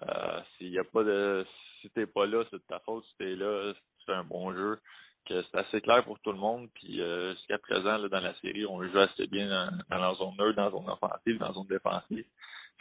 Euh, 0.03 0.41
s'il 0.57 0.69
y 0.69 0.79
a 0.79 0.83
pas 0.83 1.03
de 1.03 1.45
si 1.81 1.89
t'es 1.89 2.05
pas 2.05 2.25
là, 2.25 2.43
c'est 2.49 2.57
de 2.57 2.63
ta 2.67 2.79
faute, 2.79 3.03
si 3.05 3.17
t'es 3.17 3.35
là, 3.35 3.73
c'est 4.05 4.13
un 4.13 4.23
bon 4.23 4.53
jeu. 4.53 4.79
C'est 5.27 5.55
assez 5.55 5.79
clair 5.81 6.03
pour 6.03 6.19
tout 6.19 6.31
le 6.31 6.37
monde. 6.37 6.69
Puis 6.73 7.01
euh, 7.01 7.33
jusqu'à 7.33 7.57
présent, 7.57 7.99
dans 7.99 8.19
la 8.19 8.33
série, 8.35 8.65
on 8.65 8.83
joue 8.83 8.99
assez 8.99 9.27
bien 9.27 9.47
dans, 9.89 9.97
la 9.97 10.13
zone 10.15 10.35
neutre, 10.37 10.55
dans 10.57 10.65
la 10.65 10.71
zone 10.71 10.89
offensive, 10.89 11.37
dans 11.37 11.47
la 11.47 11.53
zone 11.53 11.67
défensive. 11.67 12.25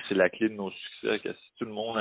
C'est 0.08 0.14
la 0.14 0.30
clé 0.30 0.48
de 0.48 0.54
nos 0.54 0.70
succès, 0.70 1.20
que 1.20 1.32
si 1.32 1.52
tout 1.58 1.64
le 1.64 1.72
monde, 1.72 1.96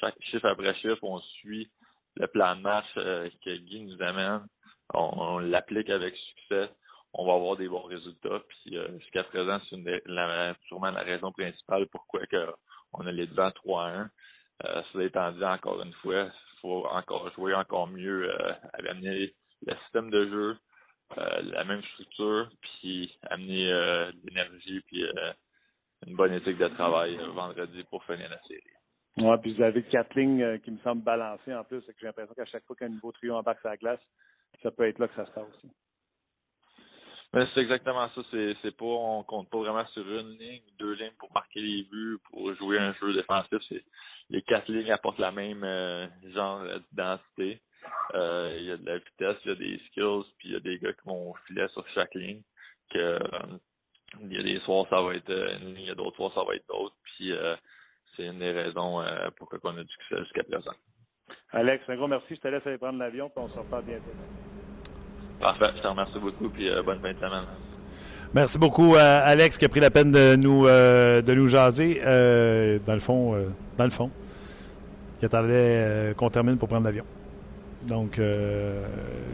chaque 0.00 0.14
chiffre 0.22 0.46
après 0.46 0.74
chiffre, 0.74 1.02
on 1.02 1.18
suit 1.18 1.70
le 2.16 2.26
plan 2.26 2.56
de 2.56 2.62
match 2.62 2.86
que 2.94 3.56
Guy 3.56 3.80
nous 3.80 4.02
amène, 4.02 4.46
on 4.94 5.38
l'applique 5.38 5.90
avec 5.90 6.14
succès, 6.16 6.70
on 7.12 7.26
va 7.26 7.34
avoir 7.34 7.56
des 7.56 7.68
bons 7.68 7.82
résultats. 7.82 8.40
Puis 8.48 8.76
euh, 8.76 8.98
jusqu'à 8.98 9.24
présent, 9.24 9.60
c'est 9.68 9.76
sûrement 10.66 10.90
la 10.90 11.02
raison 11.02 11.32
principale 11.32 11.86
pourquoi 11.88 12.26
que 12.26 12.46
on 12.92 13.06
a 13.06 13.12
les 13.12 13.26
devants 13.26 13.50
3-1. 13.50 14.08
Euh, 14.64 14.82
cela 14.92 15.04
étant 15.04 15.32
dit, 15.32 15.44
encore 15.44 15.82
une 15.82 15.92
fois, 15.94 16.24
il 16.24 16.60
faut 16.60 16.86
encore 16.86 17.32
jouer 17.34 17.54
encore 17.54 17.86
mieux 17.86 18.30
euh, 18.30 18.52
à 18.72 18.90
amener 18.90 19.34
le 19.66 19.74
système 19.84 20.10
de 20.10 20.28
jeu, 20.28 20.56
euh, 21.18 21.42
la 21.42 21.64
même 21.64 21.82
structure, 21.94 22.48
puis 22.60 23.16
amener 23.30 23.66
l'énergie, 24.24 24.80
puis 24.86 25.04
une 26.06 26.16
bonne 26.16 26.32
éthique 26.32 26.58
de 26.58 26.68
travail 26.68 27.18
vendredi 27.34 27.84
pour 27.90 28.04
finir 28.04 28.28
la 28.30 28.40
série. 28.42 28.62
Oui, 29.18 29.36
puis 29.42 29.54
vous 29.54 29.62
avez 29.62 29.82
quatre 29.82 30.14
lignes 30.14 30.58
qui 30.60 30.70
me 30.70 30.78
semblent 30.78 31.02
balancées 31.02 31.54
en 31.54 31.64
plus. 31.64 31.82
J'ai 31.98 32.06
l'impression 32.06 32.34
qu'à 32.34 32.44
chaque 32.44 32.64
fois 32.64 32.76
qu'un 32.76 32.88
nouveau 32.88 33.10
trio 33.12 33.34
embarque 33.34 33.60
sur 33.60 33.68
la 33.68 33.76
glace, 33.76 34.00
ça 34.62 34.70
peut 34.70 34.86
être 34.86 34.98
là 34.98 35.08
que 35.08 35.14
ça 35.14 35.26
se 35.26 35.32
passe. 35.32 35.48
aussi. 35.48 35.68
Mais 37.34 37.46
c'est 37.52 37.60
exactement 37.60 38.08
ça. 38.14 38.22
C'est, 38.30 38.56
c'est 38.62 38.76
pas, 38.76 38.84
on 38.86 39.22
compte 39.22 39.50
pas 39.50 39.58
vraiment 39.58 39.86
sur 39.88 40.02
une 40.02 40.38
ligne, 40.38 40.62
deux 40.78 40.94
lignes 40.94 41.12
pour 41.18 41.32
marquer 41.32 41.60
les 41.60 41.82
buts, 41.82 42.18
pour 42.30 42.54
jouer 42.54 42.78
un 42.78 42.94
jeu 42.94 43.12
défensif. 43.12 43.58
C'est, 43.68 43.84
les 44.30 44.42
quatre 44.42 44.70
lignes 44.70 44.90
apportent 44.92 45.18
la 45.18 45.32
même 45.32 45.62
euh, 45.62 46.06
genre 46.32 46.64
d'identité. 46.90 47.60
Euh, 48.14 48.56
il 48.58 48.64
y 48.64 48.70
a 48.70 48.76
de 48.76 48.86
la 48.86 48.98
vitesse, 48.98 49.36
il 49.44 49.48
y 49.48 49.52
a 49.52 49.54
des 49.56 49.78
skills, 49.88 50.24
puis 50.38 50.48
il 50.48 50.52
y 50.52 50.56
a 50.56 50.60
des 50.60 50.78
gars 50.78 50.92
qui 50.92 51.06
vont 51.06 51.34
filer 51.46 51.66
sur 51.68 51.86
chaque 51.88 52.14
ligne. 52.14 52.42
Que, 52.90 52.98
euh, 52.98 53.58
il 54.22 54.32
y 54.32 54.38
a 54.38 54.42
des 54.42 54.60
soirs, 54.60 54.86
ça 54.90 55.00
va 55.00 55.14
être 55.14 55.30
une 55.30 55.74
ligne, 55.74 55.84
il 55.84 55.88
y 55.88 55.90
a 55.90 55.94
d'autres 55.94 56.16
soirs, 56.16 56.32
ça 56.34 56.42
va 56.44 56.54
être 56.54 56.66
d'autres. 56.68 56.96
Puis 57.04 57.32
c'est 58.16 58.24
une 58.24 58.38
des 58.38 58.52
raisons 58.52 59.04
pourquoi 59.36 59.58
on 59.64 59.76
a 59.76 59.82
du 59.82 59.92
succès 59.92 60.18
jusqu'à 60.24 60.44
présent. 60.44 60.72
Alex, 61.52 61.82
un 61.88 61.96
gros 61.96 62.08
merci. 62.08 62.34
Je 62.34 62.40
te 62.40 62.48
laisse 62.48 62.66
aller 62.66 62.78
prendre 62.78 62.98
l'avion, 62.98 63.30
puis 63.30 63.44
on 63.44 63.48
se 63.48 63.58
reparle 63.58 63.84
bientôt. 63.84 64.10
Parfait, 65.40 65.70
je 65.76 65.82
te 65.82 65.86
remercie 65.86 66.18
beaucoup, 66.18 66.48
puis 66.48 66.68
euh, 66.68 66.82
bonne 66.82 67.00
fin 67.00 67.12
de 67.12 67.18
semaine. 67.18 67.44
Merci 68.34 68.58
beaucoup 68.58 68.94
à 68.96 69.20
Alex 69.20 69.56
qui 69.56 69.64
a 69.64 69.68
pris 69.68 69.80
la 69.80 69.90
peine 69.90 70.10
de 70.10 70.36
nous, 70.36 70.66
euh, 70.66 71.22
de 71.22 71.32
nous 71.32 71.48
jaser. 71.48 72.02
Euh, 72.04 72.78
dans 72.84 72.92
le 72.92 73.00
fond, 73.00 73.34
dans 73.78 73.84
le 73.84 73.90
fond, 73.90 74.10
il 75.22 75.26
attendait 75.26 76.12
qu'on 76.16 76.28
termine 76.28 76.58
pour 76.58 76.68
prendre 76.68 76.84
l'avion. 76.84 77.04
Donc, 77.88 78.20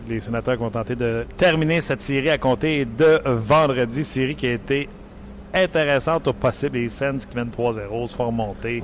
les 0.09 0.21
sénateurs 0.21 0.57
vont 0.57 0.71
tenter 0.71 0.95
de 0.95 1.27
terminer 1.37 1.81
cette 1.81 2.01
série 2.01 2.31
à 2.31 2.39
compter 2.39 2.85
de 2.85 3.21
vendredi, 3.25 4.05
série 4.05 4.37
qui 4.37 4.47
a 4.47 4.53
été 4.53 4.89
intéressante 5.55 6.29
au 6.29 6.33
possible. 6.33 6.79
Les 6.79 6.89
Sens 6.89 7.27
qui 7.27 7.37
mènent 7.37 7.51
3-0 7.51 8.07
se 8.07 8.17
font 8.17 8.27
remonter. 8.27 8.83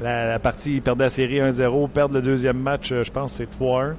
La, 0.00 0.38
partie, 0.38 0.76
ils 0.76 0.82
perdent 0.82 1.00
la 1.00 1.10
série 1.10 1.38
1-0, 1.38 1.88
perdent 1.90 2.14
le 2.14 2.22
deuxième 2.22 2.58
match, 2.58 2.92
euh, 2.92 3.04
je 3.04 3.10
pense 3.10 3.34
c'est 3.34 3.48
3-1. 3.58 3.94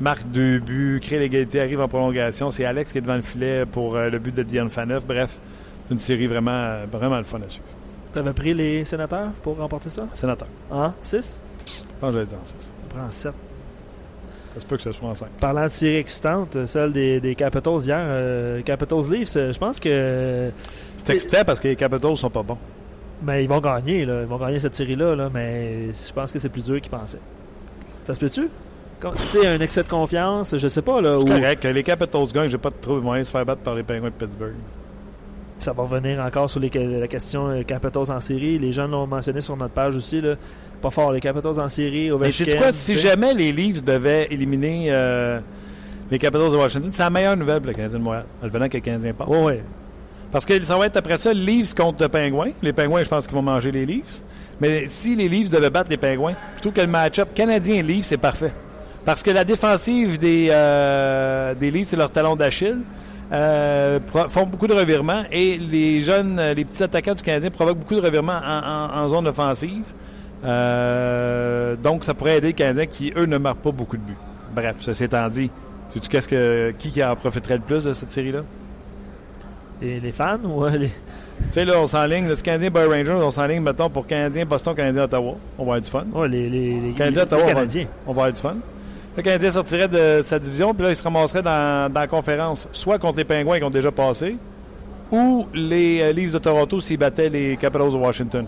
Marque 0.00 0.26
deux 0.30 0.58
buts, 0.58 0.98
crée 1.02 1.18
l'égalité, 1.18 1.60
arrive 1.60 1.80
en 1.80 1.88
prolongation. 1.88 2.50
C'est 2.50 2.64
Alex 2.64 2.92
qui 2.92 2.98
est 2.98 3.02
devant 3.02 3.16
le 3.16 3.22
filet 3.22 3.66
pour 3.66 3.96
euh, 3.96 4.08
le 4.08 4.18
but 4.18 4.34
de 4.34 4.42
Diane 4.42 4.70
Faneuf. 4.70 5.04
Bref, 5.06 5.38
c'est 5.86 5.92
une 5.92 6.00
série 6.00 6.26
vraiment, 6.26 6.86
vraiment 6.90 7.18
le 7.18 7.24
fun 7.24 7.40
à 7.44 7.48
suivre. 7.48 7.66
T'avais 8.14 8.32
pris 8.32 8.54
les 8.54 8.84
sénateurs 8.84 9.30
pour 9.42 9.58
remporter 9.58 9.90
ça? 9.90 10.06
Sénateurs. 10.14 10.48
En 10.70 10.92
6? 11.02 11.40
Je 11.66 11.72
pense 12.00 12.08
que 12.08 12.14
j'allais 12.14 12.26
dire 12.26 12.38
en 12.40 12.44
6. 12.44 12.72
On 12.84 12.94
prend 12.94 13.10
7. 13.10 13.34
Ça 14.54 14.60
se 14.60 14.66
peut 14.66 14.76
que 14.76 14.82
ce 14.82 14.92
soit 14.92 15.08
en 15.08 15.14
5. 15.14 15.28
Parlant 15.40 15.64
de 15.64 15.68
série 15.68 15.96
excitante, 15.96 16.66
celle 16.66 16.92
des, 16.92 17.20
des 17.20 17.34
Capitals 17.36 17.82
hier, 17.82 17.98
euh, 18.00 18.62
Capitals 18.62 19.08
Leafs, 19.10 19.34
je 19.34 19.58
pense 19.58 19.78
que. 19.78 20.50
C'est 20.98 21.14
excitant 21.14 21.44
parce 21.46 21.60
que 21.60 21.68
les 21.68 21.76
Capitals 21.76 22.16
sont 22.16 22.30
pas 22.30 22.42
bons. 22.42 22.58
Mais 23.22 23.44
ils 23.44 23.48
vont 23.48 23.60
gagner, 23.60 24.04
là. 24.04 24.22
Ils 24.22 24.26
vont 24.26 24.38
gagner 24.38 24.58
cette 24.58 24.74
série-là, 24.74 25.14
là, 25.14 25.30
mais 25.32 25.92
je 25.92 26.12
pense 26.12 26.32
que 26.32 26.38
c'est 26.38 26.48
plus 26.48 26.64
dur 26.64 26.80
qu'ils 26.80 26.90
pensaient. 26.90 27.20
Ça 28.04 28.14
se 28.14 28.18
peut-tu? 28.20 28.48
Tu 29.00 29.08
sais, 29.28 29.46
un 29.46 29.60
excès 29.60 29.82
de 29.82 29.88
confiance, 29.88 30.56
je 30.58 30.68
sais 30.68 30.82
pas. 30.82 31.00
là. 31.00 31.16
C'est 31.20 31.26
correct. 31.28 31.64
Les 31.64 31.82
Capitals 31.82 32.26
gagnent, 32.34 32.48
j'ai 32.48 32.58
pas 32.58 32.70
trop 32.70 33.00
moyen 33.00 33.22
de 33.22 33.26
se 33.26 33.30
faire 33.30 33.46
battre 33.46 33.62
par 33.62 33.74
les 33.74 33.82
Penguins 33.82 34.10
de 34.10 34.14
Pittsburgh. 34.14 34.54
Ça 35.58 35.72
va 35.72 35.82
revenir 35.82 36.20
encore 36.20 36.48
sur 36.50 36.60
les, 36.60 36.70
la 36.70 37.06
question 37.06 37.48
euh, 37.48 37.62
Capitals 37.62 38.10
en 38.10 38.20
série. 38.20 38.58
Les 38.58 38.72
gens 38.72 38.86
l'ont 38.88 39.06
mentionné 39.06 39.40
sur 39.42 39.56
notre 39.56 39.74
page 39.74 39.96
aussi. 39.96 40.20
Là. 40.20 40.34
Pas 40.80 40.90
fort, 40.90 41.12
les 41.12 41.20
Capitals 41.20 41.60
en 41.60 41.68
série. 41.68 42.10
Mais 42.18 42.30
sais 42.30 42.56
quoi? 42.56 42.72
Si 42.72 42.96
jamais 42.96 43.34
les 43.34 43.52
Leafs 43.52 43.84
devaient 43.84 44.28
éliminer 44.30 44.86
euh, 44.88 45.40
les 46.10 46.18
Capitals 46.18 46.50
de 46.50 46.56
Washington, 46.56 46.90
c'est 46.92 47.02
la 47.02 47.10
meilleure 47.10 47.36
nouvelle 47.36 47.60
pour 47.60 47.68
le 47.68 47.74
Canadien 47.74 47.98
de 47.98 48.04
Montréal. 48.04 48.24
En 48.42 48.48
venant 48.48 48.68
que 48.68 48.76
le 48.76 48.80
Canadien 48.80 49.12
passe. 49.12 49.28
Oh, 49.30 49.46
oui. 49.48 49.54
Parce 50.32 50.46
que 50.46 50.64
ça 50.64 50.78
va 50.78 50.86
être 50.86 50.96
après 50.96 51.18
ça, 51.18 51.32
Leafs 51.32 51.74
contre 51.74 52.04
le 52.04 52.08
Pingouins. 52.08 52.52
Les 52.62 52.72
Pingouins, 52.72 53.02
je 53.02 53.08
pense 53.08 53.26
qu'ils 53.26 53.34
vont 53.34 53.42
manger 53.42 53.72
les 53.72 53.84
Leafs. 53.84 54.22
Mais 54.60 54.84
si 54.88 55.16
les 55.16 55.28
Leafs 55.28 55.50
devaient 55.50 55.70
battre 55.70 55.90
les 55.90 55.96
Pingouins, 55.96 56.34
je 56.56 56.60
trouve 56.60 56.72
que 56.72 56.80
le 56.80 56.86
match-up 56.86 57.30
Canadien-Leafs, 57.34 58.06
c'est 58.06 58.16
parfait. 58.16 58.52
Parce 59.04 59.22
que 59.22 59.30
la 59.30 59.44
défensive 59.44 60.18
des, 60.18 60.48
euh, 60.50 61.54
des 61.54 61.70
Leafs, 61.70 61.88
c'est 61.88 61.96
leur 61.96 62.10
talon 62.10 62.36
d'Achille. 62.36 62.78
Euh, 63.32 64.00
font 64.28 64.44
beaucoup 64.44 64.66
de 64.66 64.74
revirements 64.74 65.22
et 65.30 65.56
les 65.56 66.00
jeunes, 66.00 66.40
les 66.56 66.64
petits 66.64 66.82
attaquants 66.82 67.14
du 67.14 67.22
Canadien 67.22 67.50
provoquent 67.50 67.78
beaucoup 67.78 67.94
de 67.94 68.00
revirements 68.00 68.40
en, 68.42 69.06
zone 69.06 69.28
offensive. 69.28 69.84
Euh, 70.44 71.76
donc, 71.76 72.04
ça 72.04 72.14
pourrait 72.14 72.38
aider 72.38 72.48
les 72.48 72.52
Canadiens 72.54 72.86
qui, 72.86 73.12
eux, 73.16 73.26
ne 73.26 73.38
marquent 73.38 73.58
pas 73.58 73.72
beaucoup 73.72 73.96
de 73.96 74.02
buts. 74.02 74.16
Bref, 74.54 74.76
ceci 74.80 75.04
étant 75.04 75.28
dit, 75.28 75.50
sais-tu 75.88 76.08
qu'est-ce 76.08 76.28
que, 76.28 76.74
qui, 76.78 76.90
qui 76.90 77.04
en 77.04 77.14
profiterait 77.16 77.56
le 77.56 77.62
plus 77.62 77.84
de 77.84 77.92
cette 77.92 78.10
série-là? 78.10 78.40
Les, 79.80 80.00
les 80.00 80.12
fans 80.12 80.38
ou 80.44 80.66
les... 80.66 80.88
Tu 80.88 81.52
sais, 81.52 81.64
là, 81.64 81.74
on 81.78 81.86
s'enligne, 81.86 82.28
le 82.28 82.36
Canadien 82.36 82.70
Boy 82.70 82.86
Rangers, 82.86 83.12
on 83.12 83.30
s'enligne, 83.30 83.62
mettons, 83.62 83.88
pour 83.88 84.06
Canadien 84.06 84.44
Boston, 84.44 84.74
Canadien 84.74 85.04
Ottawa. 85.04 85.36
On 85.58 85.64
va 85.64 85.72
avoir 85.72 85.80
du 85.80 85.90
fun. 85.90 86.04
Ouais, 86.12 86.28
les, 86.28 86.50
les, 86.50 86.80
les 86.80 86.92
Canadiens 86.92 87.22
Ottawa, 87.22 87.46
Canadiens. 87.46 87.86
On 88.06 88.12
va 88.12 88.22
avoir 88.22 88.32
du 88.32 88.40
fun. 88.40 88.56
Le 89.16 89.22
Canadien 89.22 89.50
sortirait 89.50 89.88
de 89.88 90.20
sa 90.22 90.38
division, 90.38 90.72
puis 90.72 90.84
là, 90.84 90.90
il 90.90 90.96
se 90.96 91.02
ramasserait 91.02 91.42
dans, 91.42 91.92
la 91.92 92.06
conférence, 92.06 92.68
soit 92.72 92.98
contre 92.98 93.18
les 93.18 93.24
Pingouins 93.24 93.58
qui 93.58 93.64
ont 93.64 93.70
déjà 93.70 93.90
passé, 93.90 94.36
ou 95.10 95.46
les 95.52 96.00
euh, 96.00 96.12
Leafs 96.12 96.32
de 96.32 96.38
Toronto 96.38 96.80
s'ils 96.80 96.98
battaient 96.98 97.28
les 97.28 97.56
Capitals 97.56 97.90
de 97.90 97.96
Washington. 97.96 98.46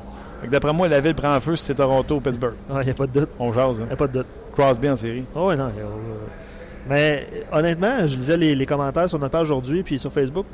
D'après 0.51 0.72
moi, 0.72 0.88
la 0.88 1.01
ville 1.01 1.14
prend 1.14 1.38
feu 1.40 1.57
si 1.57 1.66
c'est 1.66 1.74
Toronto 1.74 2.16
ou 2.16 2.20
Pittsburgh. 2.20 2.55
Il 2.68 2.84
n'y 2.84 2.90
a 2.90 2.95
pas 2.95 3.07
de 3.07 3.20
doute. 3.20 3.28
On 3.38 3.53
jase. 3.53 3.76
Il 3.78 3.82
hein. 3.82 3.86
n'y 3.86 3.93
a 3.93 3.97
pas 3.97 4.07
de 4.07 4.12
doute. 4.12 4.26
Crosby 4.53 4.88
en 4.88 4.97
série. 4.97 5.24
Oh, 5.34 5.49
oui, 5.49 5.57
non. 5.57 5.70
mais 6.88 7.26
honnêtement, 7.51 8.07
je 8.07 8.16
lisais 8.16 8.36
les, 8.36 8.66
commentaires 8.66 9.09
sur 9.09 9.18
notre 9.18 9.32
page 9.32 9.51
aujourd'hui, 9.51 9.82
puis 9.82 9.99
sur 9.99 10.12
Facebook. 10.12 10.47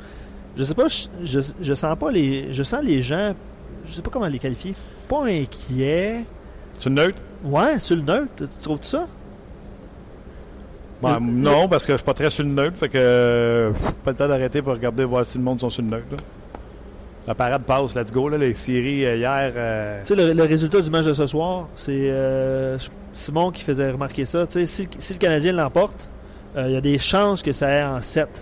Je 0.57 0.63
sais 0.63 0.75
pas, 0.75 0.87
je, 0.89 1.41
je, 1.61 1.75
sens 1.75 1.97
pas 1.99 2.11
les. 2.11 2.53
Je 2.53 2.63
sens 2.63 2.83
les 2.83 3.03
gens, 3.03 3.35
je 3.87 3.93
sais 3.93 4.03
pas 4.03 4.11
comment 4.11 4.27
les 4.27 4.39
qualifier, 4.39 4.75
pas 5.09 5.25
inquiets. 5.25 6.25
Sur 6.79 6.91
le 6.91 6.97
neutre? 6.97 7.19
Ouais, 7.45 7.79
sur 7.79 7.97
le 7.97 8.03
neutre. 8.03 8.31
Tu 8.37 8.59
trouves 8.61 8.83
ça? 8.83 9.07
Ben, 11.01 11.21
non, 11.21 11.69
parce 11.69 11.87
que 11.87 11.93
je 11.93 11.99
suis 11.99 12.05
pas 12.05 12.15
très 12.15 12.31
sur 12.31 12.43
le 12.43 12.51
neutre, 12.51 12.77
fait 12.77 12.89
que 12.89 13.73
pas 14.05 14.11
le 14.11 14.17
temps 14.17 14.29
d'arrêter 14.29 14.63
pour 14.63 14.73
regarder 14.73 15.05
voir 15.05 15.25
si 15.25 15.39
le 15.39 15.45
monde 15.45 15.61
sont 15.61 15.71
sur 15.71 15.83
le 15.83 15.91
neutre. 15.91 16.17
La 17.29 17.35
parade 17.35 17.65
passe, 17.65 17.95
let's 17.95 18.11
go. 18.11 18.31
Là, 18.31 18.39
les 18.39 18.55
séries 18.55 19.05
euh, 19.05 19.17
hier. 19.17 19.53
Euh, 19.55 20.01
tu 20.03 20.17
sais, 20.17 20.33
le, 20.33 20.43
résultat 20.45 20.81
du 20.81 20.89
match 20.89 21.05
de 21.05 21.13
ce 21.13 21.27
soir, 21.27 21.69
c'est 21.77 22.11
euh, 22.11 22.79
Simon 23.13 23.51
qui 23.51 23.63
faisait 23.63 23.91
remarquer 23.91 24.25
ça. 24.25 24.47
Tu 24.47 24.61
sais, 24.61 24.67
si, 24.67 24.89
si, 24.99 25.13
le 25.13 25.19
Canadien 25.19 25.53
l'emporte, 25.53 26.09
il 26.57 26.71
y 26.71 26.77
a 26.77 26.81
des 26.81 26.97
chances 26.97 27.43
que 27.43 27.53
ça 27.53 27.69
aille 27.69 27.85
en 27.85 28.01
7. 28.01 28.29
Tu 28.33 28.41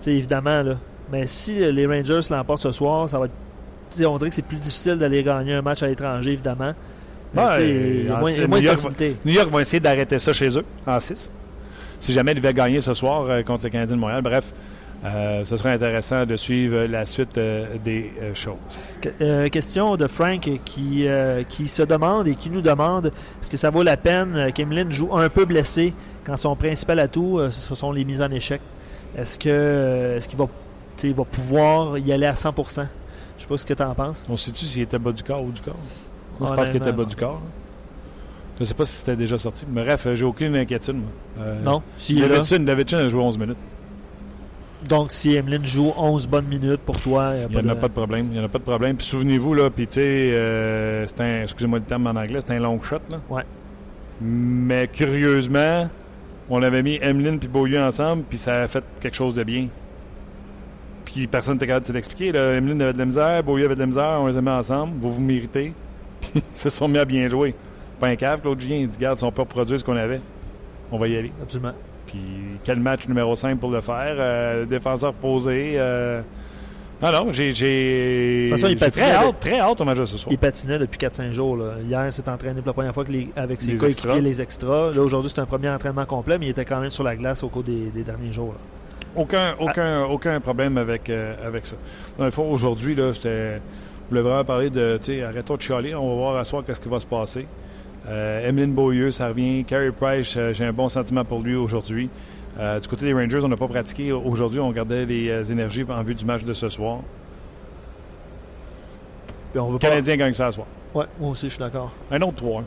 sais, 0.00 0.12
évidemment, 0.12 0.62
là. 0.62 0.74
Mais 1.10 1.24
si 1.24 1.54
les 1.54 1.86
Rangers 1.86 2.20
l'emportent 2.28 2.60
ce 2.60 2.72
soir, 2.72 3.08
ça 3.08 3.18
va 3.18 3.24
être. 3.24 4.06
on 4.06 4.18
dirait 4.18 4.28
que 4.28 4.36
c'est 4.36 4.42
plus 4.42 4.58
difficile 4.58 4.96
d'aller 4.96 5.22
gagner 5.22 5.54
un 5.54 5.62
match 5.62 5.82
à 5.82 5.86
l'étranger, 5.86 6.32
évidemment. 6.32 6.74
il 7.32 8.06
y 8.06 8.12
a 8.12 8.18
moins, 8.18 8.30
de 8.30 8.68
possibilités. 8.68 9.16
New 9.24 9.32
York 9.32 9.48
va 9.48 9.62
essayer 9.62 9.80
d'arrêter 9.80 10.18
ça 10.18 10.34
chez 10.34 10.58
eux 10.58 10.64
en 10.86 11.00
6 11.00 11.30
si 11.98 12.12
jamais 12.12 12.32
il 12.32 12.34
devait 12.34 12.52
gagner 12.52 12.82
ce 12.82 12.92
soir 12.92 13.42
contre 13.44 13.64
le 13.64 13.70
Canadien 13.70 13.96
de 13.96 14.00
Montréal. 14.00 14.20
Bref, 14.20 14.52
euh, 15.04 15.44
ce 15.44 15.56
serait 15.56 15.72
intéressant 15.72 16.24
de 16.26 16.36
suivre 16.36 16.84
la 16.84 17.06
suite 17.06 17.38
euh, 17.38 17.76
des 17.84 18.12
choses. 18.34 18.56
question 19.50 19.96
de 19.96 20.06
Frank 20.06 20.40
qui, 20.64 21.06
qui 21.48 21.68
se 21.68 21.82
demande 21.82 22.28
et 22.28 22.34
qui 22.34 22.50
nous 22.50 22.62
demande 22.62 23.12
est-ce 23.40 23.50
que 23.50 23.56
ça 23.56 23.70
vaut 23.70 23.82
la 23.82 23.96
peine 23.96 24.52
qu'Emeline 24.52 24.90
joue 24.90 25.16
un 25.16 25.28
peu 25.28 25.44
blessé 25.44 25.92
quand 26.24 26.36
son 26.36 26.56
principal 26.56 26.98
atout, 26.98 27.40
ce 27.50 27.74
sont 27.74 27.92
les 27.92 28.04
mises 28.04 28.22
en 28.22 28.30
échec? 28.30 28.60
Est-ce 29.16 29.38
que 29.38 30.16
est-ce 30.16 30.28
qu'il 30.28 30.38
va, 30.38 30.46
va 31.14 31.24
pouvoir 31.24 31.98
y 31.98 32.12
aller 32.12 32.26
à 32.26 32.34
100% 32.34 32.86
Je 33.36 33.42
sais 33.42 33.48
pas 33.48 33.58
ce 33.58 33.64
que 33.66 33.74
tu 33.74 33.82
en 33.82 33.94
penses. 33.94 34.24
On 34.28 34.36
sait-tu 34.36 34.64
s'il 34.64 34.82
était 34.82 34.98
bas 34.98 35.12
du 35.12 35.22
corps 35.22 35.42
ou 35.42 35.52
du 35.52 35.62
corps? 35.62 35.76
je 36.40 36.44
pense 36.54 36.68
qu'il 36.68 36.76
était 36.76 36.92
bas 36.92 37.04
du 37.04 37.16
corps. 37.16 37.40
Je 38.56 38.62
ne 38.62 38.66
sais 38.66 38.74
pas 38.74 38.86
si 38.86 38.96
c'était 38.96 39.16
déjà 39.16 39.36
sorti. 39.36 39.66
Mais 39.70 39.84
bref, 39.84 40.08
j'ai 40.14 40.24
aucune 40.24 40.56
inquiétude. 40.56 40.96
Euh, 41.38 41.60
non. 41.62 41.82
Si 41.96 42.18
Davidson, 42.18 42.60
Davidson 42.60 42.96
a 42.96 43.08
joué 43.08 43.20
11 43.22 43.38
minutes. 43.38 43.58
Donc, 44.88 45.10
si 45.10 45.34
Emeline 45.34 45.64
joue 45.64 45.92
11 45.96 46.28
bonnes 46.28 46.46
minutes 46.46 46.80
pour 46.80 47.00
toi, 47.00 47.32
il 47.36 47.56
n'y 47.56 47.70
en 47.70 47.72
a 47.72 47.74
pas 47.74 47.88
de 47.88 47.92
problème. 47.92 48.26
Il 48.30 48.32
n'y 48.32 48.40
en 48.40 48.44
a 48.44 48.48
pas 48.48 48.58
de 48.58 48.64
problème. 48.64 48.96
Puis 48.96 49.06
souvenez-vous, 49.06 49.54
là, 49.54 49.70
puis 49.70 49.86
tu 49.86 49.94
sais, 49.94 50.00
euh, 50.00 51.06
c'est 51.06 51.20
un, 51.20 51.42
excusez-moi 51.42 51.78
le 51.78 51.84
terme 51.84 52.06
en 52.06 52.10
anglais, 52.10 52.40
c'est 52.44 52.54
un 52.54 52.60
long 52.60 52.80
shot. 52.82 53.00
Là. 53.10 53.20
Ouais. 53.28 53.42
Mais 54.20 54.88
curieusement, 54.88 55.88
on 56.48 56.62
avait 56.62 56.82
mis 56.82 56.98
Emeline 57.02 57.38
puis 57.38 57.48
Beaulieu 57.48 57.80
ensemble, 57.80 58.24
puis 58.28 58.38
ça 58.38 58.62
a 58.62 58.68
fait 58.68 58.84
quelque 59.00 59.16
chose 59.16 59.34
de 59.34 59.44
bien. 59.44 59.68
Puis 61.04 61.26
personne 61.26 61.54
n'était 61.54 61.66
capable 61.66 61.86
de 61.86 61.92
l'expliquer. 61.92 62.28
Emeline 62.28 62.82
avait 62.82 62.92
de 62.92 62.98
la 62.98 63.04
misère, 63.04 63.42
Beaulieu 63.42 63.66
avait 63.66 63.74
de 63.74 63.80
la 63.80 63.86
misère, 63.86 64.18
on 64.20 64.26
les 64.26 64.36
a 64.36 64.40
mis 64.40 64.48
ensemble, 64.48 64.94
vous 64.98 65.12
vous 65.12 65.20
méritez. 65.20 65.72
Puis 66.20 66.30
ils 66.34 66.42
se 66.56 66.70
sont 66.70 66.88
mis 66.88 66.98
à 66.98 67.04
bien 67.04 67.28
jouer 67.28 67.54
pas 67.98 68.08
un 68.08 68.16
cave, 68.16 68.40
Claude 68.40 68.60
Julien, 68.60 68.76
il 68.76 68.88
dit 68.88 68.98
Garde, 68.98 69.18
si 69.18 69.24
on 69.24 69.32
peut 69.32 69.42
reproduire 69.42 69.78
ce 69.78 69.84
qu'on 69.84 69.96
avait, 69.96 70.20
on 70.90 70.98
va 70.98 71.08
y 71.08 71.16
aller. 71.16 71.32
Absolument. 71.42 71.72
Puis 72.16 72.58
quel 72.64 72.80
match 72.80 73.06
numéro 73.08 73.36
5 73.36 73.58
pour 73.58 73.70
le 73.70 73.80
faire 73.80 74.16
euh, 74.18 74.64
Défenseur 74.66 75.12
posé. 75.14 75.74
Euh... 75.76 76.22
Non, 77.02 77.12
non, 77.12 77.26
j'ai. 77.30 77.50
De 77.52 78.48
toute 78.48 78.58
façon, 78.58 78.72
il 78.72 78.78
patinait. 78.78 79.06
Très 79.06 79.14
hâte, 79.14 79.40
très 79.40 79.60
hâte 79.60 79.80
au 79.80 79.84
match 79.84 79.98
de 79.98 80.04
ce 80.06 80.16
soir. 80.16 80.32
Il 80.32 80.38
patinait 80.38 80.78
depuis 80.78 80.98
4-5 80.98 81.30
jours. 81.32 81.56
Là. 81.56 81.74
Hier, 81.86 82.10
s'est 82.10 82.28
entraîné 82.28 82.60
pour 82.60 82.68
la 82.68 82.72
première 82.72 82.94
fois 82.94 83.04
avec 83.36 83.60
ses 83.60 83.74
coéquipiers, 83.74 84.22
les 84.22 84.40
extras. 84.40 84.92
Là, 84.92 85.02
aujourd'hui, 85.02 85.30
c'est 85.32 85.40
un 85.40 85.46
premier 85.46 85.68
entraînement 85.68 86.06
complet, 86.06 86.38
mais 86.38 86.46
il 86.46 86.50
était 86.50 86.64
quand 86.64 86.80
même 86.80 86.90
sur 86.90 87.04
la 87.04 87.14
glace 87.14 87.42
au 87.42 87.48
cours 87.48 87.64
des, 87.64 87.90
derniers 88.02 88.32
jours. 88.32 88.54
Aucun, 89.14 89.54
aucun, 89.58 90.04
aucun 90.04 90.40
problème 90.40 90.76
avec, 90.76 91.08
euh, 91.08 91.34
avec 91.46 91.66
ça. 91.66 91.76
Dans 92.18 92.26
le 92.26 92.30
fond, 92.30 92.50
aujourd'hui, 92.50 92.94
là, 92.94 93.12
c'était. 93.12 93.56
Je 93.56 94.10
voulais 94.10 94.22
vraiment 94.22 94.44
parler 94.44 94.70
de. 94.70 94.98
Arrêtons 95.22 95.56
de 95.56 95.62
chialer. 95.62 95.94
On 95.94 96.08
va 96.08 96.14
voir 96.14 96.36
à 96.36 96.44
soir 96.44 96.62
qu'est-ce 96.66 96.80
qui 96.80 96.88
va 96.88 97.00
se 97.00 97.06
passer. 97.06 97.46
Euh, 98.08 98.48
Emeline 98.48 98.72
Beaulieu, 98.72 99.10
ça 99.10 99.28
revient. 99.28 99.64
Carey 99.64 99.90
Price, 99.90 100.36
euh, 100.36 100.52
j'ai 100.52 100.64
un 100.64 100.72
bon 100.72 100.88
sentiment 100.88 101.24
pour 101.24 101.40
lui 101.40 101.56
aujourd'hui. 101.56 102.08
Euh, 102.58 102.78
du 102.78 102.88
côté 102.88 103.04
des 103.04 103.12
Rangers, 103.12 103.40
on 103.42 103.48
n'a 103.48 103.56
pas 103.56 103.68
pratiqué. 103.68 104.12
Aujourd'hui, 104.12 104.60
on 104.60 104.70
gardait 104.70 105.04
les 105.04 105.52
énergies 105.52 105.84
en 105.88 106.02
vue 106.02 106.14
du 106.14 106.24
match 106.24 106.44
de 106.44 106.52
ce 106.52 106.68
soir. 106.68 107.00
Puis 109.50 109.60
on 109.60 109.70
veut 109.70 109.78
Canadien 109.78 110.16
gagne 110.16 110.32
ça 110.32 110.46
ce 110.46 110.56
soir. 110.56 110.66
Ouais, 110.94 111.04
moi 111.20 111.30
aussi, 111.30 111.46
je 111.46 111.54
suis 111.54 111.60
d'accord. 111.60 111.92
Un 112.10 112.20
autre 112.22 112.42
3-1. 112.42 112.62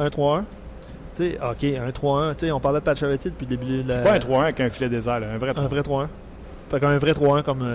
Un 0.00 0.08
3-1? 0.08 0.42
Tu 1.14 1.30
sais, 1.30 1.38
OK, 1.38 1.64
un 1.64 1.90
3-1. 1.90 2.32
Tu 2.34 2.38
sais, 2.46 2.52
on 2.52 2.60
parlait 2.60 2.80
de 2.80 2.84
Pacioretty 2.84 3.30
depuis 3.30 3.46
le 3.46 3.56
début 3.56 3.82
de 3.82 3.88
la... 3.88 3.98
pas 3.98 4.12
un 4.14 4.18
3-1 4.18 4.42
avec 4.42 4.60
un 4.60 4.70
filet 4.70 4.88
désert, 4.88 5.14
un 5.14 5.38
vrai 5.38 5.52
3-1. 5.52 5.60
Un 5.60 5.66
vrai 5.66 5.80
3-1. 5.80 6.06
Fait 6.70 6.80
qu'un 6.80 6.98
vrai 6.98 7.12
3-1 7.12 7.42
comme... 7.42 7.66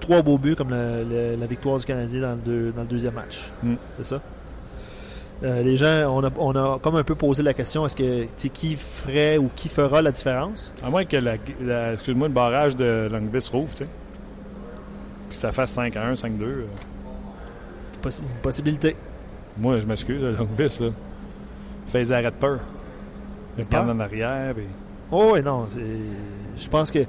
trois 0.00 0.22
beaux 0.22 0.38
buts 0.38 0.56
comme 0.56 0.70
la, 0.70 1.46
victoire 1.46 1.78
du 1.78 1.84
Canadien 1.84 2.20
dans 2.20 2.38
le, 2.46 2.72
dans 2.72 2.82
le 2.82 2.88
deuxième 2.88 3.14
match. 3.14 3.52
Hmm. 3.62 3.74
C'est 3.98 4.04
ça? 4.04 4.20
Euh, 5.42 5.62
les 5.62 5.76
gens, 5.76 6.04
on 6.14 6.22
a, 6.22 6.30
on 6.36 6.52
a 6.54 6.78
comme 6.80 6.96
un 6.96 7.02
peu 7.02 7.14
posé 7.14 7.42
la 7.42 7.54
question 7.54 7.86
est-ce 7.86 7.96
que 7.96 8.26
qui 8.48 8.76
ferait 8.76 9.38
ou 9.38 9.50
qui 9.56 9.68
fera 9.70 10.02
la 10.02 10.12
différence? 10.12 10.72
À 10.84 10.90
moins 10.90 11.04
que 11.06 11.16
la, 11.16 11.92
excuse-moi, 11.94 12.28
le 12.28 12.34
barrage 12.34 12.76
de 12.76 13.08
Longvis 13.10 13.48
rouvre, 13.50 13.72
tu 13.74 13.84
sais. 13.84 13.90
Puis 15.30 15.38
ça 15.38 15.52
fasse 15.52 15.70
5 15.72 15.96
1, 15.96 16.16
5 16.16 16.36
2. 16.36 16.66
C'est 18.08 18.18
une 18.20 18.26
possibilité. 18.42 18.96
Moi, 19.56 19.78
je 19.78 19.86
m'excuse, 19.86 20.20
Longvis, 20.22 20.78
là. 20.80 20.88
Il 21.86 21.90
fait 21.92 21.98
des 22.00 22.12
arrêts 22.12 22.24
de 22.24 22.36
peur. 22.36 22.58
Il 23.56 23.64
regarde 23.64 23.90
en 23.90 24.00
arrière. 24.00 24.54
Oh, 25.10 25.30
oui, 25.34 25.42
non. 25.42 25.66
Je 26.56 26.68
pense 26.68 26.90
que 26.90 27.00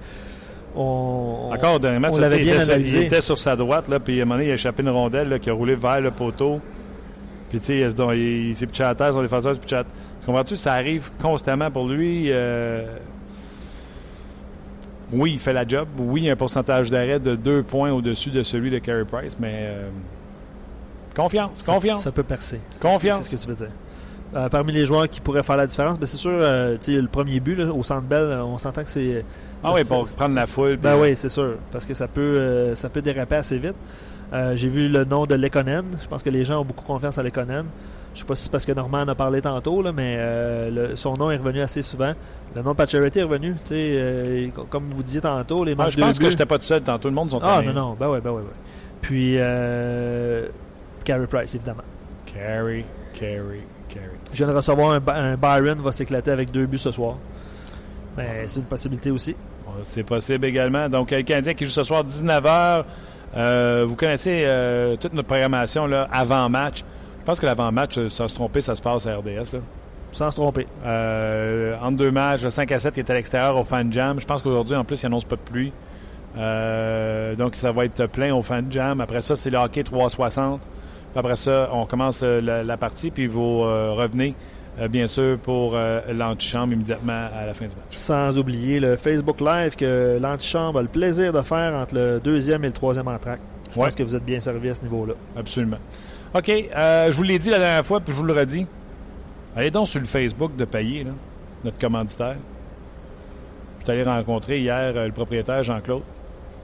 on, 0.75 1.49
Encore, 1.53 1.79
dernier 1.81 1.99
match, 1.99 2.13
on 2.15 2.17
l'avait 2.19 2.39
bien 2.39 2.55
était, 2.55 2.63
sur- 2.63 2.73
analysé. 2.73 2.99
il 2.99 3.05
était 3.07 3.21
sur 3.21 3.37
sa 3.37 3.55
droite, 3.57 3.89
là, 3.89 3.99
puis 3.99 4.19
à 4.19 4.21
un 4.21 4.25
moment 4.25 4.35
donné, 4.35 4.47
il 4.47 4.51
a 4.51 4.53
échappé 4.53 4.83
une 4.83 4.89
rondelle 4.89 5.27
là, 5.27 5.37
qui 5.39 5.49
a 5.49 5.53
roulé 5.53 5.75
vers 5.75 5.99
le 5.99 6.11
poteau. 6.11 6.61
Puis, 7.51 7.59
tu 7.59 7.65
sais, 7.67 7.93
donc, 7.93 8.11
il, 8.13 8.47
il 8.49 8.55
s'est 8.55 8.65
pitché 8.65 8.83
à 8.83 8.95
terre, 8.95 9.13
son 9.13 9.21
défenseur 9.21 9.53
s'est 9.53 9.61
pitché 9.61 9.75
à 9.75 9.83
terre. 9.83 9.93
Tu 10.21 10.25
comprends-tu? 10.25 10.55
Ça 10.55 10.73
arrive 10.73 11.11
constamment 11.21 11.69
pour 11.69 11.87
lui. 11.87 12.27
euh, 12.31 12.85
Oui, 15.11 15.33
il 15.33 15.39
fait 15.39 15.51
la 15.53 15.67
job. 15.67 15.87
Oui, 15.97 16.21
il 16.21 16.25
y 16.25 16.29
a 16.29 16.33
un 16.33 16.37
pourcentage 16.37 16.89
d'arrêt 16.89 17.19
de 17.19 17.35
deux 17.35 17.61
points 17.63 17.91
au-dessus 17.91 18.29
de 18.31 18.41
celui 18.43 18.71
de 18.71 18.77
Carey 18.79 19.03
Price, 19.03 19.35
mais 19.39 19.51
euh, 19.55 19.89
confiance, 21.15 21.61
confiance. 21.63 22.03
Ça, 22.03 22.11
peut 22.13 22.23
percer. 22.23 22.59
Confiance. 22.79 23.23
C'est 23.23 23.35
ce 23.35 23.35
que 23.35 23.41
tu 23.41 23.49
veux 23.49 23.55
dire? 23.67 23.75
Euh, 24.33 24.47
parmi 24.47 24.71
les 24.71 24.85
joueurs 24.85 25.09
qui 25.09 25.19
pourraient 25.19 25.43
faire 25.43 25.57
la 25.57 25.67
différence, 25.67 25.99
ben 25.99 26.05
c'est 26.05 26.15
sûr, 26.15 26.31
euh, 26.33 26.77
le 26.87 27.07
premier 27.07 27.41
but 27.41 27.55
là, 27.55 27.65
au 27.73 27.83
Centre 27.83 28.03
Bell, 28.07 28.23
euh, 28.23 28.43
on 28.45 28.57
s'entend 28.57 28.81
que 28.83 28.89
c'est. 28.89 29.25
Ah 29.61 29.73
oui, 29.73 29.83
pour 29.83 30.07
prendre 30.15 30.35
la 30.35 30.47
foule. 30.47 30.77
Ben 30.77 30.95
oui, 30.97 31.17
c'est 31.17 31.27
sûr, 31.27 31.55
parce 31.69 31.85
que 31.85 31.93
ça 31.93 32.07
peut, 32.07 32.21
euh, 32.21 32.75
ça 32.75 32.87
peut 32.87 33.01
déraper 33.01 33.35
assez 33.35 33.57
vite. 33.57 33.75
Euh, 34.33 34.55
J'ai 34.55 34.69
vu 34.69 34.87
le 34.87 35.03
nom 35.03 35.25
de 35.25 35.35
Lekonen. 35.35 35.85
Je 36.01 36.07
pense 36.07 36.23
que 36.23 36.29
les 36.29 36.45
gens 36.45 36.61
ont 36.61 36.65
beaucoup 36.65 36.85
confiance 36.85 37.17
à 37.17 37.23
Lekonen. 37.23 37.65
Je 38.13 38.19
sais 38.19 38.25
pas 38.25 38.35
si 38.35 38.43
c'est 38.43 38.51
parce 38.51 38.65
que 38.65 38.71
Normand 38.73 38.99
en 39.01 39.07
a 39.07 39.15
parlé 39.15 39.41
tantôt, 39.41 39.81
là, 39.81 39.91
mais 39.93 40.15
euh, 40.17 40.69
le- 40.89 40.95
son 40.97 41.15
nom 41.15 41.31
est 41.31 41.37
revenu 41.37 41.61
assez 41.61 41.81
souvent. 41.81 42.13
Le 42.55 42.61
nom 42.61 42.71
de 42.71 42.75
Pacioretty 42.75 43.19
est 43.19 43.23
revenu. 43.23 43.55
euh, 43.71 44.47
comme 44.69 44.89
vous 44.89 45.01
disiez 45.03 45.21
tantôt, 45.21 45.63
les 45.63 45.71
Ah, 45.73 45.75
matchs 45.83 45.95
je 45.95 45.99
pense 46.01 46.15
de 46.15 46.19
que 46.19 46.25
but- 46.25 46.31
j'étais 46.31 46.45
pas 46.45 46.57
tout 46.57 46.65
seul 46.65 46.81
tantôt. 46.81 47.07
Le 47.09 47.15
monde 47.15 47.31
sont 47.31 47.39
Ah 47.41 47.61
non, 47.61 47.71
non, 47.73 47.97
ben 47.99 48.09
ouais, 48.09 48.19
ben 48.21 48.31
ouais, 48.31 48.41
ouais. 48.41 48.47
Puis, 49.01 49.35
euh, 49.37 50.41
Carey 51.05 51.27
Price, 51.27 51.55
évidemment. 51.55 51.83
Carey, 52.25 52.83
Carey, 53.13 53.61
Carey. 53.87 54.09
Je 54.31 54.37
viens 54.37 54.47
de 54.47 54.53
recevoir 54.53 54.91
un, 54.91 55.01
un 55.07 55.35
Byron 55.37 55.81
va 55.81 55.91
s'éclater 55.93 56.31
avec 56.31 56.51
deux 56.51 56.65
buts 56.65 56.77
ce 56.77 56.91
soir. 56.91 57.15
Mais 58.17 58.43
c'est 58.47 58.59
une 58.59 58.65
possibilité 58.65 59.09
aussi. 59.11 59.35
C'est 59.85 60.03
possible 60.03 60.45
également. 60.45 60.89
Donc, 60.89 61.11
le 61.11 61.21
Canadien 61.23 61.53
qui 61.53 61.63
joue 61.63 61.71
ce 61.71 61.83
soir 61.83 62.03
19h. 62.03 62.83
Euh, 63.37 63.85
vous 63.87 63.95
connaissez 63.95 64.43
euh, 64.45 64.95
toute 64.97 65.13
notre 65.13 65.27
programmation 65.27 65.85
là, 65.85 66.07
avant 66.11 66.49
match. 66.49 66.83
Je 67.19 67.25
pense 67.25 67.39
que 67.39 67.45
l'avant-match, 67.45 67.97
euh, 67.97 68.09
sans 68.09 68.27
se 68.27 68.33
tromper, 68.33 68.61
ça 68.61 68.75
se 68.75 68.81
passe 68.81 69.05
à 69.05 69.15
RDS. 69.15 69.53
Là. 69.53 69.59
Sans 70.11 70.31
se 70.31 70.35
tromper. 70.35 70.65
Euh, 70.85 71.75
entre 71.81 71.97
deux 71.97 72.11
matchs, 72.11 72.43
le 72.43 72.49
5 72.49 72.71
à 72.71 72.79
7 72.79 72.93
qui 72.93 72.99
est 72.99 73.09
à 73.09 73.13
l'extérieur 73.13 73.57
au 73.57 73.63
Fan 73.63 73.91
Jam. 73.93 74.19
Je 74.19 74.25
pense 74.25 74.41
qu'aujourd'hui, 74.41 74.75
en 74.75 74.83
plus, 74.83 75.01
il 75.03 75.05
annonce 75.05 75.25
pas 75.25 75.35
de 75.35 75.41
pluie. 75.41 75.71
Donc, 77.37 77.55
ça 77.55 77.71
va 77.71 77.85
être 77.85 78.07
plein 78.07 78.33
au 78.33 78.41
Fan 78.41 78.65
Jam. 78.69 78.99
Après 79.01 79.21
ça, 79.21 79.35
c'est 79.35 79.49
le 79.49 79.57
hockey 79.57 79.83
360. 79.83 80.61
Puis 80.61 81.19
après 81.19 81.35
ça, 81.35 81.69
on 81.73 81.85
commence 81.85 82.23
la, 82.23 82.63
la 82.63 82.77
partie. 82.77 83.11
Puis 83.11 83.27
vous 83.27 83.59
revenez, 83.61 84.35
bien 84.89 85.07
sûr, 85.07 85.37
pour 85.39 85.73
euh, 85.75 85.99
l'antichambre 86.13 86.73
immédiatement 86.73 87.27
à 87.37 87.45
la 87.45 87.53
fin 87.53 87.65
du 87.65 87.75
match. 87.75 87.85
Sans 87.91 88.37
oublier 88.39 88.79
le 88.79 88.95
Facebook 88.95 89.41
Live 89.41 89.75
que 89.75 90.17
l'antichambre 90.21 90.79
a 90.79 90.81
le 90.81 90.87
plaisir 90.87 91.33
de 91.33 91.41
faire 91.41 91.73
entre 91.73 91.95
le 91.95 92.19
deuxième 92.23 92.63
et 92.63 92.67
le 92.67 92.73
troisième 92.73 93.07
entraque. 93.07 93.41
Je 93.71 93.77
Ouais. 93.79 93.85
pense 93.85 93.95
que 93.95 94.03
vous 94.03 94.15
êtes 94.15 94.25
bien 94.25 94.39
servi 94.39 94.69
à 94.69 94.73
ce 94.75 94.83
niveau-là. 94.83 95.13
Absolument. 95.37 95.77
OK, 96.33 96.49
euh, 96.49 97.11
je 97.11 97.15
vous 97.17 97.23
l'ai 97.23 97.39
dit 97.39 97.49
la 97.49 97.59
dernière 97.59 97.85
fois, 97.85 97.99
puis 97.99 98.13
je 98.13 98.17
vous 98.17 98.23
le 98.25 98.33
redis. 98.33 98.65
Allez 99.55 99.71
donc 99.71 99.87
sur 99.87 99.99
le 99.99 100.05
Facebook 100.05 100.55
de 100.55 100.65
Payet, 100.65 101.03
là, 101.03 101.11
notre 101.63 101.77
commanditaire. 101.77 102.35
Je 103.79 103.83
suis 103.85 103.91
allé 103.91 104.03
rencontrer 104.03 104.59
hier 104.59 104.93
euh, 104.95 105.05
le 105.07 105.11
propriétaire 105.11 105.63
Jean-Claude. 105.63 106.03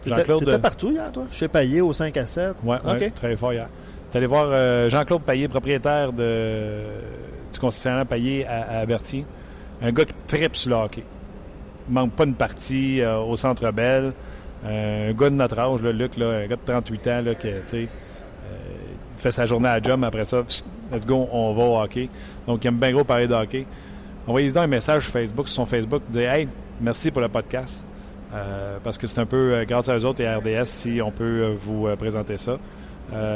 Jean-Claude. 0.05 0.45
t'étais 0.45 0.60
partout 0.60 0.91
hier, 0.91 1.12
toi? 1.12 1.26
Chez 1.32 1.47
Payet 1.47 1.82
au 1.82 1.91
5 1.91 2.16
à 2.16 2.26
7. 2.26 2.55
Ouais, 2.64 2.78
ouais, 2.86 3.08
OK. 3.08 3.14
très 3.16 3.36
fort 3.36 3.51
hier. 3.53 3.68
Tu 4.12 4.18
allé 4.18 4.26
voir 4.26 4.47
euh, 4.49 4.88
Jean-Claude 4.89 5.22
Payet, 5.24 5.47
propriétaire 5.49 6.14
de, 6.14 6.80
du 7.52 7.60
concessionnaire 7.60 8.06
Payet 8.06 8.45
à, 8.45 8.80
à 8.80 8.86
Berthier. 8.86 9.26
Un 9.82 9.91
gars 9.91 10.06
qui 10.06 10.14
tripe 10.26 10.56
sur 10.56 10.72
le 10.72 10.76
hockey. 10.76 11.04
Il 11.88 11.93
manque 11.93 12.14
pas 12.14 12.26
une 12.26 12.36
partie 12.36 13.02
euh, 13.02 13.20
au 13.20 13.36
Centre 13.38 13.72
Bell. 13.72 14.14
Euh, 14.66 15.12
un 15.12 15.14
gars 15.14 15.30
de 15.30 15.36
notre 15.36 15.60
âge, 15.60 15.84
Luc, 15.84 16.18
là, 16.18 16.30
un 16.30 16.48
gars 16.48 16.56
de 16.56 16.62
38 16.66 17.08
ans, 17.08 17.22
là, 17.22 17.36
qui, 17.36 17.48
euh, 17.48 17.86
fait 19.16 19.32
sa 19.32 19.45
journée 19.45 19.70
à 19.70 19.82
job, 19.82 20.04
après 20.04 20.26
ça, 20.26 20.43
let's 20.91 21.06
go, 21.06 21.28
on 21.32 21.54
va 21.54 21.64
au 21.64 21.80
hockey. 21.80 22.10
Donc, 22.45 22.64
il 22.64 22.68
aime 22.68 22.78
bien 22.78 22.91
gros 22.91 23.04
parler 23.04 23.28
de 23.28 23.34
hockey. 23.34 23.66
Envoyez-y 24.26 24.52
donc 24.52 24.64
un 24.64 24.68
message 24.68 25.04
sur 25.04 25.14
Facebook, 25.14 25.48
sur 25.48 25.56
son 25.56 25.66
Facebook, 25.66 26.02
dire 26.10 26.32
Hey, 26.32 26.48
merci 26.82 27.12
pour 27.12 27.22
le 27.22 27.30
podcast. 27.30 27.86
Euh, 28.34 28.78
parce 28.84 28.98
que 28.98 29.08
c'est 29.08 29.20
un 29.22 29.26
peu 29.26 29.64
grâce 29.66 29.88
à 29.88 29.95
eux 29.95 30.06
autres 30.06 30.22
et 30.22 30.28
à 30.28 30.38
RDS 30.38 30.66
si 30.66 31.02
on 31.02 31.12
peut 31.12 31.56
vous 31.62 31.88
présenter 31.98 32.36
ça. 32.36 32.58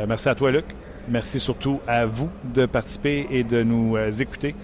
Merci 0.06 0.28
à 0.28 0.36
toi, 0.36 0.52
Luc. 0.52 0.66
Merci 1.08 1.40
surtout 1.40 1.80
à 1.88 2.06
vous 2.06 2.30
de 2.54 2.66
participer 2.66 3.28
et 3.32 3.44
de 3.44 3.64
nous 3.64 3.96
euh, 3.98 4.12
écouter. 4.12 4.56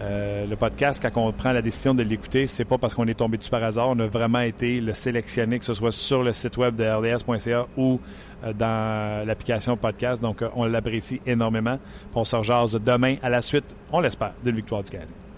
Euh, 0.00 0.44
le 0.46 0.56
podcast, 0.56 1.00
quand 1.00 1.24
on 1.24 1.32
prend 1.32 1.52
la 1.52 1.62
décision 1.62 1.94
de 1.94 2.02
l'écouter, 2.02 2.48
c'est 2.48 2.64
pas 2.64 2.78
parce 2.78 2.94
qu'on 2.94 3.06
est 3.06 3.14
tombé 3.14 3.38
dessus 3.38 3.50
par 3.50 3.62
hasard. 3.62 3.90
On 3.90 3.98
a 4.00 4.06
vraiment 4.06 4.40
été 4.40 4.80
le 4.80 4.92
sélectionner, 4.92 5.58
que 5.58 5.64
ce 5.64 5.74
soit 5.74 5.92
sur 5.92 6.22
le 6.22 6.32
site 6.32 6.56
web 6.56 6.74
de 6.74 6.84
rds.ca 6.84 7.66
ou 7.76 8.00
euh, 8.44 8.52
dans 8.52 9.26
l'application 9.26 9.76
podcast. 9.76 10.20
Donc, 10.20 10.42
on 10.56 10.64
l'apprécie 10.64 11.20
énormément. 11.26 11.78
On 12.14 12.24
se 12.24 12.34
rejase 12.34 12.80
demain 12.84 13.16
à 13.22 13.30
la 13.30 13.40
suite, 13.40 13.74
on 13.92 14.00
l'espère, 14.00 14.32
d'une 14.42 14.56
victoire 14.56 14.82
du 14.82 14.90
Canadien. 14.90 15.23